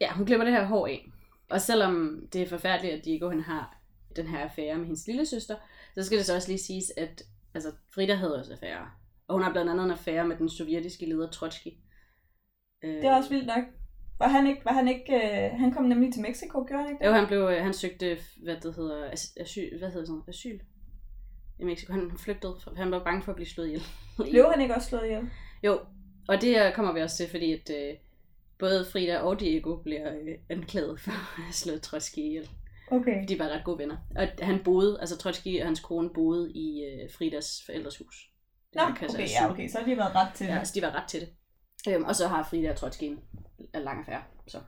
Ja, 0.00 0.12
hun 0.12 0.26
klipper 0.26 0.44
det 0.44 0.54
her 0.54 0.64
hår 0.64 0.86
af. 0.86 1.08
Og 1.50 1.60
selvom 1.60 2.26
det 2.32 2.42
er 2.42 2.46
forfærdeligt, 2.46 2.94
at 2.94 3.04
Diego 3.04 3.28
han 3.30 3.40
har 3.40 3.80
den 4.16 4.26
her 4.26 4.38
affære 4.38 4.78
med 4.78 4.84
hendes 4.86 5.06
lille 5.06 5.26
søster, 5.26 5.56
så 5.94 6.02
skal 6.02 6.18
det 6.18 6.26
så 6.26 6.34
også 6.34 6.48
lige 6.48 6.58
siges, 6.58 6.92
at 6.96 7.22
altså, 7.54 7.72
Frida 7.94 8.14
havde 8.14 8.38
også 8.38 8.52
affære. 8.52 8.90
Og 9.28 9.34
hun 9.34 9.42
har 9.42 9.52
blandt 9.52 9.70
andet 9.70 9.84
en 9.84 9.90
affære 9.90 10.28
med 10.28 10.36
den 10.36 10.48
sovjetiske 10.48 11.06
leder 11.06 11.30
Trotsky. 11.30 11.68
Øh, 12.84 12.94
Det 12.94 13.04
er 13.04 13.16
også 13.16 13.30
vildt 13.30 13.46
nok. 13.46 13.64
Var 14.18 14.28
han 14.28 14.46
ikke, 14.46 14.64
var 14.64 14.72
han 14.72 14.88
ikke, 14.88 15.14
øh, 15.14 15.50
han 15.60 15.72
kom 15.72 15.84
nemlig 15.84 16.12
til 16.12 16.22
Mexico, 16.22 16.64
gjorde 16.68 16.82
han 16.82 16.92
ikke 16.92 17.04
Jo, 17.06 17.10
det? 17.10 17.18
han, 17.20 17.26
blev, 17.28 17.38
øh, 17.40 17.62
han 17.64 17.72
søgte, 17.72 18.18
hvad 18.44 18.56
det 18.56 18.74
hedder, 18.74 19.10
as- 19.10 19.34
asyl, 19.40 19.78
hvad 19.78 19.90
hedder 19.90 20.06
sådan 20.06 20.22
asyl 20.28 20.58
i 21.60 21.64
Mexico. 21.64 21.92
Han 21.92 22.10
flygtede, 22.18 22.56
fra- 22.64 22.74
han 22.76 22.90
var 22.90 23.04
bange 23.04 23.22
for 23.22 23.32
at 23.32 23.36
blive 23.36 23.48
slået 23.48 23.66
ihjel. 23.66 23.82
Blev 24.30 24.46
han 24.52 24.60
ikke 24.62 24.74
også 24.74 24.88
slået 24.88 25.04
ihjel? 25.04 25.30
Jo, 25.64 25.80
og 26.28 26.40
det 26.40 26.72
kommer 26.74 26.92
vi 26.92 27.00
også 27.00 27.16
til, 27.16 27.28
fordi 27.30 27.52
at 27.52 27.70
øh, 27.70 27.94
både 28.58 28.84
Frida 28.92 29.18
og 29.18 29.40
Diego 29.40 29.76
bliver 29.76 30.14
øh, 30.14 30.34
anklaget 30.50 31.00
for 31.00 31.10
at 31.10 31.16
have 31.44 31.52
slået 31.52 31.82
Trotsky 31.82 32.18
ihjel. 32.18 32.48
Okay. 32.90 33.28
De 33.28 33.38
var 33.38 33.48
ret 33.48 33.64
gode 33.64 33.78
venner. 33.78 33.96
Og 34.16 34.28
han 34.46 34.60
boede, 34.64 35.00
altså 35.00 35.16
Trotsky 35.18 35.60
og 35.60 35.66
hans 35.66 35.80
kone 35.80 36.10
boede 36.14 36.52
i 36.52 36.84
øh, 36.84 37.10
Fridas 37.18 37.62
forældres 37.66 37.98
hus. 37.98 38.30
Nå, 38.78 38.82
okay, 38.90 39.28
ja, 39.40 39.50
okay, 39.50 39.68
så 39.68 39.78
har 39.78 39.86
de 39.86 39.96
været 39.96 40.14
ret 40.14 40.34
til 40.34 40.46
det. 40.46 40.52
Ja, 40.52 40.58
altså 40.58 40.74
de 40.74 40.82
var 40.82 40.94
ret 41.02 41.08
til 41.08 41.20
det. 41.20 41.28
Øhm, 41.88 42.04
og 42.04 42.16
så 42.16 42.28
har 42.28 42.42
Frida 42.42 42.70
og 42.70 42.76
Trotsky 42.76 43.04
en 43.04 43.18
en 43.74 43.82
lang 43.82 43.98
affære, 43.98 44.22
så, 44.46 44.60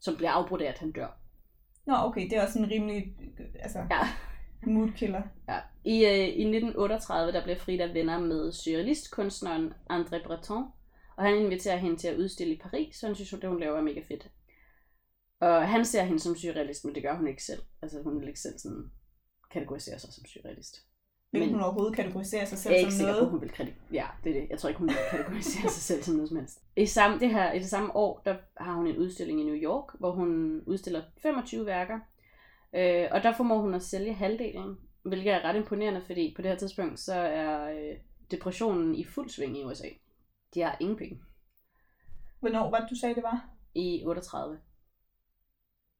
som 0.00 0.16
bliver 0.16 0.30
afbrudt 0.30 0.62
af, 0.62 0.66
at 0.68 0.78
han 0.78 0.92
dør. 0.92 1.18
Nå, 1.86 1.94
okay, 1.96 2.24
det 2.30 2.32
er 2.32 2.42
også 2.42 2.58
en 2.58 2.70
rimelig, 2.70 3.16
altså, 3.60 3.78
Ja. 3.78 4.08
moodkiller. 4.66 5.22
ja. 5.48 5.58
I, 5.84 6.04
øh, 6.04 6.28
I 6.28 6.44
1938, 6.44 7.32
der 7.32 7.44
blev 7.44 7.56
Frida 7.56 7.86
venner 7.86 8.18
med 8.20 8.52
surrealistkunstneren 8.52 9.72
André 9.90 10.26
Breton, 10.26 10.64
og 11.16 11.24
han 11.24 11.34
inviterer 11.36 11.76
hende 11.76 11.96
til 11.96 12.08
at 12.08 12.16
udstille 12.18 12.54
i 12.54 12.58
Paris, 12.58 12.96
så 12.96 13.06
han 13.06 13.14
synes, 13.14 13.32
at 13.32 13.42
det, 13.42 13.50
hun 13.50 13.60
laver, 13.60 13.78
er 13.78 13.82
mega 13.82 14.00
fedt. 14.08 14.30
Og 15.40 15.68
han 15.68 15.84
ser 15.84 16.02
hende 16.04 16.20
som 16.20 16.36
surrealist, 16.36 16.84
men 16.84 16.94
det 16.94 17.02
gør 17.02 17.16
hun 17.16 17.26
ikke 17.26 17.42
selv. 17.42 17.62
Altså, 17.82 18.02
hun 18.02 18.20
vil 18.20 18.28
ikke 18.28 18.40
selv 18.40 18.58
sådan 18.58 18.90
kategorisere 19.50 19.98
sig 19.98 20.12
som 20.12 20.24
surrealist. 20.26 20.76
Vil 21.32 21.40
Men- 21.40 21.50
hun 21.50 21.60
overhovedet 21.60 21.96
kategorisere 21.96 22.46
sig 22.46 22.52
Jeg 22.54 22.58
selv 22.58 22.74
er 22.74 22.78
ikke 22.78 22.90
som 22.90 22.96
sikker 22.98 23.12
på, 23.12 23.16
noget? 23.16 23.26
at 23.26 23.30
hun 23.30 23.40
vil 23.40 23.50
kritik. 23.50 23.74
Ja, 23.92 24.06
det 24.24 24.36
er 24.36 24.40
det. 24.40 24.50
Jeg 24.50 24.58
tror 24.58 24.68
ikke, 24.68 24.78
hun 24.78 24.88
vil 24.88 24.96
kategorisere 25.10 25.70
sig 25.70 25.82
selv 25.82 26.02
som 26.02 26.14
noget 26.14 26.28
som 26.28 26.38
helst. 26.38 26.60
I, 26.76 26.86
samme, 26.86 27.18
det 27.20 27.30
her, 27.30 27.52
I 27.52 27.58
det 27.58 27.68
samme 27.68 27.96
år, 27.96 28.22
der 28.24 28.36
har 28.56 28.74
hun 28.74 28.86
en 28.86 28.96
udstilling 28.96 29.40
i 29.40 29.44
New 29.44 29.54
York, 29.54 29.84
hvor 29.98 30.10
hun 30.12 30.60
udstiller 30.66 31.02
25 31.22 31.66
værker. 31.66 31.98
Øh, 32.74 33.08
og 33.10 33.22
der 33.22 33.32
formår 33.36 33.58
hun 33.60 33.74
at 33.74 33.82
sælge 33.82 34.12
halvdelen, 34.14 34.76
hvilket 35.02 35.32
er 35.32 35.44
ret 35.44 35.56
imponerende, 35.56 36.02
fordi 36.06 36.32
på 36.36 36.42
det 36.42 36.50
her 36.50 36.58
tidspunkt, 36.58 37.00
så 37.00 37.14
er 37.14 37.70
øh, 37.72 37.96
depressionen 38.30 38.94
i 38.94 39.04
fuld 39.04 39.28
sving 39.28 39.58
i 39.58 39.64
USA. 39.64 39.88
De 40.54 40.60
har 40.60 40.76
ingen 40.80 40.96
penge. 40.96 41.20
Hvornår 42.40 42.70
var 42.70 42.80
det, 42.80 42.90
du 42.90 42.94
sagde, 43.00 43.14
det 43.14 43.22
var? 43.22 43.48
I 43.74 44.02
38. 44.06 44.58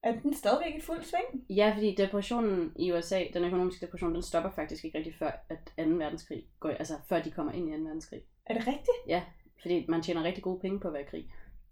Er 0.03 0.13
den 0.23 0.35
stadigvæk 0.35 0.75
i 0.77 0.81
fuld 0.81 1.03
sving? 1.03 1.45
Ja, 1.51 1.73
fordi 1.75 1.95
depressionen 1.99 2.73
i 2.77 2.93
USA, 2.93 3.21
den 3.35 3.45
økonomiske 3.45 3.87
depression, 3.87 4.15
den 4.15 4.23
stopper 4.23 4.51
faktisk 4.51 4.85
ikke 4.85 4.99
rigtig 4.99 5.15
før, 5.19 5.31
at 5.49 5.87
2. 5.87 5.91
verdenskrig 5.91 6.45
går, 6.61 6.69
altså 6.69 6.95
før 7.09 7.23
de 7.23 7.31
kommer 7.31 7.53
ind 7.53 7.69
i 7.69 7.73
2. 7.73 7.83
verdenskrig. 7.83 8.21
Er 8.47 8.55
det 8.55 8.67
rigtigt? 8.67 8.99
Ja, 9.09 9.23
fordi 9.61 9.85
man 9.89 10.03
tjener 10.03 10.23
rigtig 10.23 10.43
gode 10.43 10.61
penge 10.61 10.81
på 10.81 10.89
at 10.89 10.95
være 10.95 11.03
i 11.03 11.07
krig. 11.11 11.25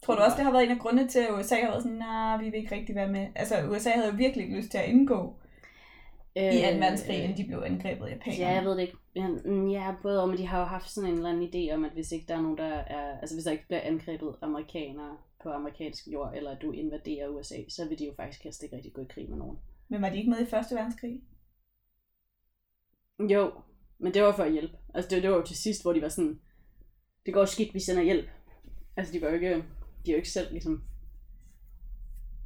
Tror 0.03 0.15
du 0.15 0.21
også, 0.21 0.37
det 0.37 0.45
har 0.45 0.53
været 0.53 0.65
en 0.65 0.71
af 0.71 0.79
grundene 0.79 1.09
til, 1.09 1.19
at 1.19 1.31
USA 1.39 1.55
har 1.61 1.69
været 1.71 1.83
sådan, 1.83 1.99
nej, 1.99 2.37
vi 2.39 2.45
vil 2.45 2.55
ikke 2.55 2.75
rigtig 2.75 2.95
være 2.95 3.09
med. 3.09 3.27
Altså, 3.35 3.55
USA 3.71 3.91
havde 3.91 4.09
jo 4.11 4.15
virkelig 4.17 4.45
ikke 4.45 4.57
lyst 4.57 4.71
til 4.71 4.79
at 4.79 4.89
indgå 4.89 5.35
i 6.37 6.41
2. 6.41 6.79
verdenskrig, 6.79 7.17
inden 7.25 7.37
de 7.37 7.45
blev 7.45 7.63
angrebet 7.67 8.07
af 8.07 8.11
japanerne. 8.11 8.33
Øh, 8.35 8.41
Ja, 8.41 8.49
jeg 8.49 8.65
ved 8.65 8.73
det 8.73 8.81
ikke. 8.83 8.97
Ja, 9.17 9.29
mm, 9.45 9.69
Ja, 9.69 9.95
både 10.03 10.23
om, 10.23 10.29
men 10.29 10.39
de 10.39 10.47
har 10.47 10.59
jo 10.61 10.65
haft 10.65 10.91
sådan 10.91 11.11
en 11.11 11.17
eller 11.17 11.31
anden 11.31 11.49
idé 11.55 11.75
om, 11.75 11.85
at 11.85 11.91
hvis 11.93 12.13
ikke 12.13 12.27
der 12.29 12.35
er 12.37 12.41
nogen, 12.41 12.59
der 12.59 12.65
er... 12.75 13.19
Altså 13.21 13.37
hvis 13.37 13.45
der 13.45 13.51
ikke 13.51 13.67
bliver 13.67 13.81
angrebet 13.81 14.35
amerikanere 14.43 15.17
på 15.43 15.51
amerikansk 15.51 16.07
jord, 16.07 16.33
eller 16.37 16.51
at 16.51 16.63
du 16.63 16.73
invaderer 16.73 17.29
USA, 17.29 17.55
så 17.69 17.89
vil 17.89 17.99
de 17.99 18.05
jo 18.07 18.13
faktisk 18.17 18.43
helst 18.45 18.63
ikke 18.63 18.77
rigtig 18.77 18.93
gå 18.93 19.01
i 19.03 19.07
krig 19.11 19.31
med 19.31 19.39
nogen. 19.39 19.59
Men 19.89 20.03
var 20.03 20.09
de 20.11 20.17
ikke 20.17 20.31
med 20.31 20.39
i 20.39 20.43
1. 20.43 20.51
verdenskrig? 20.51 21.21
Jo, 23.31 23.53
men 23.99 24.15
det 24.15 24.23
var 24.23 24.33
for 24.37 24.43
at 24.43 24.53
hjælpe. 24.53 24.77
Altså 24.95 25.15
det, 25.15 25.23
det 25.23 25.31
var 25.31 25.37
jo 25.37 25.43
til 25.47 25.57
sidst, 25.57 25.83
hvor 25.83 25.93
de 25.93 26.03
var 26.03 26.09
sådan, 26.09 26.41
det 27.27 27.35
går 27.35 27.45
skidt, 27.45 27.75
vi 27.75 27.81
sender 27.81 28.03
hjælp. 28.03 28.29
Altså 28.97 29.13
de 29.13 29.23
var 29.23 29.29
jo 29.29 29.35
ikke, 29.35 29.49
de 30.07 30.11
er 30.11 30.13
jo 30.13 30.17
ikke 30.17 30.31
selv 30.31 30.51
ligesom, 30.53 30.83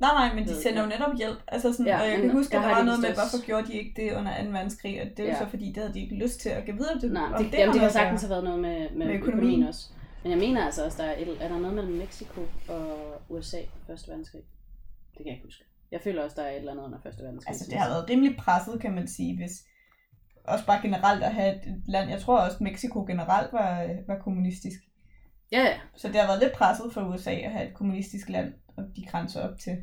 Nej, 0.00 0.10
nej, 0.28 0.34
men 0.34 0.44
de 0.48 0.62
sender 0.62 0.82
jo 0.82 0.88
netop 0.88 1.16
hjælp. 1.18 1.38
Altså 1.48 1.72
sådan, 1.72 1.86
Ja, 1.86 2.00
og 2.02 2.08
jeg 2.08 2.20
kan 2.20 2.30
huske, 2.30 2.52
der 2.52 2.58
at 2.58 2.62
der 2.62 2.68
har 2.68 2.74
var 2.74 2.80
de 2.80 2.86
noget 2.86 3.00
med, 3.00 3.08
hvorfor 3.08 3.46
gjorde 3.46 3.66
de 3.66 3.72
ikke 3.72 3.92
det 3.96 4.16
under 4.18 4.44
2. 4.44 4.50
verdenskrig, 4.50 5.02
og 5.02 5.06
det 5.08 5.18
er 5.18 5.24
jo 5.24 5.30
Ja. 5.30 5.38
så 5.38 5.46
fordi, 5.46 5.66
det 5.66 5.76
havde 5.76 5.94
de 5.94 6.00
ikke 6.00 6.14
lyst 6.14 6.40
til 6.40 6.48
at 6.48 6.64
give 6.64 6.76
videre 6.76 7.00
til. 7.00 7.12
nej, 7.12 7.22
om 7.24 7.42
det, 7.44 7.52
det, 7.52 7.60
har 7.60 7.66
jamen, 7.66 7.80
det 7.80 7.86
at 7.86 7.92
sagtens 7.92 8.20
have 8.22 8.30
været 8.30 8.44
noget 8.44 8.60
med, 8.60 8.78
med, 8.80 8.90
Med 8.90 9.06
med 9.06 9.14
økonomien. 9.14 9.22
økonomien 9.38 9.62
også. 9.68 9.90
Men 10.24 10.30
jeg 10.30 10.38
mener 10.38 10.64
altså 10.64 10.84
også, 10.84 11.02
der 11.02 11.08
er, 11.08 11.16
et, 11.18 11.42
er 11.42 11.48
der 11.48 11.58
noget 11.58 11.74
mellem 11.74 11.92
Mexico 11.92 12.40
og 12.68 13.22
USA 13.28 13.58
1. 13.58 13.68
verdenskrig? 13.88 14.42
Det 15.10 15.16
kan 15.16 15.26
jeg 15.26 15.34
ikke 15.34 15.44
huske. 15.44 15.64
Jeg 15.90 16.00
føler 16.00 16.22
også, 16.24 16.36
der 16.40 16.42
er 16.42 16.50
et 16.50 16.56
eller 16.56 16.72
andet 16.72 16.84
under 16.84 16.98
1. 16.98 17.04
verdenskrig. 17.04 17.48
Altså, 17.48 17.64
det 17.70 17.78
har 17.78 17.88
været 17.88 18.10
rimelig 18.10 18.36
presset, 18.36 18.80
kan 18.80 18.94
man 18.94 19.08
sige, 19.08 19.36
hvis 19.36 19.52
også 20.44 20.66
bare 20.66 20.82
generelt 20.82 21.24
at 21.24 21.34
have 21.34 21.54
et 21.56 21.82
land. 21.88 22.10
Jeg 22.10 22.20
tror 22.20 22.38
også, 22.38 22.56
Mexico 22.60 23.04
generelt 23.04 23.52
var, 23.52 23.88
var 24.06 24.18
kommunistisk. 24.18 24.78
Ja, 25.52 25.62
ja. 25.62 25.80
Så 25.96 26.08
det 26.08 26.16
har 26.16 26.26
været 26.26 26.42
lidt 26.42 26.52
presset 26.52 26.92
for 26.92 27.14
USA 27.14 27.30
at 27.30 27.52
have 27.52 27.68
et 27.68 27.74
kommunistisk 27.74 28.28
land, 28.28 28.54
og 28.76 28.84
de 28.96 29.06
grænser 29.06 29.48
op 29.48 29.58
til. 29.58 29.76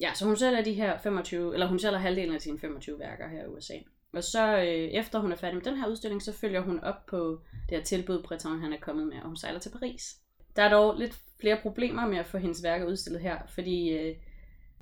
Ja, 0.00 0.14
så 0.14 0.26
hun 0.26 0.36
sælger 0.36 0.64
de 0.64 0.74
her 0.74 0.98
25, 0.98 1.54
eller 1.54 1.66
hun 1.66 1.78
sælger 1.78 1.98
halvdelen 1.98 2.34
af 2.34 2.40
sine 2.40 2.58
25 2.58 2.98
værker 2.98 3.28
her 3.28 3.44
i 3.44 3.46
USA. 3.46 3.74
Og 4.16 4.24
så 4.24 4.56
øh, 4.56 4.64
efter 4.68 5.18
hun 5.18 5.32
er 5.32 5.36
færdig 5.36 5.56
med 5.56 5.64
den 5.64 5.76
her 5.76 5.88
udstilling, 5.88 6.22
så 6.22 6.32
følger 6.32 6.60
hun 6.60 6.80
op 6.80 7.06
på 7.06 7.40
det 7.68 7.78
her 7.78 7.84
tilbud, 7.84 8.22
Breton 8.22 8.60
han 8.60 8.72
er 8.72 8.80
kommet 8.80 9.06
med, 9.06 9.16
og 9.16 9.26
hun 9.26 9.36
sejler 9.36 9.58
til 9.60 9.70
Paris. 9.70 10.16
Der 10.56 10.62
er 10.62 10.68
dog 10.68 10.98
lidt 10.98 11.18
flere 11.40 11.58
problemer 11.62 12.06
med 12.06 12.18
at 12.18 12.26
få 12.26 12.38
hendes 12.38 12.62
værker 12.62 12.86
udstillet 12.86 13.22
her, 13.22 13.38
fordi 13.48 13.88
øh, 13.90 14.16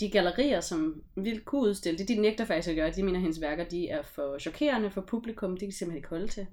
de 0.01 0.11
gallerier, 0.11 0.61
som 0.61 1.03
ville 1.17 1.41
kunne 1.41 1.61
udstille 1.69 1.99
det, 1.99 2.09
de 2.09 2.15
nægter 2.21 2.45
faktisk 2.45 2.69
at 2.69 2.77
gøre. 2.77 2.91
De 2.91 3.03
mener, 3.03 3.19
at 3.19 3.23
hendes 3.23 3.41
værker 3.41 3.65
de 3.65 3.89
er 3.89 4.03
for 4.03 4.39
chokerende 4.39 4.91
for 4.91 5.01
publikum, 5.01 5.51
det 5.51 5.61
kan 5.61 5.69
de 5.69 5.77
simpelthen 5.77 5.97
ikke 5.97 6.09
holde 6.09 6.29
til. 6.29 6.47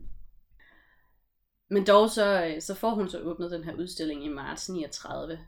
Men 1.70 1.86
dog 1.88 2.10
så, 2.10 2.46
øh, 2.46 2.62
så 2.62 2.76
får 2.76 2.90
hun 2.90 3.10
så 3.10 3.20
åbnet 3.20 3.52
den 3.52 3.64
her 3.64 3.74
udstilling 3.74 4.26
i 4.26 4.30
marts 4.30 4.70
39. 4.70 5.40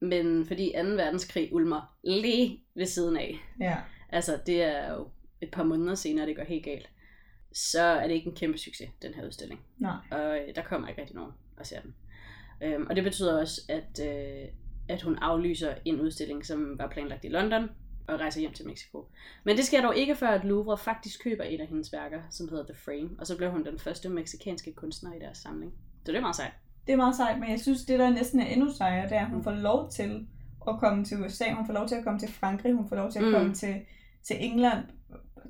Men 0.00 0.46
fordi 0.46 0.72
2. 0.76 0.88
verdenskrig 0.88 1.52
ulmer 1.52 1.96
lige 2.04 2.64
ved 2.74 2.86
siden 2.86 3.16
af, 3.16 3.38
Ja. 3.60 3.76
altså 4.08 4.38
det 4.46 4.62
er 4.62 4.94
jo 4.94 5.08
et 5.40 5.50
par 5.50 5.62
måneder 5.62 5.94
senere, 5.94 6.26
det 6.26 6.36
går 6.36 6.44
helt 6.44 6.64
galt, 6.64 6.90
så 7.52 7.82
er 7.82 8.06
det 8.06 8.14
ikke 8.14 8.26
en 8.28 8.34
kæmpe 8.36 8.58
succes, 8.58 8.90
den 9.02 9.14
her 9.14 9.26
udstilling. 9.26 9.60
Nej. 9.78 9.96
Og 10.10 10.38
øh, 10.38 10.54
der 10.54 10.62
kommer 10.62 10.88
ikke 10.88 11.00
rigtig 11.00 11.16
nogen 11.16 11.32
og 11.56 11.66
ser 11.66 11.80
den. 11.80 11.94
Øhm, 12.62 12.86
og 12.90 12.96
det 12.96 13.04
betyder 13.04 13.40
også, 13.40 13.60
at, 13.68 14.06
øh, 14.06 14.48
at 14.88 15.02
hun 15.02 15.18
aflyser 15.18 15.74
en 15.84 16.00
udstilling, 16.00 16.46
som 16.46 16.78
var 16.78 16.88
planlagt 16.88 17.24
i 17.24 17.28
London, 17.28 17.68
og 18.08 18.20
rejser 18.20 18.40
hjem 18.40 18.52
til 18.52 18.66
Mexico. 18.66 19.06
Men 19.44 19.56
det 19.56 19.64
sker 19.64 19.82
dog 19.82 19.96
ikke 19.96 20.14
før, 20.16 20.28
at 20.28 20.44
Louvre 20.44 20.78
faktisk 20.78 21.22
køber 21.24 21.44
et 21.44 21.60
af 21.60 21.66
hendes 21.66 21.92
værker, 21.92 22.20
som 22.30 22.48
hedder 22.48 22.64
The 22.64 22.74
Frame, 22.74 23.10
og 23.18 23.26
så 23.26 23.36
bliver 23.36 23.50
hun 23.50 23.64
den 23.64 23.78
første 23.78 24.08
meksikanske 24.08 24.72
kunstner 24.72 25.12
i 25.14 25.18
deres 25.18 25.38
samling. 25.38 25.72
Så 26.04 26.12
det 26.12 26.16
er 26.18 26.20
meget 26.22 26.36
sejt. 26.36 26.52
Det 26.86 26.92
er 26.92 26.96
meget 26.96 27.16
sejt, 27.16 27.40
men 27.40 27.50
jeg 27.50 27.60
synes, 27.60 27.84
det 27.84 27.98
der 27.98 28.10
næsten 28.10 28.40
er 28.40 28.46
endnu 28.46 28.72
sejere, 28.72 29.08
det 29.08 29.16
er, 29.16 29.20
at 29.24 29.30
hun 29.30 29.44
får 29.44 29.50
lov 29.50 29.90
til 29.90 30.26
at 30.68 30.74
komme 30.78 31.04
til 31.04 31.20
USA, 31.24 31.44
hun 31.52 31.66
får 31.66 31.72
lov 31.72 31.88
til 31.88 31.94
at 31.94 32.04
komme 32.04 32.18
til 32.20 32.28
Frankrig, 32.32 32.72
hun 32.74 32.88
får 32.88 32.96
lov 32.96 33.10
til 33.12 33.18
at 33.18 33.24
Mm. 33.24 33.32
komme 33.32 33.54
til, 33.54 33.74
til 34.22 34.36
England, 34.40 34.84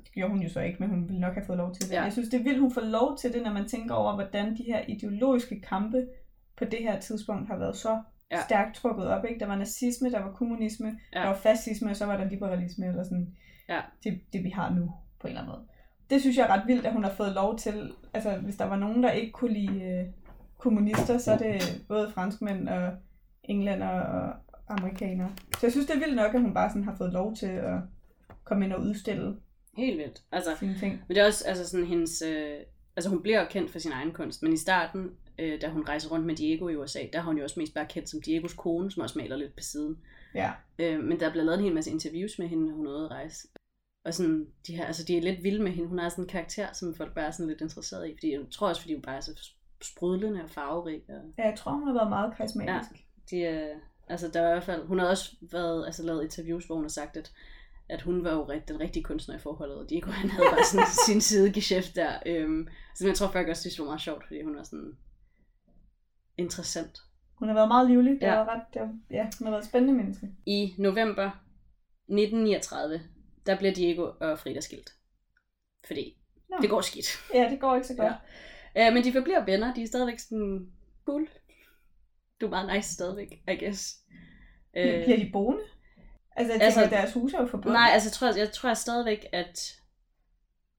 Det 0.07 0.13
gjorde 0.13 0.31
hun 0.33 0.41
jo 0.41 0.49
så 0.49 0.59
ikke, 0.59 0.77
men 0.79 0.89
hun 0.89 1.07
ville 1.07 1.19
nok 1.21 1.33
have 1.33 1.45
fået 1.45 1.57
lov 1.57 1.73
til 1.73 1.83
det. 1.85 1.93
Ja. 1.93 2.03
Jeg 2.03 2.11
synes, 2.13 2.29
det 2.29 2.45
vil 2.45 2.59
hun 2.59 2.71
få 2.73 2.79
lov 2.79 3.17
til 3.17 3.33
det, 3.33 3.43
når 3.43 3.53
man 3.53 3.67
tænker 3.67 3.95
over, 3.95 4.13
hvordan 4.15 4.57
de 4.57 4.63
her 4.63 4.79
ideologiske 4.87 5.61
kampe 5.61 6.07
på 6.57 6.65
det 6.65 6.79
her 6.79 6.99
tidspunkt 6.99 7.47
har 7.47 7.57
været 7.57 7.75
så 7.77 8.01
Ja. 8.31 8.41
stærkt 8.41 8.75
trukket 8.75 9.07
op. 9.07 9.25
Ikke? 9.25 9.39
Der 9.39 9.45
var 9.47 9.55
nazisme, 9.55 10.11
der 10.11 10.19
var 10.21 10.31
kommunisme, 10.31 10.99
ja. 11.13 11.19
der 11.19 11.27
var 11.27 11.35
fascisme, 11.35 11.89
og 11.89 11.95
så 11.95 12.05
var 12.05 12.17
der 12.17 12.29
liberalisme, 12.29 12.85
eller 12.87 13.03
sådan 13.03 13.35
Ja. 13.69 13.79
det, 14.03 14.19
det, 14.33 14.43
vi 14.43 14.49
har 14.49 14.69
nu, 14.73 14.91
på 15.19 15.27
en 15.27 15.31
eller 15.31 15.41
anden 15.41 15.51
måde. 15.55 15.67
Det 16.09 16.21
synes 16.21 16.37
jeg 16.37 16.43
er 16.43 16.49
ret 16.53 16.67
vildt, 16.67 16.85
at 16.85 16.93
hun 16.93 17.03
har 17.03 17.11
fået 17.11 17.31
lov 17.31 17.57
til, 17.57 17.91
altså 18.13 18.37
hvis 18.37 18.55
der 18.55 18.65
var 18.65 18.75
nogen, 18.77 19.03
der 19.03 19.11
ikke 19.11 19.31
kunne 19.31 19.53
lide 19.53 19.81
øh, 19.83 20.05
kommunister, 20.57 21.17
så 21.17 21.31
er 21.31 21.37
det 21.37 21.61
både 21.87 22.11
franskmænd 22.11 22.67
og 22.69 22.91
englænder 23.43 23.87
og 23.89 24.33
amerikanere. 24.69 25.29
Så 25.53 25.59
jeg 25.63 25.71
synes, 25.71 25.87
det 25.87 25.95
er 25.95 25.99
vildt 25.99 26.15
nok, 26.15 26.35
at 26.35 26.41
hun 26.41 26.53
bare 26.53 26.69
sådan 26.69 26.83
har 26.83 26.95
fået 26.95 27.13
lov 27.13 27.35
til 27.35 27.47
at 27.47 27.79
komme 28.43 28.65
ind 28.65 28.73
og 28.73 28.81
udstille 28.81 29.35
Helt 29.77 29.97
vildt. 29.97 30.21
Altså, 30.31 30.55
sine 30.59 30.79
ting. 30.79 31.03
Men 31.07 31.15
det 31.15 31.21
er 31.21 31.25
også 31.25 31.45
altså 31.47 31.69
sådan 31.69 31.85
hendes... 31.85 32.21
Øh, 32.21 32.59
altså 32.95 33.09
hun 33.09 33.21
bliver 33.21 33.45
kendt 33.45 33.71
for 33.71 33.79
sin 33.79 33.91
egen 33.91 34.13
kunst, 34.13 34.43
men 34.43 34.53
i 34.53 34.57
starten, 34.57 35.11
øh, 35.39 35.61
da 35.61 35.67
hun 35.67 35.87
rejser 35.87 36.09
rundt 36.09 36.25
med 36.25 36.35
Diego 36.35 36.67
i 36.67 36.75
USA, 36.75 36.99
der 37.13 37.19
har 37.19 37.27
hun 37.27 37.37
jo 37.37 37.43
også 37.43 37.59
mest 37.59 37.73
bare 37.73 37.85
kendt 37.85 38.09
som 38.09 38.21
Diegos 38.21 38.53
kone, 38.53 38.91
som 38.91 39.03
også 39.03 39.19
maler 39.19 39.35
lidt 39.35 39.55
på 39.55 39.63
siden. 39.63 39.97
Ja. 40.35 40.51
Øh, 40.79 41.03
men 41.03 41.19
der 41.19 41.31
bliver 41.31 41.43
lavet 41.43 41.57
en 41.57 41.63
hel 41.63 41.73
masse 41.73 41.91
interviews 41.91 42.39
med 42.39 42.47
hende, 42.47 42.65
når 42.65 42.73
hun 42.73 42.87
er 42.87 42.91
ude 42.91 43.05
at 43.05 43.11
rejse. 43.11 43.47
Og 44.05 44.13
sådan, 44.13 44.47
de, 44.67 44.75
her, 44.75 44.85
altså, 44.85 45.03
de 45.03 45.17
er 45.17 45.21
lidt 45.21 45.43
vilde 45.43 45.63
med 45.63 45.71
hende. 45.71 45.89
Hun 45.89 45.99
har 45.99 46.09
sådan 46.09 46.23
en 46.23 46.29
karakter, 46.29 46.73
som 46.73 46.95
folk 46.95 47.13
bare 47.13 47.25
er 47.25 47.31
sådan 47.31 47.47
lidt 47.47 47.61
interesseret 47.61 48.09
i. 48.09 48.13
Fordi 48.13 48.31
jeg 48.31 48.41
tror 48.51 48.67
også, 48.67 48.81
fordi 48.81 48.93
hun 48.93 49.01
bare 49.01 49.15
er 49.17 49.21
så 49.21 49.51
sprudlende 49.81 50.43
og 50.43 50.49
farverig. 50.49 51.01
Og 51.09 51.15
ja, 51.37 51.49
jeg 51.49 51.57
tror, 51.57 51.71
hun 51.71 51.87
har 51.87 51.93
været 51.93 52.09
meget 52.09 52.37
karismatisk. 52.37 53.05
de 53.29 53.45
er, 53.45 53.75
altså 54.07 54.27
der 54.27 54.41
er 54.41 54.49
i 54.49 54.51
hvert 54.51 54.63
fald, 54.63 54.85
hun 54.85 54.99
har 54.99 55.07
også 55.07 55.35
været, 55.41 55.85
altså, 55.85 56.03
lavet 56.03 56.23
interviews, 56.23 56.65
hvor 56.65 56.75
hun 56.75 56.83
har 56.83 56.89
sagt, 56.89 57.17
at, 57.17 57.31
at 57.89 58.01
hun 58.01 58.23
var 58.23 58.33
jo 58.33 58.43
ret, 58.49 58.67
den 58.67 58.79
rigtige 58.79 59.03
kunstner 59.03 59.35
i 59.35 59.39
forholdet, 59.39 59.77
og 59.77 59.89
Diego 59.89 60.11
han 60.11 60.29
havde 60.29 60.47
bare 60.51 60.63
sådan 60.71 60.87
sin 61.07 61.21
sidegeschæft 61.21 61.95
der. 61.95 62.19
Øhm, 62.25 62.67
så 62.95 63.07
jeg 63.07 63.15
tror 63.15 63.27
folk 63.31 63.47
også 63.47 63.61
synes, 63.61 63.73
det 63.75 63.79
var 63.81 63.85
meget 63.89 64.01
sjovt, 64.01 64.23
fordi 64.27 64.41
hun 64.41 64.55
var 64.55 64.63
sådan 64.63 64.97
interessant. 66.37 66.97
Hun 67.35 67.47
har 67.47 67.55
været 67.55 67.67
meget 67.67 67.89
livlig. 67.89 68.13
Det 68.13 68.21
Ja. 68.27 68.35
var 68.35 68.55
ret, 68.55 68.63
det 68.73 68.81
var, 68.81 68.97
ja, 69.11 69.23
hun 69.39 69.45
har 69.47 69.51
været 69.51 69.61
et 69.63 69.69
spændende 69.69 69.93
menneske. 69.93 70.27
I 70.45 70.73
november 70.77 71.31
1939, 72.07 73.01
der 73.45 73.57
bliver 73.57 73.73
Diego 73.73 74.11
og 74.19 74.39
Frida 74.39 74.59
skilt. 74.59 74.89
Fordi 75.87 76.17
Nå. 76.49 76.57
det 76.61 76.69
går 76.69 76.81
skidt. 76.81 77.07
Ja, 77.33 77.49
det 77.51 77.59
går 77.59 77.75
ikke 77.75 77.87
så 77.87 77.95
godt. 77.95 78.13
Ja. 78.75 78.87
Uh, 78.89 78.93
men 78.93 79.03
de 79.03 79.11
forbliver 79.13 79.45
venner, 79.45 79.73
de 79.73 79.83
er 79.83 79.87
stadigvæk 79.87 80.19
sådan 80.19 80.71
cool. 81.05 81.29
Du 82.41 82.45
er 82.45 82.49
meget 82.49 82.75
nice 82.75 82.93
stadigvæk, 82.93 83.31
I 83.47 83.55
guess. 83.65 83.97
Øh, 84.77 85.03
Bliver 85.03 85.17
de 85.17 85.29
boende? 85.33 85.61
Altså, 86.37 86.53
jeg 86.53 86.61
altså- 86.61 86.79
tænker, 86.79 86.97
at 86.97 87.01
deres 87.01 87.13
hus 87.13 87.33
er 87.33 87.41
jo 87.41 87.47
forbundet. 87.47 87.73
Nej, 87.73 87.89
altså 87.93 88.07
jeg 88.07 88.13
tror, 88.13 88.39
jeg 88.39 88.51
tror 88.51 88.73
stadigvæk, 88.73 89.25
at... 89.31 89.73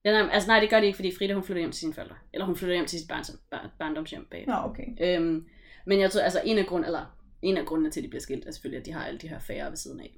Ja, 0.05 0.12
nej, 0.12 0.31
altså 0.33 0.49
nej, 0.49 0.61
det 0.61 0.71
gør 0.71 0.81
de 0.81 0.87
ikke, 0.87 0.97
fordi 0.97 1.14
Frida 1.18 1.35
hun 1.35 1.42
flytter 1.42 1.61
hjem 1.61 1.73
til 1.73 1.81
sine 1.81 1.94
forældre. 1.94 2.16
Eller 2.33 2.47
hun 2.47 2.57
flytter 2.57 2.75
hjem 2.75 2.87
til 2.87 2.99
sit 2.99 3.09
barns, 3.09 3.37
bar, 3.51 3.71
barndomshjem 3.79 4.27
bag. 4.31 4.44
Nå, 4.47 4.55
okay. 4.55 4.87
Øhm, 5.01 5.47
men 5.87 6.01
jeg 6.01 6.11
tror, 6.11 6.21
altså 6.21 6.40
en 6.44 6.59
af 6.59 6.66
grund, 6.66 6.85
eller 6.85 7.18
en 7.42 7.57
af 7.57 7.66
grundene 7.66 7.90
til, 7.90 8.01
at 8.01 8.05
de 8.05 8.09
bliver 8.09 8.21
skilt, 8.21 8.47
er 8.47 8.51
selvfølgelig, 8.51 8.81
at 8.81 8.87
de 8.87 8.92
har 8.92 9.05
alle 9.05 9.18
de 9.18 9.29
her 9.29 9.38
færre 9.38 9.71
ved 9.71 9.77
siden 9.77 10.01
af. 10.01 10.14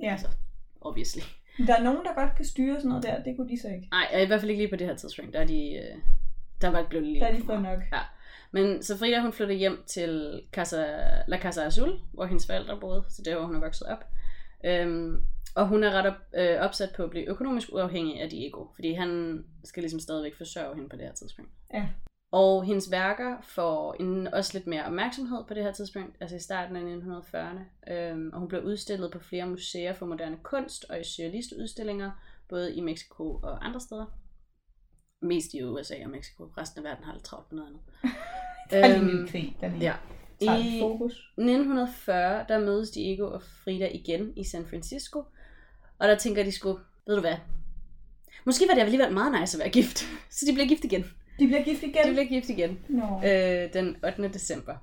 Ja. 0.00 0.12
Altså, 0.12 0.28
obviously. 0.80 1.22
Der 1.66 1.76
er 1.76 1.82
nogen, 1.82 2.04
der 2.04 2.14
godt 2.14 2.36
kan 2.36 2.44
styre 2.44 2.74
sådan 2.74 2.88
noget 2.88 3.02
der. 3.02 3.22
Det 3.22 3.36
kunne 3.36 3.48
de 3.48 3.60
så 3.60 3.68
ikke. 3.68 3.88
Nej, 3.90 4.22
i 4.22 4.26
hvert 4.26 4.40
fald 4.40 4.50
ikke 4.50 4.62
lige 4.62 4.70
på 4.70 4.76
det 4.76 4.86
her 4.86 4.96
tidspunkt. 4.96 5.34
Der 5.34 5.40
er 5.40 5.46
de, 5.46 5.72
øh, 5.74 5.98
der 6.60 6.68
var 6.68 6.86
blevet 6.88 7.06
lige 7.06 7.20
Der 7.20 7.26
er 7.26 7.34
de 7.34 7.40
for 7.40 7.46
fået 7.46 7.62
nok. 7.62 7.78
Ja. 7.92 8.00
Men 8.52 8.82
så 8.82 8.98
Frida, 8.98 9.20
hun 9.20 9.32
flytter 9.32 9.54
hjem 9.54 9.84
til 9.86 10.42
Casa, 10.52 10.86
La 11.28 11.38
Casa 11.38 11.62
Azul, 11.62 12.00
hvor 12.12 12.24
hendes 12.24 12.46
forældre 12.46 12.80
boede, 12.80 13.04
så 13.08 13.22
det 13.24 13.34
hvor 13.34 13.44
hun 13.44 13.54
er 13.54 13.60
vokset 13.60 13.86
op. 13.86 14.04
Øhm, 14.64 15.22
og 15.56 15.68
hun 15.68 15.84
er 15.84 15.90
ret 15.90 16.06
op, 16.06 16.18
øh, 16.34 16.60
opsat 16.60 16.92
på 16.96 17.02
at 17.02 17.10
blive 17.10 17.28
økonomisk 17.28 17.68
uafhængig 17.72 18.20
af 18.20 18.30
Diego, 18.30 18.66
fordi 18.74 18.92
han 18.92 19.44
skal 19.64 19.82
ligesom 19.82 20.00
stadigvæk 20.00 20.36
forsørge 20.36 20.74
hende 20.74 20.88
på 20.88 20.96
det 20.96 21.04
her 21.04 21.12
tidspunkt. 21.12 21.50
Ja. 21.74 21.88
Og 22.32 22.64
hendes 22.64 22.90
værker 22.90 23.36
får 23.42 23.94
en, 24.00 24.26
også 24.26 24.50
lidt 24.54 24.66
mere 24.66 24.84
opmærksomhed 24.84 25.44
på 25.48 25.54
det 25.54 25.62
her 25.62 25.72
tidspunkt, 25.72 26.16
altså 26.20 26.36
i 26.36 26.40
starten 26.40 26.76
af 26.76 26.80
1940'erne. 26.80 27.92
Øhm, 27.92 28.30
og 28.32 28.38
hun 28.38 28.48
blev 28.48 28.62
udstillet 28.62 29.12
på 29.12 29.18
flere 29.18 29.46
museer 29.46 29.94
for 29.94 30.06
moderne 30.06 30.38
kunst 30.42 30.84
og 30.90 31.00
i 31.00 31.04
surrealistudstillinger, 31.04 32.10
både 32.48 32.74
i 32.74 32.80
Mexico 32.80 33.40
og 33.42 33.66
andre 33.66 33.80
steder. 33.80 34.06
Mest 35.22 35.54
i 35.54 35.62
USA 35.62 35.94
og 36.04 36.10
Mexico. 36.10 36.44
Resten 36.44 36.78
af 36.78 36.90
verden 36.90 37.04
har 37.04 37.12
lidt 37.12 37.24
travlt 37.24 37.52
med 37.52 37.60
noget 37.62 37.70
andet. 37.70 37.82
Der 38.70 38.78
er 38.78 38.88
lige 38.88 39.10
Øhm, 39.10 39.20
en 39.20 39.28
krig, 39.28 39.56
der 39.60 39.68
lige 39.68 39.80
ja. 39.82 39.94
I 40.42 40.80
fokus. 40.80 41.12
1940, 41.12 42.44
der 42.48 42.58
mødes 42.58 42.90
Diego 42.90 43.32
og 43.32 43.42
Frida 43.42 43.88
igen 43.94 44.32
i 44.36 44.44
San 44.44 44.66
Francisco. 44.66 45.22
Og 45.98 46.08
der 46.08 46.14
tænker 46.14 46.44
de 46.44 46.52
sgu, 46.52 46.78
ved 47.06 47.14
du 47.14 47.20
hvad? 47.20 47.36
Måske 48.44 48.64
var 48.68 48.74
det 48.74 48.82
alligevel 48.82 49.12
meget 49.12 49.40
nice 49.40 49.56
at 49.56 49.60
være 49.60 49.70
gift. 49.70 49.98
Så 50.36 50.46
de 50.46 50.52
bliver 50.52 50.68
gift 50.68 50.84
igen. 50.84 51.04
De 51.38 51.46
bliver 51.46 51.62
gift 51.64 51.82
igen. 51.82 52.06
De 52.06 52.10
bliver 52.10 52.24
gift 52.24 52.48
igen 52.48 52.78
Nå. 52.88 53.20
øh, 53.24 53.72
den 53.72 53.96
8. 54.04 54.28
december. 54.28 54.74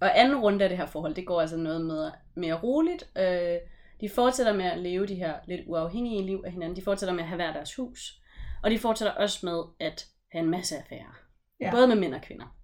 Og 0.00 0.20
anden 0.20 0.36
runde 0.40 0.64
af 0.64 0.68
det 0.68 0.78
her 0.78 0.86
forhold, 0.86 1.14
det 1.14 1.26
går 1.26 1.40
altså 1.40 1.56
noget 1.56 1.86
med 1.86 2.10
mere 2.34 2.54
roligt. 2.54 3.10
Øh, 3.18 3.56
de 4.00 4.08
fortsætter 4.08 4.52
med 4.52 4.64
at 4.64 4.78
leve 4.78 5.06
de 5.06 5.14
her 5.14 5.34
lidt 5.46 5.60
uafhængige 5.66 6.26
liv 6.26 6.42
af 6.46 6.52
hinanden. 6.52 6.76
De 6.76 6.82
fortsætter 6.82 7.14
med 7.14 7.22
at 7.22 7.28
have 7.28 7.36
hver 7.36 7.52
deres 7.52 7.74
hus. 7.74 8.20
Og 8.62 8.70
de 8.70 8.78
fortsætter 8.78 9.12
også 9.12 9.46
med 9.46 9.62
at 9.80 10.06
have 10.32 10.44
en 10.44 10.50
masse 10.50 10.78
affærer. 10.78 11.18
Ja. 11.60 11.70
Både 11.70 11.86
med 11.86 11.96
mænd 11.96 12.14
og 12.14 12.22
kvinder. 12.22 12.56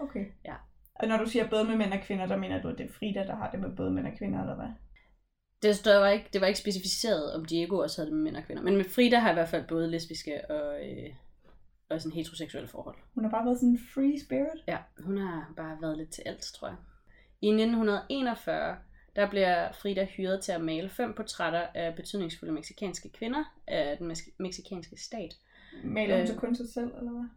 Okay. 0.00 0.24
Ja. 0.44 0.54
Og 1.02 1.08
når 1.08 1.16
du 1.16 1.26
siger 1.26 1.48
både 1.48 1.64
med 1.64 1.76
mænd 1.76 1.92
og 1.92 2.00
kvinder, 2.00 2.26
der 2.26 2.36
mener 2.36 2.62
du, 2.62 2.68
at 2.68 2.78
det 2.78 2.86
er 2.86 2.92
Frida, 2.92 3.26
der 3.26 3.36
har 3.36 3.50
det 3.50 3.60
med 3.60 3.76
både 3.76 3.90
mænd 3.90 4.06
og 4.06 4.12
kvinder, 4.18 4.40
eller 4.40 4.54
hvad? 4.54 4.68
Det, 5.62 5.76
står 5.76 5.98
var 5.98 6.08
ikke, 6.08 6.28
det 6.32 6.40
var 6.40 6.46
ikke 6.46 6.60
specificeret, 6.60 7.34
om 7.34 7.44
Diego 7.44 7.78
også 7.78 8.00
havde 8.00 8.10
det 8.10 8.16
med 8.16 8.24
mænd 8.24 8.36
og 8.36 8.42
kvinder. 8.44 8.62
Men 8.62 8.76
med 8.76 8.84
Frida 8.84 9.18
har 9.18 9.30
i 9.30 9.34
hvert 9.34 9.48
fald 9.48 9.68
både 9.68 9.90
lesbiske 9.90 10.50
og, 10.50 10.90
øh, 10.90 11.10
og 11.88 12.00
sådan 12.00 12.16
heteroseksuelle 12.16 12.68
forhold. 12.68 12.96
Hun 13.14 13.24
har 13.24 13.30
bare 13.30 13.44
været 13.44 13.58
sådan 13.58 13.68
en 13.68 13.80
free 13.94 14.20
spirit. 14.20 14.64
Ja, 14.68 14.78
hun 15.04 15.18
har 15.18 15.52
bare 15.56 15.78
været 15.80 15.98
lidt 15.98 16.10
til 16.10 16.22
alt, 16.26 16.42
tror 16.42 16.68
jeg. 16.68 16.76
I 17.40 17.48
1941, 17.48 18.76
der 19.16 19.30
bliver 19.30 19.72
Frida 19.72 20.04
hyret 20.04 20.40
til 20.40 20.52
at 20.52 20.60
male 20.60 20.88
fem 20.88 21.14
portrætter 21.14 21.66
af 21.74 21.94
betydningsfulde 21.94 22.52
meksikanske 22.52 23.08
kvinder 23.08 23.44
af 23.66 23.98
den 23.98 24.16
meksikanske 24.38 24.96
stat. 24.96 25.34
Maler 25.84 26.14
hun 26.14 26.22
Øh. 26.22 26.28
så 26.28 26.36
kun 26.36 26.54
sig 26.54 26.68
selv, 26.68 26.90
eller 26.98 27.10
hvad? 27.10 27.28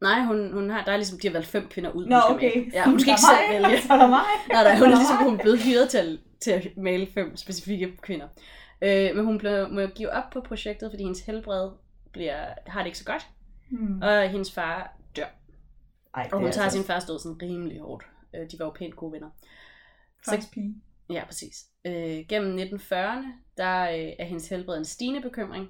Nej, 0.00 0.20
hun, 0.24 0.52
hun 0.52 0.70
har, 0.70 0.84
der 0.84 0.92
er 0.92 0.96
ligesom, 0.96 1.18
de 1.18 1.28
har 1.28 1.32
valgt 1.32 1.48
fem 1.48 1.68
kvinder 1.68 1.90
ud. 1.90 2.06
Nå, 2.06 2.16
hun 2.28 2.36
okay. 2.36 2.58
Male. 2.58 2.70
Ja, 2.72 2.84
hun 2.84 3.00
skal 3.00 3.10
ikke 3.10 3.20
selv 3.20 3.64
vælge. 3.64 3.82
Så 3.82 3.92
er 3.92 3.98
der 3.98 4.08
mig. 4.08 4.20
Nej, 4.52 4.62
nej, 4.64 4.78
hun 4.78 4.92
er 4.92 4.96
ligesom 5.02 5.16
hun 5.16 5.34
er 5.34 5.38
blevet 5.42 5.62
hyret 5.62 5.88
til 5.88 6.20
til 6.40 6.50
at 6.50 6.76
male 6.76 7.06
fem 7.14 7.36
specifikke 7.36 7.96
kvinder. 7.96 8.28
Øh, 8.82 9.16
men 9.16 9.24
hun 9.24 9.38
blev, 9.38 9.68
må 9.70 9.80
give 9.86 10.10
op 10.10 10.30
på 10.32 10.40
projektet, 10.40 10.90
fordi 10.92 11.02
hendes 11.02 11.20
helbred 11.20 11.70
bliver, 12.12 12.46
har 12.66 12.80
det 12.80 12.86
ikke 12.86 12.98
så 12.98 13.04
godt. 13.04 13.26
Hmm. 13.70 14.02
Og 14.02 14.28
hendes 14.28 14.52
far 14.52 14.96
dør. 15.16 15.26
Ej, 16.14 16.28
Og 16.32 16.38
hun 16.38 16.48
er 16.48 16.52
tager 16.52 16.64
altså 16.64 16.78
sin 16.78 16.86
fars 16.86 17.04
død 17.04 17.18
sådan 17.18 17.42
rimelig 17.42 17.80
hårdt. 17.80 18.04
Øh, 18.34 18.50
de 18.50 18.58
var 18.58 18.64
jo 18.64 18.70
pænt 18.70 18.96
gode 18.96 19.12
venner. 19.12 19.30
faktisk 20.28 20.52
pige. 20.52 20.74
Ja, 21.10 21.24
præcis. 21.24 21.64
Øh, 21.84 22.18
gennem 22.28 22.58
1940'erne, 22.58 23.26
der 23.56 23.82
øh, 23.82 24.12
er 24.18 24.24
hendes 24.24 24.48
helbred 24.48 24.78
en 24.78 24.84
stigende 24.84 25.20
bekymring. 25.20 25.68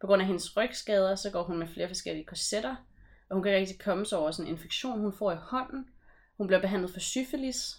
På 0.00 0.06
grund 0.06 0.22
af 0.22 0.26
hendes 0.26 0.56
rygskader, 0.56 1.14
så 1.14 1.30
går 1.30 1.42
hun 1.42 1.58
med 1.58 1.66
flere 1.66 1.88
forskellige 1.88 2.26
korsetter, 2.26 2.76
og 3.30 3.36
hun 3.36 3.42
kan 3.42 3.52
ikke 3.52 3.60
rigtig 3.60 3.80
komme 3.80 4.06
sig 4.06 4.18
over 4.18 4.30
sådan 4.30 4.46
en 4.46 4.52
infektion, 4.52 5.00
hun 5.00 5.12
får 5.12 5.32
i 5.32 5.36
hånden. 5.40 5.88
Hun 6.36 6.46
bliver 6.46 6.60
behandlet 6.60 6.90
for 6.90 7.00
syfilis. 7.00 7.76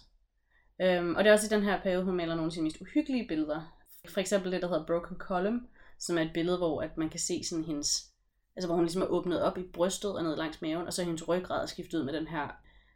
Øhm, 0.80 1.14
og 1.14 1.24
det 1.24 1.30
er 1.30 1.32
også 1.32 1.54
i 1.54 1.58
den 1.58 1.64
her 1.64 1.82
periode, 1.82 2.04
hun 2.04 2.16
maler 2.16 2.34
nogle 2.34 2.48
af 2.48 2.52
sine 2.52 2.64
mest 2.64 2.80
uhyggelige 2.80 3.28
billeder. 3.28 3.80
For 4.08 4.20
eksempel 4.20 4.52
det, 4.52 4.62
der 4.62 4.68
hedder 4.68 4.86
Broken 4.86 5.16
Column, 5.16 5.68
som 5.98 6.18
er 6.18 6.22
et 6.22 6.30
billede, 6.34 6.58
hvor 6.58 6.82
at 6.82 6.96
man 6.96 7.10
kan 7.10 7.20
se 7.20 7.44
sådan 7.44 7.64
hendes, 7.64 8.12
altså 8.56 8.66
hvor 8.66 8.74
hun 8.74 8.84
ligesom 8.84 9.02
er 9.02 9.06
åbnet 9.06 9.42
op 9.42 9.58
i 9.58 9.62
brystet 9.62 10.16
og 10.16 10.22
ned 10.22 10.36
langs 10.36 10.62
maven, 10.62 10.86
og 10.86 10.92
så 10.92 11.02
er 11.02 11.06
hendes 11.06 11.28
ryggrad 11.28 11.66
skiftet 11.66 11.98
ud 11.98 12.04
med 12.04 12.12
den 12.12 12.26
her 12.26 12.48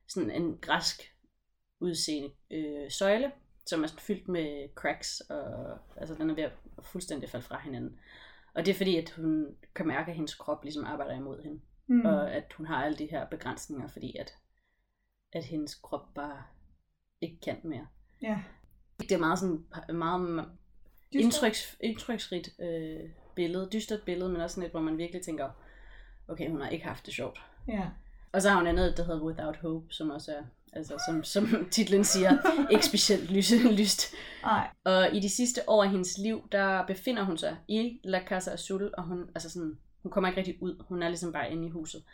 sådan 0.08 0.30
en 0.30 0.58
græsk 0.58 1.02
udseende 1.80 2.30
øh, 2.50 2.90
søjle, 2.90 3.32
som 3.66 3.82
er 3.82 3.86
sådan 3.86 4.00
fyldt 4.00 4.28
med 4.28 4.68
cracks, 4.74 5.20
og 5.20 5.78
altså 5.96 6.14
den 6.14 6.30
er 6.30 6.34
ved 6.34 6.44
at 6.44 6.52
fuldstændig 6.82 7.28
falde 7.30 7.46
fra 7.46 7.60
hinanden. 7.60 7.98
Og 8.54 8.66
det 8.66 8.72
er 8.72 8.76
fordi, 8.76 8.96
at 8.96 9.10
hun 9.10 9.56
kan 9.74 9.86
mærke, 9.86 10.10
at 10.10 10.16
hendes 10.16 10.34
krop 10.34 10.64
ligesom 10.64 10.84
arbejder 10.84 11.14
imod 11.14 11.42
hende, 11.42 11.60
mm. 11.92 12.06
og 12.06 12.32
at 12.32 12.52
hun 12.56 12.66
har 12.66 12.84
alle 12.84 12.98
de 12.98 13.06
her 13.10 13.26
begrænsninger, 13.26 13.88
fordi 13.88 14.16
at, 14.16 14.34
at 15.32 15.44
hendes 15.44 15.74
krop 15.74 16.14
bare 16.14 16.42
ikke 17.20 17.40
kan 17.40 17.56
mere. 17.64 17.86
Ja. 18.22 18.38
Det 19.00 19.12
er 19.12 19.18
meget 19.18 19.38
sådan 19.38 19.64
meget 19.94 20.48
Dyster. 21.12 21.24
indtryks, 21.24 21.76
indtryksrigt 21.80 22.50
øh, 22.60 23.00
billede, 23.34 23.68
dystert 23.72 24.02
billede, 24.02 24.30
men 24.30 24.40
også 24.40 24.54
sådan 24.54 24.66
et, 24.66 24.70
hvor 24.70 24.80
man 24.80 24.98
virkelig 24.98 25.22
tænker, 25.22 25.50
okay, 26.28 26.50
hun 26.50 26.60
har 26.60 26.68
ikke 26.68 26.84
haft 26.84 27.06
det 27.06 27.14
sjovt. 27.14 27.42
Ja. 27.68 27.88
Og 28.32 28.42
så 28.42 28.50
har 28.50 28.56
hun 28.56 28.66
andet, 28.66 28.96
der 28.96 29.04
hedder 29.04 29.24
Without 29.24 29.56
Hope, 29.56 29.94
som 29.94 30.10
også 30.10 30.32
er, 30.32 30.42
altså 30.72 31.02
som, 31.06 31.24
som 31.24 31.46
titlen 31.70 32.04
siger, 32.04 32.38
ikke 32.70 32.86
specielt 32.86 33.30
lyse, 33.30 33.56
lyst. 33.80 34.14
Ej. 34.44 34.70
Og 34.84 35.14
i 35.14 35.20
de 35.20 35.28
sidste 35.28 35.60
år 35.66 35.84
af 35.84 35.90
hendes 35.90 36.18
liv, 36.18 36.48
der 36.52 36.86
befinder 36.86 37.22
hun 37.22 37.38
sig 37.38 37.56
i 37.68 38.00
La 38.04 38.24
Casa 38.26 38.50
Azul, 38.50 38.90
og 38.98 39.04
hun, 39.04 39.30
altså 39.34 39.50
sådan, 39.50 39.78
hun 40.02 40.12
kommer 40.12 40.28
ikke 40.28 40.38
rigtig 40.38 40.62
ud. 40.62 40.84
Hun 40.88 41.02
er 41.02 41.08
ligesom 41.08 41.32
bare 41.32 41.50
inde 41.52 41.66
i 41.66 41.70
huset. 41.70 42.04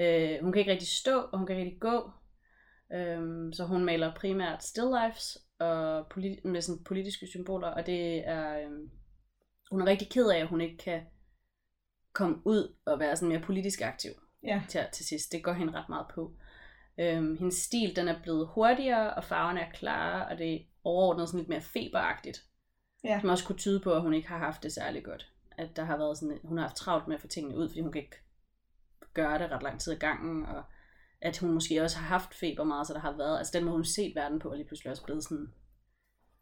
Øh, 0.00 0.38
hun 0.42 0.52
kan 0.52 0.60
ikke 0.60 0.72
rigtig 0.72 0.88
stå, 0.88 1.20
og 1.20 1.38
hun 1.38 1.46
kan 1.46 1.56
ikke 1.56 1.66
rigtig 1.70 1.80
gå. 1.80 2.10
Øh, 2.92 3.52
så 3.54 3.64
hun 3.64 3.84
maler 3.84 4.14
primært 4.14 4.64
still 4.64 4.86
lifes 5.04 5.38
og 5.58 6.06
politi- 6.10 6.40
med 6.48 6.60
sådan 6.60 6.84
politiske 6.84 7.26
symboler, 7.26 7.68
og 7.68 7.86
det 7.86 8.28
er, 8.28 8.58
øh, 8.58 8.70
hun 9.70 9.80
er 9.80 9.86
rigtig 9.86 10.10
ked 10.10 10.28
af, 10.30 10.38
at 10.38 10.48
hun 10.48 10.60
ikke 10.60 10.76
kan 10.76 11.02
komme 12.12 12.36
ud 12.44 12.74
og 12.86 12.98
være 12.98 13.16
sådan 13.16 13.28
mere 13.28 13.42
politisk 13.42 13.80
aktiv 13.80 14.10
Ja. 14.42 14.62
til, 14.68 14.80
til 14.92 15.06
sidst. 15.06 15.32
Det 15.32 15.44
går 15.44 15.52
hende 15.52 15.72
ret 15.72 15.88
meget 15.88 16.06
på. 16.14 16.32
Øhm, 17.00 17.36
hendes 17.36 17.54
stil, 17.54 17.96
den 17.96 18.08
er 18.08 18.22
blevet 18.22 18.48
hurtigere, 18.54 19.14
og 19.14 19.24
farverne 19.24 19.60
er 19.60 19.70
klare, 19.70 20.28
og 20.28 20.38
det 20.38 20.54
er 20.54 20.58
overordnet 20.84 21.28
sådan 21.28 21.38
lidt 21.38 21.48
mere 21.48 21.60
feberagtigt. 21.60 22.42
Ja. 23.04 23.20
Som 23.20 23.30
også 23.30 23.44
kunne 23.46 23.58
tyde 23.58 23.80
på, 23.80 23.92
at 23.92 24.02
hun 24.02 24.14
ikke 24.14 24.28
har 24.28 24.38
haft 24.38 24.62
det 24.62 24.72
særlig 24.72 25.04
godt. 25.04 25.32
At 25.58 25.76
der 25.76 25.84
har 25.84 25.96
været 25.96 26.18
sådan, 26.18 26.38
hun 26.44 26.58
har 26.58 26.64
haft 26.64 26.76
travlt 26.76 27.08
med 27.08 27.14
at 27.14 27.20
få 27.20 27.26
tingene 27.26 27.56
ud, 27.56 27.68
fordi 27.68 27.80
hun 27.80 27.92
kan 27.92 28.02
ikke 28.02 28.16
gøre 29.14 29.38
det 29.38 29.50
ret 29.50 29.62
lang 29.62 29.80
tid 29.80 29.92
ad 29.92 29.98
gangen, 29.98 30.46
og 30.46 30.62
at 31.20 31.38
hun 31.38 31.50
måske 31.52 31.82
også 31.82 31.98
har 31.98 32.06
haft 32.06 32.34
feber 32.34 32.64
meget, 32.64 32.86
så 32.86 32.92
der 32.94 33.00
har 33.00 33.16
været, 33.16 33.38
altså 33.38 33.52
den 33.58 33.64
måde 33.64 33.76
hun 33.76 33.84
set 33.84 34.12
verden 34.16 34.38
på, 34.38 34.50
er 34.52 34.56
lige 34.56 34.66
pludselig 34.66 34.90
også 34.90 35.04
blevet 35.04 35.24
sådan, 35.24 35.52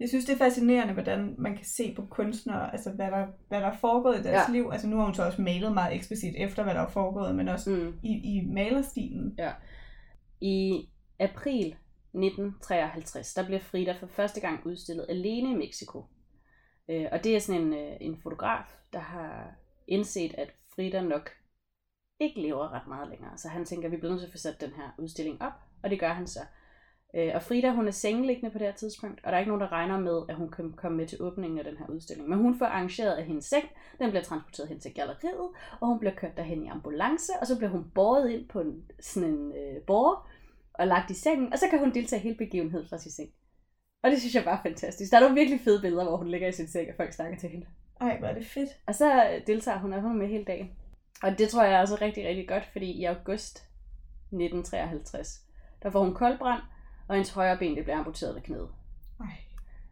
Jeg 0.01 0.09
synes, 0.09 0.25
det 0.25 0.33
er 0.33 0.39
fascinerende, 0.39 0.93
hvordan 0.95 1.35
man 1.39 1.57
kan 1.57 1.65
se 1.65 1.95
på 1.97 2.07
kunstnere, 2.11 2.73
altså 2.73 2.91
hvad 2.91 3.07
der, 3.11 3.27
hvad 3.49 3.61
der 3.61 3.67
er 3.67 3.77
foregået 3.77 4.15
i 4.19 4.23
deres 4.23 4.49
Ja. 4.49 4.53
ja. 4.53 4.53
liv. 4.53 4.69
Altså 4.73 4.87
nu 4.89 4.97
har 4.97 5.05
hun 5.05 5.15
så 5.15 5.23
også 5.25 5.43
malet 5.43 5.73
meget 5.73 5.95
eksplicit 5.95 6.35
efter, 6.39 6.63
hvad 6.63 6.75
der 6.75 6.81
er 6.81 6.91
foregået, 6.91 7.35
men 7.35 7.49
også 7.49 7.71
mm, 7.71 7.99
i, 8.03 8.13
i 8.13 8.47
malerstilen. 8.47 9.35
I 10.41 10.89
april 11.21 11.67
1953, 11.67 13.35
der 13.35 13.45
bliver 13.45 13.61
Frida 13.61 13.93
for 13.93 14.07
første 14.07 14.41
gang 14.41 14.67
udstillet 14.67 15.07
alene 15.09 15.51
i 15.51 15.55
Mexico. 15.55 16.05
Øh, 16.89 17.07
og 17.13 17.25
det 17.25 17.37
er 17.37 17.41
sådan 17.41 17.63
en, 17.63 17.73
øh, 17.73 17.97
en 18.01 18.21
fotograf, 18.23 18.65
der 18.93 18.99
har 18.99 19.55
indset, 19.87 20.35
at 20.35 20.55
Frida 20.75 21.03
nok 21.03 21.31
ikke 22.21 22.41
lever 22.41 22.73
ret 22.73 22.89
meget 22.89 23.09
længere. 23.09 23.39
Så 23.39 23.49
han 23.49 23.65
tænker, 23.65 23.89
at 23.89 23.93
vi 23.93 23.97
bliver 23.97 24.11
nødt 24.11 24.21
til 24.21 24.27
at 24.27 24.33
få 24.33 24.39
sat 24.39 24.61
den 24.61 24.71
her 24.71 24.91
udstilling 24.99 25.43
op, 25.43 25.53
og 25.83 25.91
det 25.91 26.01
gør 26.01 26.13
han 26.13 26.27
så. 26.27 26.41
Øh, 27.17 27.31
og 27.35 27.43
Frida, 27.43 27.71
hun 27.71 27.87
er 27.87 27.91
sengeliggende 27.91 28.51
på 28.51 28.59
det 28.59 28.67
her 28.67 28.75
tidspunkt, 28.75 29.21
og 29.25 29.33
der 29.33 29.37
er 29.37 29.41
ikke 29.41 29.51
nogen, 29.51 29.61
der 29.61 29.73
regner 29.73 30.01
med, 30.01 30.23
at 30.29 30.35
hun 30.35 30.51
kan 30.51 30.73
komme 30.73 30.97
med 30.97 31.07
til 31.07 31.23
åbningen 31.23 31.59
af 31.59 31.65
den 31.65 31.77
her 31.77 31.87
udstilling. 31.87 32.29
Men 32.29 32.39
hun 32.39 32.59
får 32.59 32.67
arrangeret 32.67 33.13
af 33.13 33.25
hendes 33.25 33.45
seng, 33.45 33.65
den 33.99 34.11
bliver 34.11 34.23
transporteret 34.23 34.69
hen 34.69 34.81
til 34.81 34.95
galleriet, 34.95 35.49
og 35.81 35.89
hun 35.89 35.99
bliver 35.99 36.15
kørt 36.15 36.37
derhen 36.37 36.65
i 36.65 36.69
ambulance, 36.69 37.33
og 37.41 37.47
så 37.47 37.57
bliver 37.57 37.71
hun 37.71 37.91
båret 37.95 38.31
ind 38.31 38.49
på 38.49 38.61
en, 38.61 38.91
sådan 39.01 39.29
en 39.29 39.53
øh, 39.53 39.83
borger, 39.87 40.29
og 40.75 40.87
lagt 40.87 41.11
i 41.11 41.15
sengen, 41.15 41.53
og 41.53 41.59
så 41.59 41.67
kan 41.71 41.79
hun 41.79 41.95
deltage 41.95 42.21
i 42.21 42.23
hele 42.23 42.37
begivenheden 42.37 42.89
fra 42.89 42.99
sin 42.99 43.13
seng. 43.13 43.31
Og 44.05 44.11
det 44.11 44.21
synes 44.21 44.35
jeg 44.35 44.45
bare 44.45 44.59
er 44.59 44.63
fantastisk. 44.63 45.11
Der 45.11 45.17
er 45.17 45.21
nogle 45.21 45.35
virkelig 45.35 45.61
fede 45.61 45.81
billeder, 45.81 46.05
hvor 46.05 46.17
hun 46.17 46.29
ligger 46.29 46.49
i 46.49 46.53
sin 46.53 46.69
seng, 46.69 46.89
og 46.89 46.95
folk 46.97 47.13
snakker 47.13 47.39
til 47.39 47.49
hende. 47.49 47.67
Ej, 48.01 48.19
hvor 48.19 48.29
er 48.29 48.35
det 48.35 48.47
fedt. 48.47 48.69
Og 48.87 48.95
så 48.95 49.41
deltager 49.47 49.79
hun, 49.79 49.93
og 49.93 50.01
hun 50.03 50.11
er 50.11 50.17
med 50.17 50.27
hele 50.29 50.45
dagen. 50.45 50.71
Og 51.23 51.39
det 51.39 51.49
tror 51.49 51.63
jeg 51.65 51.75
er 51.75 51.81
også 51.81 51.99
rigtig, 52.01 52.27
rigtig 52.29 52.49
godt, 52.49 52.65
fordi 52.73 52.91
i 52.93 53.05
august 53.05 53.57
1953, 54.33 55.41
der 55.83 55.91
får 55.91 56.05
hun 56.05 56.15
koldbrand, 56.15 56.63
og 57.09 57.15
hendes 57.15 57.31
højre 57.31 57.57
ben 57.59 57.77
det 57.77 57.85
bliver 57.85 57.99
amputeret 57.99 58.35
ved 58.35 58.43
knæet. 58.43 58.69
Ej. 59.21 59.27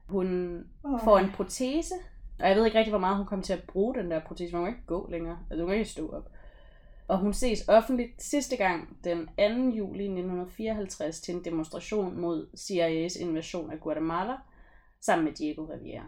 Hun 0.07 0.59
Oh. 0.85 1.01
får 1.05 1.19
en 1.19 1.31
protese, 1.31 1.95
og 2.41 2.49
jeg 2.49 2.57
ved 2.57 2.65
ikke 2.67 2.79
rigtig, 2.79 2.93
hvor 2.93 2.99
meget 3.01 3.17
hun 3.17 3.27
kommer 3.27 3.45
til 3.45 3.53
at 3.53 3.63
bruge 3.63 3.95
den 3.95 4.11
der 4.11 4.21
protese, 4.21 4.57
hun 4.57 4.65
kan 4.65 4.75
ikke 4.75 4.87
gå 4.87 5.09
længere. 5.11 5.39
Altså 5.51 5.63
hun 5.63 5.71
kan 5.71 5.79
ikke 5.79 5.91
stå 5.91 6.09
op. 6.11 6.29
Og 7.13 7.19
hun 7.19 7.33
ses 7.33 7.69
offentligt 7.69 8.23
sidste 8.23 8.57
gang 8.57 9.05
den 9.05 9.27
2. 9.27 9.33
juli 9.77 10.05
1954 10.05 11.21
til 11.21 11.35
en 11.35 11.45
demonstration 11.45 12.21
mod 12.21 12.49
CIA's 12.57 13.23
invasion 13.23 13.73
af 13.73 13.81
Guatemala, 13.81 14.37
sammen 15.01 15.25
med 15.25 15.33
Diego 15.33 15.65
Rivera. 15.65 16.07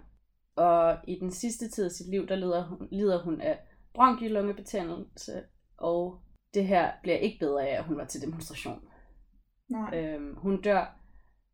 Og 0.56 0.98
i 1.08 1.18
den 1.20 1.30
sidste 1.30 1.70
tid 1.70 1.84
af 1.84 1.90
sit 1.90 2.10
liv, 2.10 2.28
der 2.28 2.36
lider 2.36 2.66
hun, 2.66 2.88
lider 2.92 3.22
hun 3.22 3.40
af 3.40 3.58
bronkiolungebetændelse, 3.94 5.44
og 5.78 6.20
det 6.54 6.66
her 6.66 6.92
bliver 7.02 7.16
ikke 7.16 7.38
bedre 7.38 7.68
af, 7.68 7.78
at 7.78 7.84
hun 7.84 7.96
var 7.96 8.04
til 8.04 8.22
demonstration. 8.22 8.88
Nej. 9.68 9.98
Øhm, 9.98 10.36
hun 10.36 10.62
dør 10.62 10.98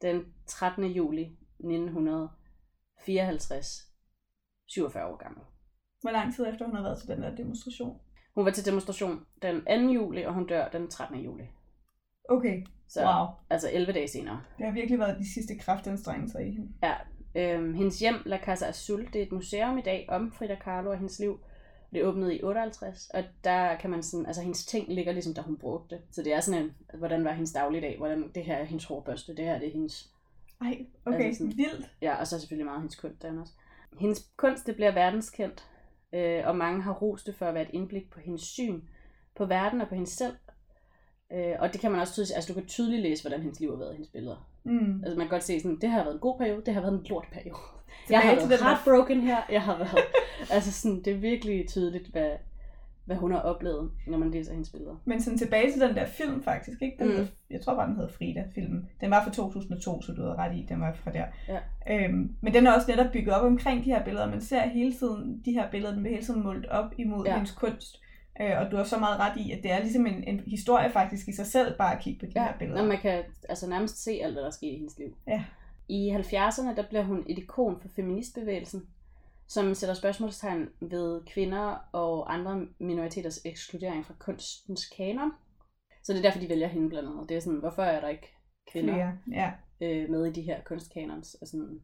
den 0.02 0.24
13. 0.46 0.84
juli 0.84 1.22
1954, 1.22 3.66
47 4.66 5.06
år 5.06 5.16
gammel. 5.16 5.42
Hvor 6.00 6.10
lang 6.10 6.34
tid 6.34 6.46
efter 6.46 6.64
hun 6.64 6.74
har 6.74 6.82
været 6.82 6.98
til 6.98 7.08
den 7.08 7.22
der 7.22 7.36
demonstration? 7.36 8.00
Hun 8.40 8.44
var 8.46 8.52
til 8.52 8.66
demonstration 8.66 9.26
den 9.42 9.86
2. 9.86 9.92
juli, 9.92 10.22
og 10.22 10.34
hun 10.34 10.46
dør 10.46 10.68
den 10.68 10.88
13. 10.88 11.20
juli. 11.20 11.44
Okay, 12.28 12.66
Så 12.88 13.00
wow. 13.04 13.26
altså 13.50 13.70
11 13.72 13.92
dage 13.92 14.08
senere. 14.08 14.40
Det 14.58 14.66
har 14.66 14.72
virkelig 14.72 14.98
været 14.98 15.18
de 15.18 15.34
sidste 15.34 15.58
kraftanstrengelser 15.58 16.38
i 16.38 16.50
hende. 16.50 16.68
Ja, 16.82 16.94
øhm, 17.34 17.74
hendes 17.74 17.98
hjem, 17.98 18.14
La 18.26 18.38
Casa 18.44 18.66
Azul, 18.66 19.06
det 19.12 19.16
er 19.16 19.22
et 19.22 19.32
museum 19.32 19.78
i 19.78 19.82
dag 19.82 20.06
om 20.08 20.32
Frida 20.32 20.54
Kahlo 20.54 20.90
og 20.90 20.96
hendes 20.98 21.18
liv. 21.18 21.40
Det 21.92 22.04
åbnede 22.04 22.36
i 22.36 22.42
58, 22.42 23.10
og 23.14 23.24
der 23.44 23.76
kan 23.76 23.90
man 23.90 24.02
sådan, 24.02 24.26
altså 24.26 24.42
hendes 24.42 24.66
ting 24.66 24.88
ligger 24.94 25.12
ligesom, 25.12 25.34
da 25.34 25.40
hun 25.40 25.56
brugte 25.58 25.94
det. 25.94 26.04
Så 26.12 26.22
det 26.22 26.32
er 26.34 26.40
sådan 26.40 26.62
en, 26.62 26.72
hvordan 26.98 27.24
var 27.24 27.32
hendes 27.32 27.52
dagligdag, 27.52 27.98
hvordan 27.98 28.30
det 28.34 28.44
her 28.44 28.56
er 28.56 28.64
hendes 28.64 28.84
hårbørste, 28.84 29.36
det 29.36 29.44
her 29.44 29.58
det 29.58 29.68
er 29.68 29.72
hendes 29.72 30.10
Ej, 30.60 30.78
okay, 31.06 31.24
Altså 31.24 31.38
sådan- 31.38 31.56
vildt. 31.56 31.90
Ja, 32.02 32.14
og 32.20 32.26
så 32.26 32.40
selvfølgelig 32.40 32.66
meget 32.66 32.80
hendes 32.80 32.96
kunst 32.96 33.22
derinde 33.22 33.40
også. 33.42 33.52
Hendes 34.00 34.30
kunst, 34.36 34.66
det 34.66 34.74
bliver 34.74 34.92
verdenskendt, 34.92 35.66
øh, 36.12 36.42
og 36.46 36.56
mange 36.56 36.82
har 36.82 36.92
rost 36.92 37.26
det 37.26 37.34
for 37.34 37.46
at 37.46 37.54
være 37.54 37.62
et 37.62 37.70
indblik 37.72 38.10
på 38.10 38.20
hendes 38.20 38.42
syn 38.42 38.80
på 39.36 39.46
verden 39.46 39.80
og 39.80 39.88
på 39.88 39.94
hende 39.94 40.10
selv. 40.10 40.34
Øh, 41.32 41.54
og 41.58 41.72
det 41.72 41.80
kan 41.80 41.90
man 41.90 42.00
også 42.00 42.12
tydeligt, 42.12 42.34
altså 42.34 42.52
du 42.52 42.60
kan 42.60 42.66
tydeligt 42.66 43.02
læse, 43.02 43.22
hvordan 43.22 43.42
hendes 43.42 43.60
liv 43.60 43.70
har 43.70 43.78
været 43.78 43.92
i 43.92 43.94
hendes 43.94 44.10
billeder. 44.10 44.48
Mm. 44.64 45.02
Altså 45.04 45.18
man 45.18 45.26
kan 45.26 45.30
godt 45.30 45.44
se 45.44 45.60
sådan, 45.60 45.78
det 45.80 45.90
har 45.90 46.02
været 46.04 46.14
en 46.14 46.20
god 46.20 46.38
periode, 46.38 46.62
det 46.66 46.74
har 46.74 46.80
været 46.80 46.92
en 46.92 47.06
lort 47.08 47.26
periode. 47.32 47.60
Jeg 48.10 48.20
har 48.20 48.48
været 48.48 48.62
heartbroken 48.62 49.20
her, 49.20 49.42
jeg 49.50 49.62
har 49.62 49.78
været, 49.78 49.98
altså 50.54 50.72
sådan, 50.72 51.02
det 51.02 51.12
er 51.12 51.18
virkelig 51.18 51.68
tydeligt, 51.68 52.06
hvad, 52.06 52.30
hvad 53.10 53.16
hun 53.18 53.32
har 53.32 53.38
oplevet, 53.40 53.90
når 54.06 54.18
man 54.18 54.30
læser 54.30 54.52
hendes 54.52 54.70
billeder. 54.70 54.96
Men 55.04 55.22
sådan 55.22 55.38
tilbage 55.38 55.72
til 55.72 55.80
den 55.80 55.94
der 55.94 56.06
film 56.06 56.42
faktisk, 56.42 56.82
ikke? 56.82 56.96
Den 57.04 57.20
Mm. 57.20 57.26
jeg 57.50 57.60
tror 57.60 57.74
bare, 57.74 57.86
den 57.88 57.96
hedder 57.96 58.08
Frida-filmen. 58.12 58.88
Den 59.00 59.10
var 59.10 59.24
fra 59.24 59.30
2002, 59.32 60.02
så 60.02 60.12
du 60.12 60.22
havde 60.22 60.34
ret 60.34 60.56
i, 60.56 60.66
den 60.68 60.80
var 60.80 60.92
fra 60.92 61.10
der. 61.12 61.24
Ja. 61.48 61.58
Øhm, 62.04 62.34
men 62.40 62.54
den 62.54 62.66
er 62.66 62.72
også 62.72 62.90
netop 62.90 63.12
bygget 63.12 63.34
op 63.34 63.44
omkring 63.46 63.84
de 63.84 63.90
her 63.90 64.04
billeder. 64.04 64.30
Man 64.30 64.40
ser 64.40 64.60
hele 64.68 64.92
tiden 64.92 65.42
de 65.44 65.52
her 65.52 65.70
billeder, 65.70 65.92
den 65.92 66.02
bliver 66.02 66.14
hele 66.14 66.26
tiden 66.26 66.42
målt 66.42 66.66
op 66.66 66.92
imod 66.98 67.24
Ja. 67.24 67.30
ja. 67.30 67.36
hendes 67.36 67.52
kunst. 67.52 68.00
Øh, 68.40 68.50
og 68.60 68.70
du 68.70 68.76
har 68.76 68.84
så 68.84 68.98
meget 68.98 69.20
ret 69.20 69.36
i, 69.36 69.52
at 69.52 69.62
det 69.62 69.72
er 69.72 69.78
ligesom 69.80 70.06
en, 70.06 70.24
en 70.24 70.40
historie 70.46 70.90
faktisk 70.90 71.28
i 71.28 71.32
sig 71.32 71.46
selv, 71.46 71.76
bare 71.78 71.96
at 71.96 72.02
kigge 72.02 72.20
på 72.20 72.26
de 72.26 72.40
her 72.40 72.52
billeder. 72.58 72.80
Når 72.82 72.88
man 72.88 72.98
kan 72.98 73.22
altså 73.48 73.68
nærmest 73.68 74.04
se 74.04 74.20
alt, 74.22 74.32
hvad 74.34 74.42
der 74.42 74.50
sker 74.50 74.68
i 74.68 74.76
hendes 74.76 74.98
liv. 74.98 75.16
Ja. 75.26 75.44
I 75.88 76.10
70'erne, 76.16 76.76
der 76.76 76.84
bliver 76.88 77.02
hun 77.04 77.24
et 77.28 77.38
ikon 77.38 77.78
for 77.80 77.88
feministbevægelsen, 77.96 78.82
som 79.50 79.74
sætter 79.74 79.94
spørgsmålstegn 79.94 80.68
ved 80.80 81.24
kvinder 81.26 81.88
og 81.92 82.34
andre 82.34 82.66
minoriteters 82.78 83.40
ekskludering 83.44 84.06
fra 84.06 84.14
kunstens 84.18 84.86
kanon. 84.96 85.32
Så 86.02 86.12
det 86.12 86.18
er 86.18 86.22
derfor, 86.22 86.40
de 86.40 86.48
vælger 86.48 86.66
hende 86.68 86.88
blandt 86.88 87.08
andet. 87.08 87.28
Det 87.28 87.36
er 87.36 87.40
sådan, 87.40 87.58
hvorfor 87.58 87.82
er 87.82 88.00
der 88.00 88.08
ikke 88.08 88.34
kvinder 88.72 88.94
Flere. 88.94 89.18
Ja. 89.32 89.52
øh, 89.80 90.10
med 90.10 90.26
i 90.26 90.32
de 90.32 90.42
her 90.42 90.62
kunstkanons? 90.64 91.34
Og 91.34 91.46
sådan, 91.48 91.82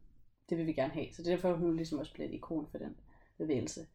det 0.49 0.57
vil 0.57 0.67
vi 0.67 0.73
gerne 0.73 0.93
have. 0.93 1.07
Så 1.13 1.21
det 1.21 1.27
er 1.27 1.35
derfor, 1.35 1.53
hun 1.53 1.75
ligesom 1.75 1.99
også 1.99 2.13
bliver 2.13 2.27
et 2.27 2.33
ikon 2.33 2.67
for 2.71 2.77
den 2.77 2.95
bevægelse. 3.37 3.85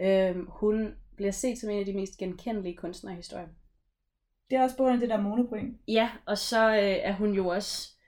Øhm, 0.00 0.46
hun 0.48 0.94
bliver 1.16 1.32
set 1.32 1.58
som 1.58 1.70
en 1.70 1.80
af 1.80 1.86
de 1.86 1.94
mest 1.94 2.18
genkendelige 2.18 2.76
kunstnere 2.76 3.14
i 3.14 3.16
historien. 3.16 3.50
Det 4.50 4.58
er 4.58 4.62
også 4.62 4.76
på 4.76 4.82
grund 4.82 4.94
af 4.94 5.00
det 5.00 5.08
der 5.08 5.20
monobryn. 5.20 5.74
Ja, 5.88 6.10
og 6.26 6.38
så 6.38 6.70
øh, 6.70 6.82
er 6.82 7.12
hun 7.12 7.32
jo 7.32 7.46
også 7.46 7.98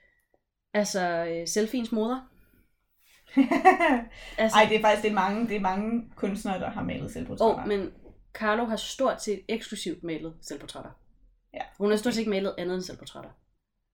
altså 0.75 1.27
øh, 1.27 1.49
selfiens 1.49 1.92
moder. 1.92 2.36
Altså, 4.39 4.59
Ej, 4.59 4.67
det 4.69 4.77
er 4.77 4.81
faktisk 4.81 5.03
det 5.03 5.11
er 5.11 5.15
mange, 5.15 5.49
det 5.49 5.57
er 5.57 5.61
mange 5.61 6.11
kunstnere, 6.17 6.61
der 6.61 6.71
har 6.71 6.83
malet 6.83 7.11
selvportrætter. 7.11 7.62
oh, 7.62 7.69
men 7.69 7.93
Carlo 8.33 8.65
har 8.65 8.77
stort 8.77 9.23
set 9.23 9.41
eksklusivt 9.49 10.03
malet 10.03 10.35
selvportrætter. 10.41 10.91
Ja. 11.55 11.62
Hun 11.79 11.91
har 11.91 11.97
stort 11.97 12.15
set 12.15 12.21
ikke 12.21 12.31
malet 12.31 12.55
andet 12.59 12.75
end 12.75 12.83
selvportrætter. 12.83 13.31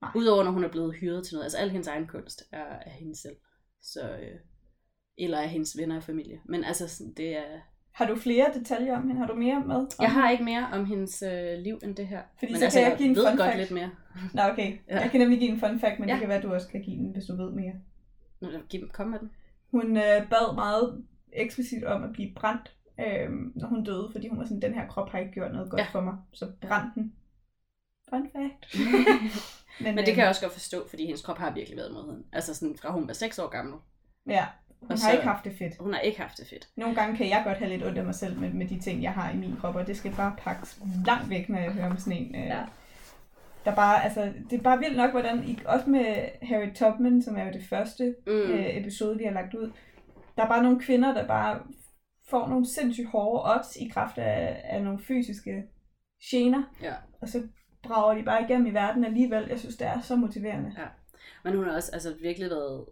Nej. 0.03 0.11
Udover 0.15 0.45
når 0.45 0.51
hun 0.51 0.65
er 0.65 0.69
blevet 0.69 0.95
hyret 0.95 1.25
til 1.27 1.35
noget. 1.35 1.45
Altså 1.45 1.59
al 1.59 1.71
hendes 1.71 1.89
egen 1.89 2.07
kunst 2.07 2.43
er 2.53 2.65
af 2.65 2.91
hende 2.91 3.17
selv. 3.17 3.37
Så, 3.83 4.01
øh, 4.01 4.39
eller 5.19 5.39
af 5.39 5.49
hendes 5.49 5.79
venner 5.79 5.97
og 5.97 6.03
familie. 6.03 6.41
Men 6.45 6.65
altså, 6.65 6.89
sådan, 6.89 7.13
det 7.13 7.37
er... 7.37 7.61
Har 7.93 8.07
du 8.07 8.17
flere 8.17 8.47
detaljer 8.55 8.97
om 8.97 9.03
hende? 9.03 9.21
Har 9.21 9.27
du 9.27 9.35
mere 9.35 9.65
med? 9.67 9.77
om 9.77 9.89
Jeg 10.01 10.13
har 10.13 10.31
ikke 10.31 10.45
mere 10.45 10.69
om 10.73 10.87
hendes 10.87 11.23
øh, 11.23 11.59
liv 11.59 11.79
end 11.83 11.97
det 11.97 12.07
her. 12.07 12.23
Fordi 12.39 12.53
men 12.53 12.59
så 12.59 12.65
altså, 12.65 12.79
kan 12.79 12.91
jeg 12.91 12.99
give 12.99 13.09
en 13.09 13.17
ved 13.17 13.27
fun 13.29 13.37
godt 13.37 13.49
fact. 13.49 13.59
lidt 13.59 13.71
mere. 13.71 13.91
Nå, 14.35 14.43
okay. 14.43 14.79
Ja. 14.89 15.01
Jeg 15.01 15.11
kan 15.11 15.21
nemlig 15.21 15.39
give 15.39 15.51
en 15.51 15.61
fun 15.61 15.81
fact, 15.81 15.99
men 15.99 16.09
ja. 16.09 16.15
det 16.15 16.21
kan 16.21 16.29
være, 16.29 16.39
at 16.39 16.45
du 16.45 16.55
også 16.55 16.69
kan 16.69 16.83
give 16.83 16.97
den, 16.97 17.13
hvis 17.13 17.25
du 17.25 17.37
ved 17.37 17.51
mere. 17.51 17.73
Nå, 18.43 18.49
Kom 18.93 19.07
med 19.07 19.19
den. 19.19 19.31
Hun 19.71 19.97
øh, 19.97 20.29
bad 20.31 20.55
meget 20.55 21.05
eksplicit 21.33 21.85
om 21.85 22.03
at 22.05 22.13
blive 22.13 22.33
brændt, 22.35 22.77
øh, 23.01 23.31
når 23.55 23.69
hun 23.69 23.85
døde, 23.85 24.09
fordi 24.13 24.29
hun 24.29 24.39
var 24.39 24.45
sådan, 24.45 24.63
den 24.63 24.75
her 24.75 24.87
krop 24.89 25.11
har 25.11 25.19
ikke 25.19 25.33
gjort 25.33 25.53
noget 25.53 25.71
godt 25.71 25.81
Ja. 25.81 25.87
for 25.93 26.01
mig. 26.01 26.17
Så 26.33 26.53
brændte 26.61 26.91
den. 26.95 27.15
Fun 28.11 28.29
fact. 28.33 28.77
Men 29.85 29.97
det 29.99 30.07
kan 30.07 30.19
jeg 30.19 30.29
også 30.29 30.41
godt 30.41 30.53
forstå, 30.53 30.89
fordi 30.89 31.05
hendes 31.07 31.23
krop 31.23 31.39
har 31.39 31.51
virkelig 31.55 31.77
været 31.77 31.91
imod 31.91 32.11
hende. 32.11 32.25
Altså 32.33 32.55
sådan 32.55 32.77
fra 32.77 32.93
hun 32.93 33.07
var 33.09 33.13
6 33.15 33.39
år 33.39 33.49
gammel. 33.49 33.75
Ja, 34.27 34.47
hun 34.81 34.91
Og 34.91 34.95
har 34.95 34.97
så- 34.97 35.13
ikke 35.13 35.25
haft 35.25 35.45
det 35.45 35.57
fedt. 35.59 35.77
Hun 35.81 35.93
har 35.93 36.01
ikke 36.01 36.21
haft 36.21 36.39
det 36.39 36.47
fedt. 36.49 36.69
Nogle 36.77 36.95
gange 36.95 37.17
kan 37.17 37.29
jeg 37.29 37.43
godt 37.47 37.59
have 37.59 37.69
lidt 37.71 37.85
ondt 37.85 37.99
af 37.99 38.05
mig 38.05 38.15
selv 38.15 38.39
med, 38.41 38.53
med 38.53 38.69
de 38.69 38.81
ting, 38.81 39.03
jeg 39.03 39.13
har 39.13 39.31
i 39.31 39.37
min 39.37 39.57
krop, 39.61 39.75
og 39.75 39.87
det 39.87 39.97
skal 39.97 40.13
bare 40.17 40.35
pakkes 40.39 40.81
langt 41.07 41.31
væk, 41.31 41.49
når 41.49 41.59
jeg 41.59 41.73
hører 41.73 41.91
om 41.91 41.97
sådan 41.99 42.19
en. 42.19 42.35
Øh, 42.35 42.47
Ja. 42.47 42.65
Der 43.65 43.75
bare, 43.75 44.05
altså, 44.05 44.33
det 44.51 44.59
er 44.59 44.63
bare 44.63 44.79
vildt 44.79 44.97
nok, 44.97 45.11
hvordan, 45.11 45.45
I, 45.45 45.59
også 45.67 45.91
med 45.91 46.05
Harry 46.43 46.75
Tubman, 46.75 47.23
som 47.23 47.37
er 47.37 47.45
jo 47.45 47.53
det 47.53 47.65
første 47.65 48.15
Mm. 48.27 48.33
øh, 48.33 48.77
episode, 48.77 49.19
vi 49.19 49.25
har 49.25 49.33
lagt 49.33 49.55
ud, 49.55 49.73
der 50.37 50.43
er 50.43 50.49
bare 50.49 50.63
nogle 50.63 50.81
kvinder, 50.81 51.15
der 51.15 51.27
bare 51.27 51.61
får 52.31 52.49
nogle 52.49 52.67
sindssygt 52.67 53.09
hårde 53.09 53.55
odds 53.55 53.77
i 53.77 53.89
kraft 53.89 54.19
af, 54.19 54.61
af 54.65 54.83
nogle 54.83 54.99
fysiske 54.99 55.63
gener, 56.31 56.63
Ja. 56.83 56.95
og 57.21 57.29
så 57.29 57.43
brager 57.83 58.15
de 58.15 58.23
bare 58.23 58.43
igennem 58.45 58.67
i 58.67 58.71
verden 58.75 59.05
alligevel. 59.05 59.47
Jeg 59.49 59.59
synes, 59.61 59.77
det 59.77 59.87
er 59.87 60.01
så 60.01 60.17
motiverende. 60.17 60.73
Men 61.45 61.57
hun 61.57 61.65
har 61.65 61.73
også 61.75 61.91
altså, 61.93 62.15
virkelig 62.23 62.51
været 62.51 62.85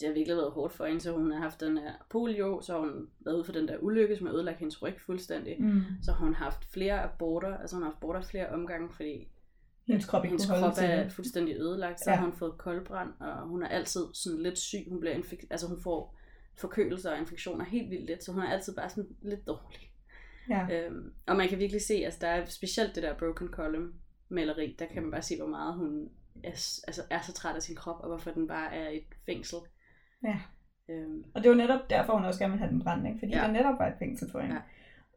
det 0.00 0.08
har 0.08 0.14
virkelig 0.14 0.36
været 0.36 0.52
hårdt 0.52 0.72
for 0.72 0.86
hende, 0.86 1.00
så 1.00 1.12
hun 1.12 1.32
har 1.32 1.40
haft 1.40 1.60
den 1.60 1.78
her 1.78 1.92
polio, 2.10 2.60
så 2.62 2.72
har 2.72 2.80
hun 2.80 3.06
været 3.24 3.34
ude 3.36 3.44
for 3.44 3.52
den 3.52 3.68
der 3.68 3.78
ulykke, 3.78 4.16
som 4.16 4.26
har 4.26 4.34
ødelagt 4.34 4.58
hendes 4.58 4.82
ryg 4.82 4.94
fuldstændig. 5.06 5.56
Mm. 5.62 5.80
Så 6.02 6.12
har 6.12 6.24
hun 6.24 6.34
haft 6.34 6.72
flere 6.72 7.02
aborter, 7.02 7.56
altså 7.56 7.76
hun 7.76 7.82
har 7.82 7.90
haft 7.90 7.96
aborter 8.02 8.20
flere 8.22 8.48
omgange, 8.48 8.88
fordi 8.96 9.28
Hendes 9.86 10.04
krop 10.06 10.24
ikke 10.24 10.32
hendes 10.32 10.46
krop 10.46 10.72
er 10.78 11.08
fuldstændig 11.08 11.54
ødelagt. 11.56 12.00
Så 12.00 12.10
Ja. 12.10 12.16
har 12.16 12.24
hun 12.24 12.32
fået 12.36 12.58
koldbrand, 12.58 13.10
og 13.20 13.48
hun 13.48 13.62
er 13.62 13.68
altid 13.68 14.04
sådan 14.14 14.42
lidt 14.42 14.58
syg. 14.58 14.86
Hun, 14.88 15.00
bliver 15.00 15.14
infek- 15.14 15.46
altså 15.50 15.68
hun 15.68 15.80
får 15.80 16.16
forkølelser 16.56 17.12
og 17.12 17.18
infektioner 17.18 17.64
helt 17.64 17.90
vildt 17.90 18.06
let, 18.06 18.24
så 18.24 18.32
hun 18.32 18.42
er 18.42 18.48
altid 18.48 18.74
bare 18.76 18.88
sådan 18.90 19.10
lidt 19.22 19.46
dårlig. 19.46 19.90
Ja. 20.48 20.66
Øhm, 20.86 21.12
og 21.26 21.36
man 21.36 21.48
kan 21.48 21.58
virkelig 21.58 21.82
se, 21.82 21.94
altså 21.94 22.18
der 22.20 22.28
er 22.28 22.44
specielt 22.46 22.94
det 22.94 23.02
der 23.02 23.14
broken 23.18 23.48
column 23.48 23.92
maleri, 24.28 24.76
der 24.78 24.86
kan 24.86 25.02
man 25.02 25.10
bare 25.10 25.22
se, 25.22 25.36
hvor 25.38 25.46
meget 25.48 25.74
hun 25.74 26.08
er, 26.44 26.48
altså, 26.86 27.02
er 27.10 27.20
så 27.20 27.32
træt 27.32 27.56
af 27.56 27.62
sin 27.62 27.76
krop, 27.76 28.00
og 28.00 28.08
hvorfor 28.08 28.30
den 28.30 28.48
bare 28.48 28.74
er 28.74 28.88
et 28.88 29.04
fængsel. 29.26 29.58
Ja. 30.24 30.40
Øhm, 30.88 31.24
Og 31.34 31.42
det 31.42 31.50
var 31.50 31.56
netop 31.56 31.90
derfor, 31.90 32.12
hun 32.12 32.24
også 32.24 32.40
gerne 32.40 32.52
ville 32.52 32.66
have 32.66 32.72
den 32.74 32.82
brændt, 32.84 33.06
ikke? 33.06 33.18
fordi 33.18 33.32
ja. 33.36 33.42
det 33.44 33.52
netop 33.52 33.78
var 33.78 33.86
et 33.86 33.94
fængsel 33.98 34.30
for 34.30 34.40
hende. 34.40 34.54
Ja. 34.54 34.60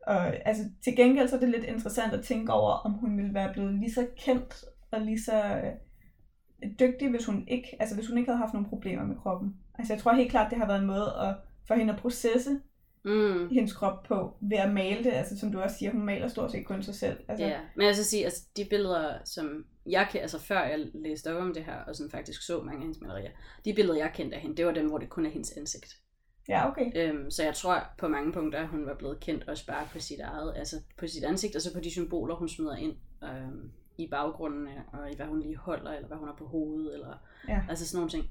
Og 0.07 0.47
altså, 0.47 0.63
til 0.83 0.95
gengæld 0.95 1.27
så 1.27 1.35
er 1.35 1.39
det 1.39 1.49
lidt 1.49 1.63
interessant 1.63 2.13
at 2.13 2.23
tænke 2.23 2.53
over, 2.53 2.71
om 2.71 2.91
hun 2.91 3.17
ville 3.17 3.33
være 3.33 3.53
blevet 3.53 3.73
lige 3.73 3.93
så 3.93 4.07
kendt 4.17 4.65
og 4.91 5.01
lige 5.01 5.21
så 5.21 5.43
øh, 5.43 6.69
dygtig, 6.79 7.09
hvis 7.09 7.25
hun 7.25 7.47
ikke, 7.47 7.77
altså 7.79 7.95
hvis 7.95 8.07
hun 8.07 8.17
ikke 8.17 8.29
havde 8.29 8.39
haft 8.39 8.53
nogle 8.53 8.69
problemer 8.69 9.05
med 9.05 9.15
kroppen. 9.15 9.55
Altså 9.79 9.93
jeg 9.93 10.01
tror 10.01 10.13
helt 10.13 10.31
klart, 10.31 10.49
det 10.49 10.57
har 10.57 10.67
været 10.67 10.79
en 10.79 10.87
måde 10.87 11.13
at, 11.21 11.35
for 11.67 11.75
hende 11.75 11.93
at 11.93 11.99
processe 11.99 12.59
mm, 13.05 13.49
hendes 13.49 13.73
krop 13.73 14.03
på, 14.03 14.33
ved 14.41 14.57
at 14.57 14.73
male 14.73 15.03
det. 15.03 15.11
Altså 15.11 15.39
som 15.39 15.51
du 15.51 15.59
også 15.59 15.77
siger, 15.77 15.91
hun 15.91 16.05
maler 16.05 16.27
stort 16.27 16.51
set 16.51 16.65
kun 16.65 16.83
sig 16.83 16.95
selv. 16.95 17.17
Altså, 17.27 17.45
ja, 17.45 17.59
men 17.75 17.81
jeg 17.81 17.87
vil 17.87 17.95
så 17.95 18.03
sige, 18.03 18.25
altså 18.25 18.43
de 18.57 18.65
billeder, 18.69 19.13
som 19.25 19.65
jeg 19.85 20.07
kan, 20.11 20.21
altså 20.21 20.39
før 20.39 20.63
jeg 20.63 20.79
læste 20.93 21.35
op 21.35 21.41
om 21.41 21.53
det 21.53 21.63
her, 21.63 21.77
og 21.87 21.95
sådan 21.95 22.11
faktisk 22.11 22.45
så 22.45 22.61
mange 22.63 22.75
af 22.75 22.81
hendes 22.81 23.01
malerier, 23.01 23.31
de 23.65 23.73
billeder, 23.73 23.97
jeg 23.97 24.11
kendte 24.13 24.35
af 24.35 24.41
hende, 24.41 24.57
det 24.57 24.65
var 24.65 24.71
dem, 24.71 24.87
hvor 24.87 24.97
det 24.97 25.09
kun 25.09 25.25
er 25.25 25.29
hendes 25.29 25.51
ansigt. 25.51 25.97
Ja 26.47 26.69
okay. 26.71 26.91
Øhm, 26.95 27.31
så 27.31 27.43
jeg 27.43 27.55
tror 27.55 27.83
på 27.97 28.07
mange 28.07 28.33
punkter, 28.33 28.59
at 28.59 28.67
hun 28.67 28.85
var 28.85 28.95
blevet 28.95 29.19
kendt 29.19 29.49
også 29.49 29.67
bare 29.67 29.87
på 29.91 29.99
sit 29.99 30.19
eget, 30.19 30.53
altså 30.55 30.75
på 30.97 31.07
sit 31.07 31.23
ansigt, 31.23 31.55
og 31.55 31.61
så 31.61 31.73
på 31.73 31.79
de 31.79 31.91
symboler, 31.91 32.35
hun 32.35 32.49
smider 32.49 32.75
ind 32.75 32.95
øhm, 33.23 33.71
i 33.97 34.07
baggrunden, 34.11 34.67
og 34.93 35.11
i 35.11 35.15
hvad 35.15 35.25
hun 35.25 35.41
lige 35.41 35.57
holder, 35.57 35.91
eller 35.91 36.07
hvad 36.07 36.17
hun 36.17 36.27
har 36.27 36.35
på 36.35 36.45
hovedet, 36.47 36.93
eller 36.93 37.17
Ja. 37.47 37.61
altså 37.69 37.87
sådan 37.87 37.97
nogle 37.97 38.11
ting. 38.11 38.25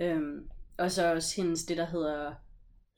Øhm, 0.00 0.48
og 0.78 0.90
så 0.90 1.14
også 1.14 1.42
hendes, 1.42 1.64
det 1.66 1.76
der 1.76 1.86
hedder, 1.86 2.34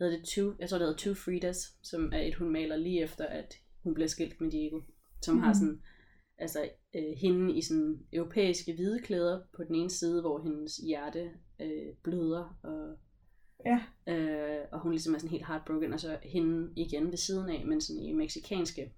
hedder 0.00 0.16
det 0.16 0.24
two, 0.28 0.54
jeg 0.58 0.68
tror 0.68 0.78
det 0.78 0.86
hedder 0.86 0.98
Two 0.98 1.14
Fridas, 1.14 1.76
som 1.82 2.12
er 2.12 2.18
et, 2.20 2.34
hun 2.34 2.50
maler 2.52 2.76
lige 2.76 3.02
efter, 3.02 3.26
at 3.26 3.54
hun 3.82 3.94
bliver 3.94 4.08
skilt 4.08 4.40
med 4.40 4.50
Diego, 4.50 4.80
som 5.22 5.34
mm. 5.34 5.40
har 5.40 5.48
Mhm. 5.48 5.54
sådan, 5.54 5.82
altså 6.38 6.68
øh, 6.94 7.16
hende 7.16 7.54
i 7.58 7.62
sådan 7.62 7.98
europæiske 8.12 8.74
hvide 8.74 9.00
klæder 9.02 9.40
på 9.56 9.64
den 9.64 9.74
ene 9.74 9.90
side, 9.90 10.20
hvor 10.20 10.42
hendes 10.42 10.76
hjerte 10.76 11.30
øh, 11.60 11.94
bløder, 12.04 12.58
og 12.62 12.96
Ja. 13.66 13.80
Øh, 14.12 14.58
og 14.72 14.80
hun 14.80 14.92
ligesom 14.92 15.14
er 15.14 15.18
sådan 15.18 15.30
helt 15.30 15.46
heartbroken, 15.46 15.92
og 15.92 16.00
så 16.00 16.18
hende 16.22 16.72
igen 16.76 17.10
ved 17.10 17.16
siden 17.16 17.48
af, 17.50 17.64
men 17.66 17.80
sådan 17.80 18.02
i 18.02 18.12
meksikanske 18.12 18.92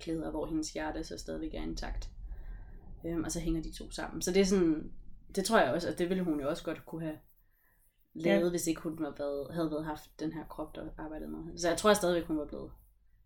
klæder, 0.00 0.30
hvor 0.30 0.46
hendes 0.46 0.72
hjerte 0.72 1.04
så 1.04 1.18
stadigvæk 1.18 1.54
er 1.54 1.62
intakt. 1.62 2.10
Øhm, 3.06 3.24
og 3.24 3.32
så 3.32 3.40
hænger 3.40 3.62
de 3.62 3.72
to 3.72 3.90
sammen. 3.90 4.22
Så 4.22 4.32
det 4.32 4.40
er 4.40 4.44
sådan, 4.44 4.92
det 5.36 5.44
tror 5.44 5.58
jeg 5.60 5.72
også, 5.72 5.88
at 5.88 5.98
det 5.98 6.08
ville 6.08 6.24
hun 6.24 6.40
jo 6.40 6.48
også 6.48 6.64
godt 6.64 6.86
kunne 6.86 7.02
have 7.02 7.18
lavet, 8.14 8.44
Ja. 8.44 8.50
hvis 8.50 8.66
ikke 8.66 8.80
hun 8.80 8.98
havde 8.98 9.14
været, 9.18 9.46
havde 9.54 9.70
været 9.70 9.84
haft 9.84 10.20
den 10.20 10.32
her 10.32 10.44
krop, 10.44 10.74
der 10.76 10.82
arbejdede 10.98 11.30
med. 11.30 11.58
Så 11.58 11.68
jeg 11.68 11.76
tror 11.78 11.90
jeg 11.90 11.96
stadigvæk, 11.96 12.24
hun 12.24 12.38
var 12.38 12.46
blevet 12.46 12.70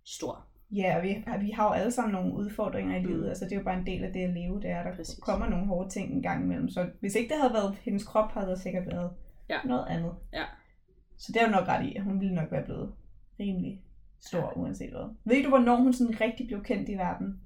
stor. 0.04 0.46
Ja, 0.70 0.96
og 0.96 1.02
vi, 1.02 1.24
vi 1.40 1.50
har 1.50 1.64
jo 1.64 1.72
alle 1.72 1.90
sammen 1.92 2.12
nogle 2.12 2.34
udfordringer 2.34 2.96
i 2.96 3.02
livet. 3.02 3.22
Mm. 3.22 3.28
Altså, 3.28 3.44
det 3.44 3.52
er 3.52 3.56
jo 3.56 3.64
bare 3.64 3.78
en 3.78 3.86
del 3.86 4.04
af 4.04 4.12
det 4.12 4.20
at 4.20 4.30
leve, 4.30 4.60
det 4.62 4.70
er, 4.70 4.82
der 4.82 4.94
Præcis. 4.96 5.18
kommer 5.22 5.48
nogle 5.48 5.66
hårde 5.66 5.90
ting 5.90 6.12
en 6.12 6.22
gang 6.22 6.44
imellem. 6.44 6.68
Så 6.68 6.90
hvis 7.00 7.14
ikke 7.14 7.28
det 7.34 7.40
havde 7.42 7.52
været 7.54 7.74
hendes 7.82 8.04
krop, 8.04 8.30
havde 8.30 8.50
det 8.50 8.58
sikkert 8.60 8.86
været 8.86 9.10
Ja. 9.48 9.58
noget 9.64 9.86
andet. 9.88 10.14
Ja. 10.32 10.44
Så 11.18 11.32
det 11.32 11.42
er 11.42 11.46
jo 11.46 11.50
nok 11.52 11.68
ret 11.68 11.86
i, 11.86 11.94
at 11.96 12.02
hun 12.02 12.20
ville 12.20 12.34
nok 12.34 12.52
være 12.52 12.64
blevet 12.64 12.92
rimelig 13.40 13.82
stor, 14.20 14.52
uanset 14.56 14.90
hvad. 14.90 15.14
Ved 15.24 15.42
du, 15.42 15.48
hvornår 15.48 15.76
hun 15.76 15.92
sådan 15.92 16.20
rigtig 16.20 16.46
blev 16.46 16.64
kendt 16.64 16.88
i 16.88 16.94
verden? 16.94 17.40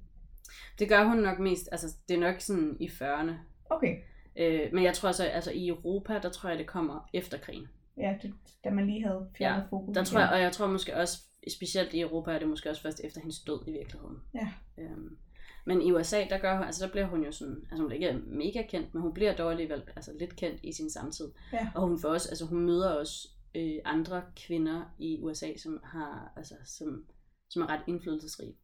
Det 0.79 0.89
gør 0.89 1.03
hun 1.03 1.17
nok 1.17 1.39
mest, 1.39 1.69
altså 1.71 1.95
det 2.09 2.15
er 2.15 2.19
nok 2.19 2.39
sådan 2.39 2.77
i 2.79 2.87
40'erne. 2.87 3.31
Okay, 3.69 3.97
Øh, 4.35 4.69
men 4.73 4.83
jeg 4.83 4.93
tror 4.93 5.11
så, 5.11 5.23
altså 5.23 5.51
i 5.51 5.67
Europa, 5.67 6.19
der 6.19 6.29
tror 6.29 6.49
jeg, 6.49 6.57
det 6.59 6.67
kommer 6.67 7.09
efter 7.13 7.37
krigen. 7.37 7.67
ja, 7.97 8.15
det, 8.21 8.33
da 8.63 8.69
man 8.69 8.87
lige 8.87 9.03
havde 9.03 9.27
fjernet 9.37 9.63
Ja, 9.63 9.67
fokus. 9.69 9.95
Der 9.95 10.03
tror 10.03 10.19
jeg, 10.19 10.29
og 10.29 10.41
jeg 10.41 10.51
tror 10.51 10.67
måske 10.67 10.95
også, 10.97 11.21
specielt 11.53 11.93
i 11.93 12.01
Europa, 12.01 12.31
er 12.31 12.39
det 12.39 12.47
måske 12.47 12.69
også 12.69 12.81
først 12.81 13.01
efter 13.03 13.19
hendes 13.21 13.39
død 13.39 13.59
i 13.67 13.71
virkeligheden. 13.71 14.17
Ja. 14.33 14.47
Øhm, 14.77 15.17
men 15.65 15.81
i 15.81 15.91
USA, 15.91 16.23
der 16.29 16.37
gør 16.37 16.55
hun, 16.57 16.65
altså 16.65 16.85
der 16.85 16.91
bliver 16.91 17.05
hun 17.07 17.23
jo 17.23 17.31
sådan, 17.31 17.55
altså 17.71 17.77
hun 17.77 17.87
bliver 17.87 18.09
ikke 18.09 18.21
mega 18.27 18.61
kendt, 18.69 18.93
men 18.93 19.01
hun 19.01 19.13
bliver 19.13 19.35
dog 19.35 19.51
alligevel 19.51 19.83
altså 19.95 20.11
lidt 20.19 20.35
kendt 20.35 20.59
i 20.63 20.71
sin 20.73 20.89
samtid. 20.89 21.31
Ja. 21.53 21.67
Og 21.75 21.87
hun 21.87 21.99
får 22.01 22.09
også, 22.09 22.29
altså 22.29 22.45
hun 22.45 22.59
møder 22.65 22.89
også 22.93 23.29
øh, 23.55 23.79
andre 23.85 24.23
kvinder 24.35 24.95
i 24.99 25.21
USA, 25.21 25.57
som 25.57 25.79
har, 25.83 26.33
altså 26.35 26.55
som, 26.65 27.05
som 27.49 27.61
er 27.61 27.67
ret 27.67 27.81
indflydelsesrige, 27.87 28.57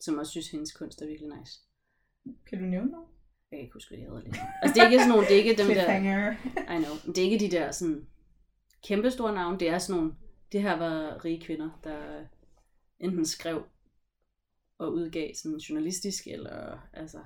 som 0.00 0.18
også 0.18 0.30
synes, 0.30 0.50
hendes 0.50 0.72
kunst 0.72 1.02
er 1.02 1.06
virkelig 1.06 1.38
nice. 1.38 1.60
Kan 2.46 2.58
du 2.58 2.64
nævne 2.64 2.90
noget? 2.90 3.06
Jeg 3.50 3.58
kan 3.58 3.64
ikke 3.64 3.74
huske, 3.74 3.90
hvad 3.90 3.98
de 3.98 4.04
hedder 4.04 4.20
lige. 4.20 4.32
nu. 4.32 4.38
Altså 4.62 4.74
det 4.74 4.80
er 4.80 4.90
ikke 4.90 4.98
sådan 4.98 5.10
nogle, 5.10 5.26
det 5.26 5.34
er 5.34 5.38
ikke 5.38 5.62
dem 5.62 5.66
der. 5.66 5.96
I 6.74 6.82
know. 6.84 6.94
Det 7.14 7.18
er 7.18 7.30
ikke 7.30 7.44
de 7.46 7.50
der 7.50 7.70
sådan 7.70 8.06
kæmpe 8.82 9.10
store 9.10 9.34
navne. 9.34 9.58
Det 9.58 9.68
er 9.68 9.78
sådan 9.78 10.00
nogle, 10.00 10.14
det 10.52 10.62
her 10.62 10.76
var 10.76 11.24
rige 11.24 11.40
kvinder, 11.40 11.80
der 11.84 12.24
enten 13.00 13.26
skrev 13.26 13.64
og 14.78 14.92
udgav 14.92 15.34
sådan 15.34 15.58
journalistisk, 15.58 16.26
eller 16.26 16.88
altså, 16.92 17.18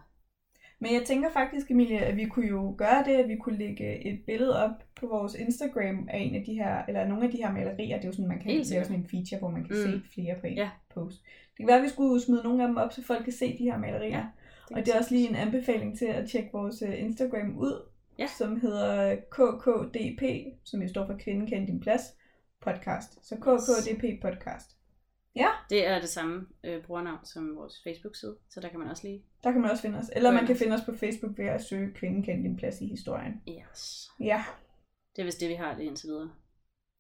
Men 0.81 0.95
jeg 0.95 1.03
tænker 1.07 1.31
faktisk, 1.33 1.71
Emilie, 1.71 1.99
at 1.99 2.17
vi 2.17 2.25
kunne 2.25 2.47
jo 2.49 2.75
gøre 2.79 3.05
det, 3.05 3.13
at 3.17 3.29
vi 3.29 3.37
kunne 3.37 3.59
lægge 3.59 4.07
et 4.07 4.21
billede 4.27 4.65
op 4.65 4.71
på 5.01 5.07
vores 5.07 5.35
Instagram 5.35 6.09
af 6.11 6.19
en 6.19 6.35
af 6.35 6.45
de 6.47 6.55
her, 6.55 6.83
eller 6.89 7.09
nogle 7.09 7.25
af 7.25 7.31
de 7.31 7.37
her 7.37 7.53
malerier. 7.53 7.97
Det 7.97 8.05
er 8.05 8.09
jo 8.09 8.13
sådan, 8.13 8.29
man 8.29 8.39
kan 8.41 8.51
lave 8.51 8.85
sådan 8.85 9.01
en 9.01 9.09
feature, 9.11 9.39
hvor 9.39 9.51
man 9.51 9.65
kan 9.65 9.77
Mm. 9.77 9.83
se 9.83 10.03
flere 10.15 10.35
på 10.41 10.47
en 10.47 10.55
Ja. 10.55 10.71
post. 10.95 11.23
Det 11.51 11.57
kan 11.59 11.67
være, 11.67 11.77
at 11.77 11.83
vi 11.83 11.89
skulle 11.89 12.21
smide 12.23 12.43
nogle 12.45 12.63
af 12.63 12.69
dem 12.69 12.77
op, 12.77 12.93
så 12.93 13.05
folk 13.05 13.25
kan 13.25 13.33
se 13.33 13.59
de 13.59 13.65
her 13.65 13.79
malerier. 13.79 14.19
Ja, 14.19 14.25
og 14.77 14.87
det 14.87 14.95
er 14.95 14.99
også 14.99 15.15
lige 15.15 15.29
en 15.29 15.37
anbefaling 15.37 15.99
til 15.99 16.07
at 16.07 16.29
tjekke 16.29 16.49
vores 16.53 16.83
øh, 16.83 17.01
Instagram 17.01 17.59
ud, 17.59 17.83
Ja. 18.19 18.27
som 18.39 18.61
hedder 18.61 19.17
KKDP, 19.31 20.23
som 20.65 20.83
jo 20.83 20.89
står 20.89 21.07
for 21.07 21.17
Kvinden 21.19 21.47
Kend 21.47 21.67
Din 21.67 21.81
Plads 21.81 22.03
podcast. 22.61 23.27
Så 23.29 23.37
KKDP 23.37 24.23
podcast. 24.23 24.76
Det 25.71 25.87
er 25.87 26.01
det 26.01 26.09
samme 26.09 26.47
øh, 26.65 26.83
brugernavn 26.83 27.19
som 27.25 27.57
vores 27.57 27.75
Facebook-side, 27.85 28.37
så 28.51 28.61
der 28.61 28.69
kan 28.69 28.79
man 28.79 28.89
også 28.89 29.07
lige... 29.07 29.23
Der 29.45 29.53
kan 29.53 29.61
man 29.61 29.71
også 29.71 29.83
finde 29.83 29.99
os. 29.99 30.11
Eller 30.17 30.33
man 30.33 30.47
kan 30.47 30.57
finde 30.57 30.75
os 30.75 30.81
på 30.87 30.97
Facebook 30.97 31.39
ved 31.39 31.47
at 31.47 31.65
søge 31.65 31.93
Kvinden 31.95 32.23
Kend 32.23 32.43
Din 32.43 32.57
Plads 32.57 32.81
i 32.81 32.87
historien. 32.87 33.43
Yes. 33.49 34.09
Ja. 34.21 34.45
Det 35.17 35.23
er 35.23 35.27
vist 35.27 35.41
det, 35.41 35.49
vi 35.49 35.55
har 35.55 35.75
det 35.75 35.83
indtil 35.83 36.09
videre 36.09 36.31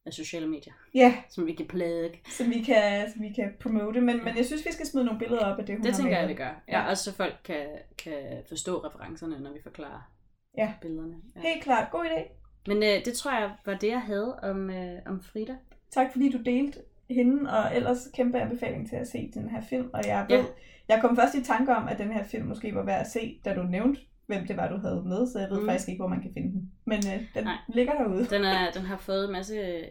af 0.06 0.12
sociale 0.12 0.48
medier, 0.48 0.72
Ja, 0.94 1.16
som 1.30 1.46
vi 1.46 1.52
kan 1.52 1.66
plage. 1.68 2.20
som 2.30 2.50
vi 2.50 2.62
kan, 2.62 3.12
som 3.12 3.22
vi 3.22 3.32
kan 3.32 3.52
promote. 3.60 4.00
Men, 4.00 4.24
men 4.24 4.36
jeg 4.36 4.46
synes, 4.46 4.66
vi 4.66 4.72
skal 4.72 4.86
smide 4.86 5.04
nogle 5.04 5.18
billeder 5.18 5.44
op 5.46 5.58
af 5.58 5.66
det, 5.66 5.74
hun 5.76 5.84
Det 5.84 5.90
har 5.92 5.96
tænker 5.98 6.12
jeg, 6.16 6.22
malet. 6.24 6.36
vi 6.36 6.42
gør. 6.42 6.62
Ja. 6.68 6.78
Ja, 6.80 6.90
også 6.90 7.04
så 7.04 7.12
folk 7.16 7.34
kan, 7.44 7.66
kan 7.98 8.42
forstå 8.48 8.78
referencerne, 8.78 9.40
når 9.40 9.52
vi 9.52 9.58
forklarer 9.62 10.12
Ja. 10.58 10.74
billederne. 10.82 11.16
Ja. 11.36 11.40
Helt 11.40 11.62
klart. 11.62 11.90
God 11.90 12.04
idé. 12.04 12.22
Men 12.66 12.76
øh, 12.76 13.04
det 13.04 13.14
tror 13.14 13.30
jeg 13.38 13.56
var 13.66 13.74
det, 13.74 13.88
jeg 13.88 14.00
havde 14.00 14.38
om, 14.42 14.70
øh, 14.70 14.98
om 15.06 15.22
Frida. 15.22 15.56
Tak 15.90 16.12
fordi 16.12 16.30
du 16.30 16.38
delte 16.42 16.80
hende, 17.10 17.50
og 17.50 17.76
ellers 17.76 18.08
kæmpe 18.14 18.38
anbefaling 18.38 18.88
til 18.88 18.96
at 18.96 19.08
se 19.08 19.30
den 19.34 19.48
her 19.48 19.60
film. 19.60 19.90
Og 19.92 20.00
jeg 20.06 20.26
ved, 20.28 20.36
Ja. 20.38 20.44
jeg 20.88 20.98
kom 21.00 21.16
først 21.16 21.34
i 21.34 21.42
tanke 21.44 21.74
om, 21.76 21.88
at 21.88 21.98
den 21.98 22.12
her 22.12 22.24
film 22.24 22.46
måske 22.46 22.74
var 22.74 22.84
værd 22.84 23.00
at 23.00 23.06
se, 23.10 23.40
da 23.44 23.54
du 23.54 23.62
nævnte, 23.62 24.00
hvem 24.26 24.46
det 24.46 24.56
var, 24.56 24.68
du 24.68 24.76
havde 24.76 25.02
med, 25.06 25.26
så 25.26 25.38
jeg 25.38 25.50
ved 25.50 25.60
Mm. 25.60 25.66
faktisk 25.66 25.88
ikke, 25.88 25.98
hvor 26.00 26.08
man 26.08 26.22
kan 26.22 26.32
finde 26.34 26.52
den. 26.52 26.72
Men 26.84 26.98
øh, 26.98 27.20
den 27.34 27.44
Nej. 27.44 27.56
ligger 27.68 27.92
derude. 27.92 28.24
Den, 28.26 28.44
er, 28.44 28.70
den 28.70 28.82
har 28.82 28.96
fået 28.96 29.24
en 29.24 29.32
masse 29.32 29.84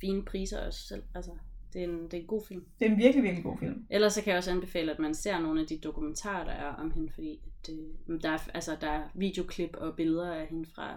fine 0.00 0.24
priser 0.24 0.66
også 0.66 0.86
selv. 0.86 1.02
Altså, 1.14 1.30
det 1.72 1.80
er 1.84 1.88
en, 1.88 2.02
det 2.04 2.14
er 2.14 2.20
en 2.20 2.26
god 2.26 2.42
film. 2.48 2.64
Det 2.78 2.86
er 2.86 2.90
en 2.90 2.98
virkelig, 2.98 3.22
virkelig 3.22 3.44
god 3.44 3.58
film. 3.58 3.86
Ellers 3.90 4.12
så 4.14 4.22
kan 4.22 4.30
jeg 4.30 4.38
også 4.38 4.50
anbefale, 4.50 4.92
at 4.92 4.98
man 4.98 5.14
ser 5.14 5.38
nogle 5.38 5.60
af 5.60 5.66
de 5.66 5.78
dokumentarer, 5.78 6.44
der 6.44 6.52
er 6.52 6.74
om 6.74 6.90
hende, 6.90 7.12
fordi 7.14 7.40
det, 7.66 7.78
der, 8.22 8.30
er, 8.30 8.38
altså, 8.54 8.76
der 8.80 8.90
er 8.90 9.02
videoklip 9.14 9.76
og 9.76 9.96
billeder 9.96 10.34
af 10.34 10.46
hende 10.46 10.68
fra, 10.74 10.94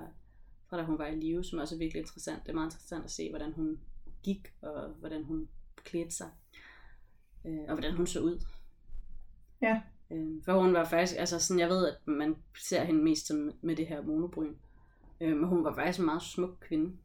fra 0.70 0.78
da 0.78 0.84
hun 0.84 0.98
var 0.98 1.08
i 1.08 1.16
live, 1.16 1.44
som 1.44 1.60
også 1.60 1.76
er 1.76 1.80
virkelig 1.80 2.00
interessant. 2.00 2.44
Det 2.44 2.50
er 2.50 2.54
meget 2.54 2.68
interessant 2.68 3.04
at 3.04 3.12
se, 3.12 3.30
hvordan 3.30 3.54
hun 3.54 3.78
gik, 4.24 4.54
og 4.62 4.90
hvordan 5.00 5.24
hun 5.24 5.48
klædte 5.84 6.16
sig, 6.16 6.30
øh, 7.46 7.60
og 7.68 7.74
hvordan 7.74 7.96
hun 7.96 8.08
så 8.08 8.20
ud. 8.20 8.42
Ja. 9.62 9.82
Øh, 10.12 10.28
for 10.46 10.62
hun 10.62 10.74
var 10.74 10.86
faktisk, 10.86 11.20
altså 11.20 11.40
sådan, 11.40 11.60
jeg 11.60 11.70
ved, 11.70 11.88
at 11.88 11.98
man 12.06 12.36
ser 12.58 12.84
hende 12.84 13.04
mest 13.04 13.28
som, 13.28 13.52
med 13.62 13.76
det 13.76 13.88
her 13.88 14.02
monobryn. 14.02 14.54
Øh, 15.22 15.38
men 15.38 15.48
hun 15.48 15.64
var 15.64 15.76
faktisk 15.76 16.00
en 16.00 16.06
meget 16.06 16.22
smuk 16.22 16.58
kvinde. 16.62 16.98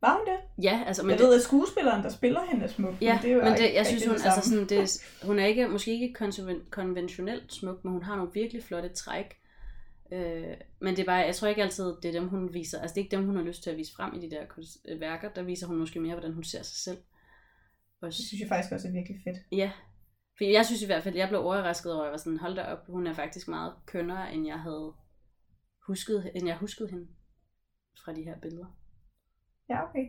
Var 0.00 0.16
hun 0.16 0.26
det? 0.26 0.64
Ja, 0.64 0.84
altså, 0.86 1.02
men 1.02 1.10
jeg 1.10 1.18
det, 1.18 1.26
ved, 1.26 1.34
at 1.34 1.42
skuespilleren, 1.42 2.02
der 2.02 2.08
spiller 2.08 2.40
hende, 2.50 2.64
er 2.64 2.68
smuk. 2.68 2.94
Ja, 3.00 3.14
men 3.14 3.22
det 3.22 3.30
er 3.30 3.34
jo 3.36 3.44
men 3.44 3.52
det, 3.52 3.74
jeg 3.74 3.86
synes, 3.86 4.06
hun, 4.06 4.14
det 4.14 4.26
altså 4.26 4.50
sådan, 4.50 4.68
det, 4.68 5.04
hun 5.22 5.38
er 5.38 5.46
ikke, 5.46 5.68
måske 5.68 5.92
ikke 5.92 6.24
konven- 6.24 6.70
konventionelt 6.70 7.52
smuk, 7.52 7.84
men 7.84 7.92
hun 7.92 8.02
har 8.02 8.16
nogle 8.16 8.32
virkelig 8.34 8.62
flotte 8.64 8.88
træk. 8.88 9.36
Øh, 10.12 10.56
men 10.80 10.96
det 10.96 11.02
er 11.02 11.06
bare, 11.06 11.16
jeg 11.16 11.34
tror 11.34 11.48
ikke 11.48 11.62
altid, 11.62 11.96
det 12.02 12.08
er 12.08 12.20
dem, 12.20 12.28
hun 12.28 12.54
viser. 12.54 12.80
Altså 12.80 12.94
det 12.94 13.00
er 13.00 13.04
ikke 13.04 13.16
dem, 13.16 13.26
hun 13.26 13.36
har 13.36 13.42
lyst 13.42 13.62
til 13.62 13.70
at 13.70 13.76
vise 13.76 13.94
frem 13.96 14.14
i 14.14 14.20
de 14.20 14.30
der 14.30 14.46
kunst- 14.46 14.84
øh, 14.88 15.00
værker. 15.00 15.32
Der 15.32 15.42
viser 15.42 15.66
hun 15.66 15.76
måske 15.78 16.00
mere, 16.00 16.14
hvordan 16.14 16.32
hun 16.32 16.44
ser 16.44 16.62
sig 16.62 16.76
selv. 16.76 16.98
Også. 18.00 18.16
Det 18.16 18.26
synes 18.26 18.40
jeg 18.40 18.48
faktisk 18.48 18.72
også 18.72 18.88
er 18.88 18.92
virkelig 18.92 19.20
fedt. 19.24 19.38
Ja. 19.52 19.70
For 20.38 20.44
jeg 20.44 20.66
synes 20.66 20.82
i 20.82 20.86
hvert 20.86 21.02
fald, 21.02 21.16
jeg 21.16 21.28
blev 21.28 21.40
overrasket 21.40 21.92
over, 21.92 22.02
at 22.02 22.06
jeg 22.06 22.12
var 22.12 22.18
sådan, 22.18 22.38
hold 22.38 22.54
da 22.54 22.62
op, 22.62 22.86
hun 22.86 23.06
er 23.06 23.14
faktisk 23.14 23.48
meget 23.48 23.72
kønnere, 23.86 24.34
end 24.34 24.46
jeg 24.46 24.60
havde 24.60 24.92
husket, 25.86 26.30
end 26.34 26.46
jeg 26.46 26.56
huskede 26.56 26.90
hende 26.90 27.08
fra 28.04 28.12
de 28.12 28.22
her 28.22 28.40
billeder. 28.40 28.66
Ja, 29.70 29.88
okay. 29.88 30.06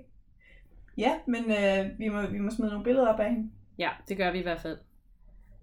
Ja, 0.97 1.19
men 1.27 1.43
øh, 1.43 1.99
vi, 1.99 2.09
må, 2.09 2.27
vi 2.27 2.39
må 2.39 2.49
smide 2.49 2.69
nogle 2.69 2.83
billeder 2.83 3.07
op 3.07 3.19
af 3.19 3.29
hende. 3.31 3.51
Ja, 3.77 3.89
det 4.07 4.17
gør 4.17 4.31
vi 4.31 4.39
i 4.39 4.43
hvert 4.43 4.61
fald. 4.61 4.77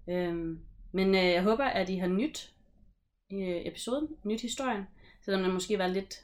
Øhm, 0.09 0.59
men 0.91 1.07
øh, 1.15 1.25
jeg 1.25 1.43
håber, 1.43 1.65
at 1.65 1.89
I 1.89 1.97
har 1.97 2.07
nyt 2.07 2.53
øh, 3.33 3.61
episoden, 3.65 4.07
nyt 4.25 4.41
historien, 4.41 4.83
selvom 5.25 5.43
den 5.43 5.53
måske 5.53 5.77
var 5.79 5.87
lidt, 5.87 6.15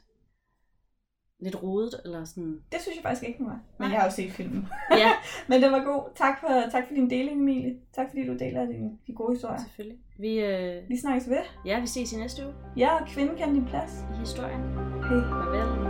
lidt 1.40 1.64
rodet, 1.64 2.02
eller 2.06 2.26
sådan. 2.26 2.60
Det 2.72 2.82
synes 2.82 2.96
jeg 2.96 3.04
faktisk 3.04 3.24
ikke, 3.28 3.38
den 3.38 3.46
var. 3.46 3.60
Men 3.80 3.88
Nej. 3.88 3.90
jeg 3.90 4.00
har 4.00 4.08
jo 4.08 4.12
set 4.16 4.32
filmen. 4.32 4.68
Ja, 4.92 5.12
Men 5.50 5.62
det 5.62 5.72
var 5.72 5.84
god. 5.84 6.10
Tak 6.16 6.40
for, 6.40 6.48
tak 6.72 6.88
for 6.88 6.94
din 6.96 7.10
deling, 7.10 7.42
Emilie. 7.42 7.76
Tak 7.96 8.10
fordi 8.10 8.28
du 8.28 8.34
deler 8.38 8.66
din, 8.66 9.00
de 9.08 9.14
gode 9.14 9.34
historier. 9.34 9.58
selvfølgelig. 9.60 10.00
Vi, 10.20 10.40
øh, 10.40 10.90
Vi 10.90 10.98
snakkes 10.98 11.30
ved. 11.30 11.44
ja, 11.66 11.80
vi 11.80 11.88
ses 11.88 12.14
i 12.14 12.16
næste 12.16 12.46
uge 12.46 12.54
Ja, 12.78 12.96
og 13.02 13.08
kvinden 13.08 13.38
kan 13.38 13.54
din 13.54 13.66
plads. 13.66 13.92
i 14.16 14.20
historien. 14.20 14.62
Hej. 14.62 15.20
Farvel. 15.30 15.83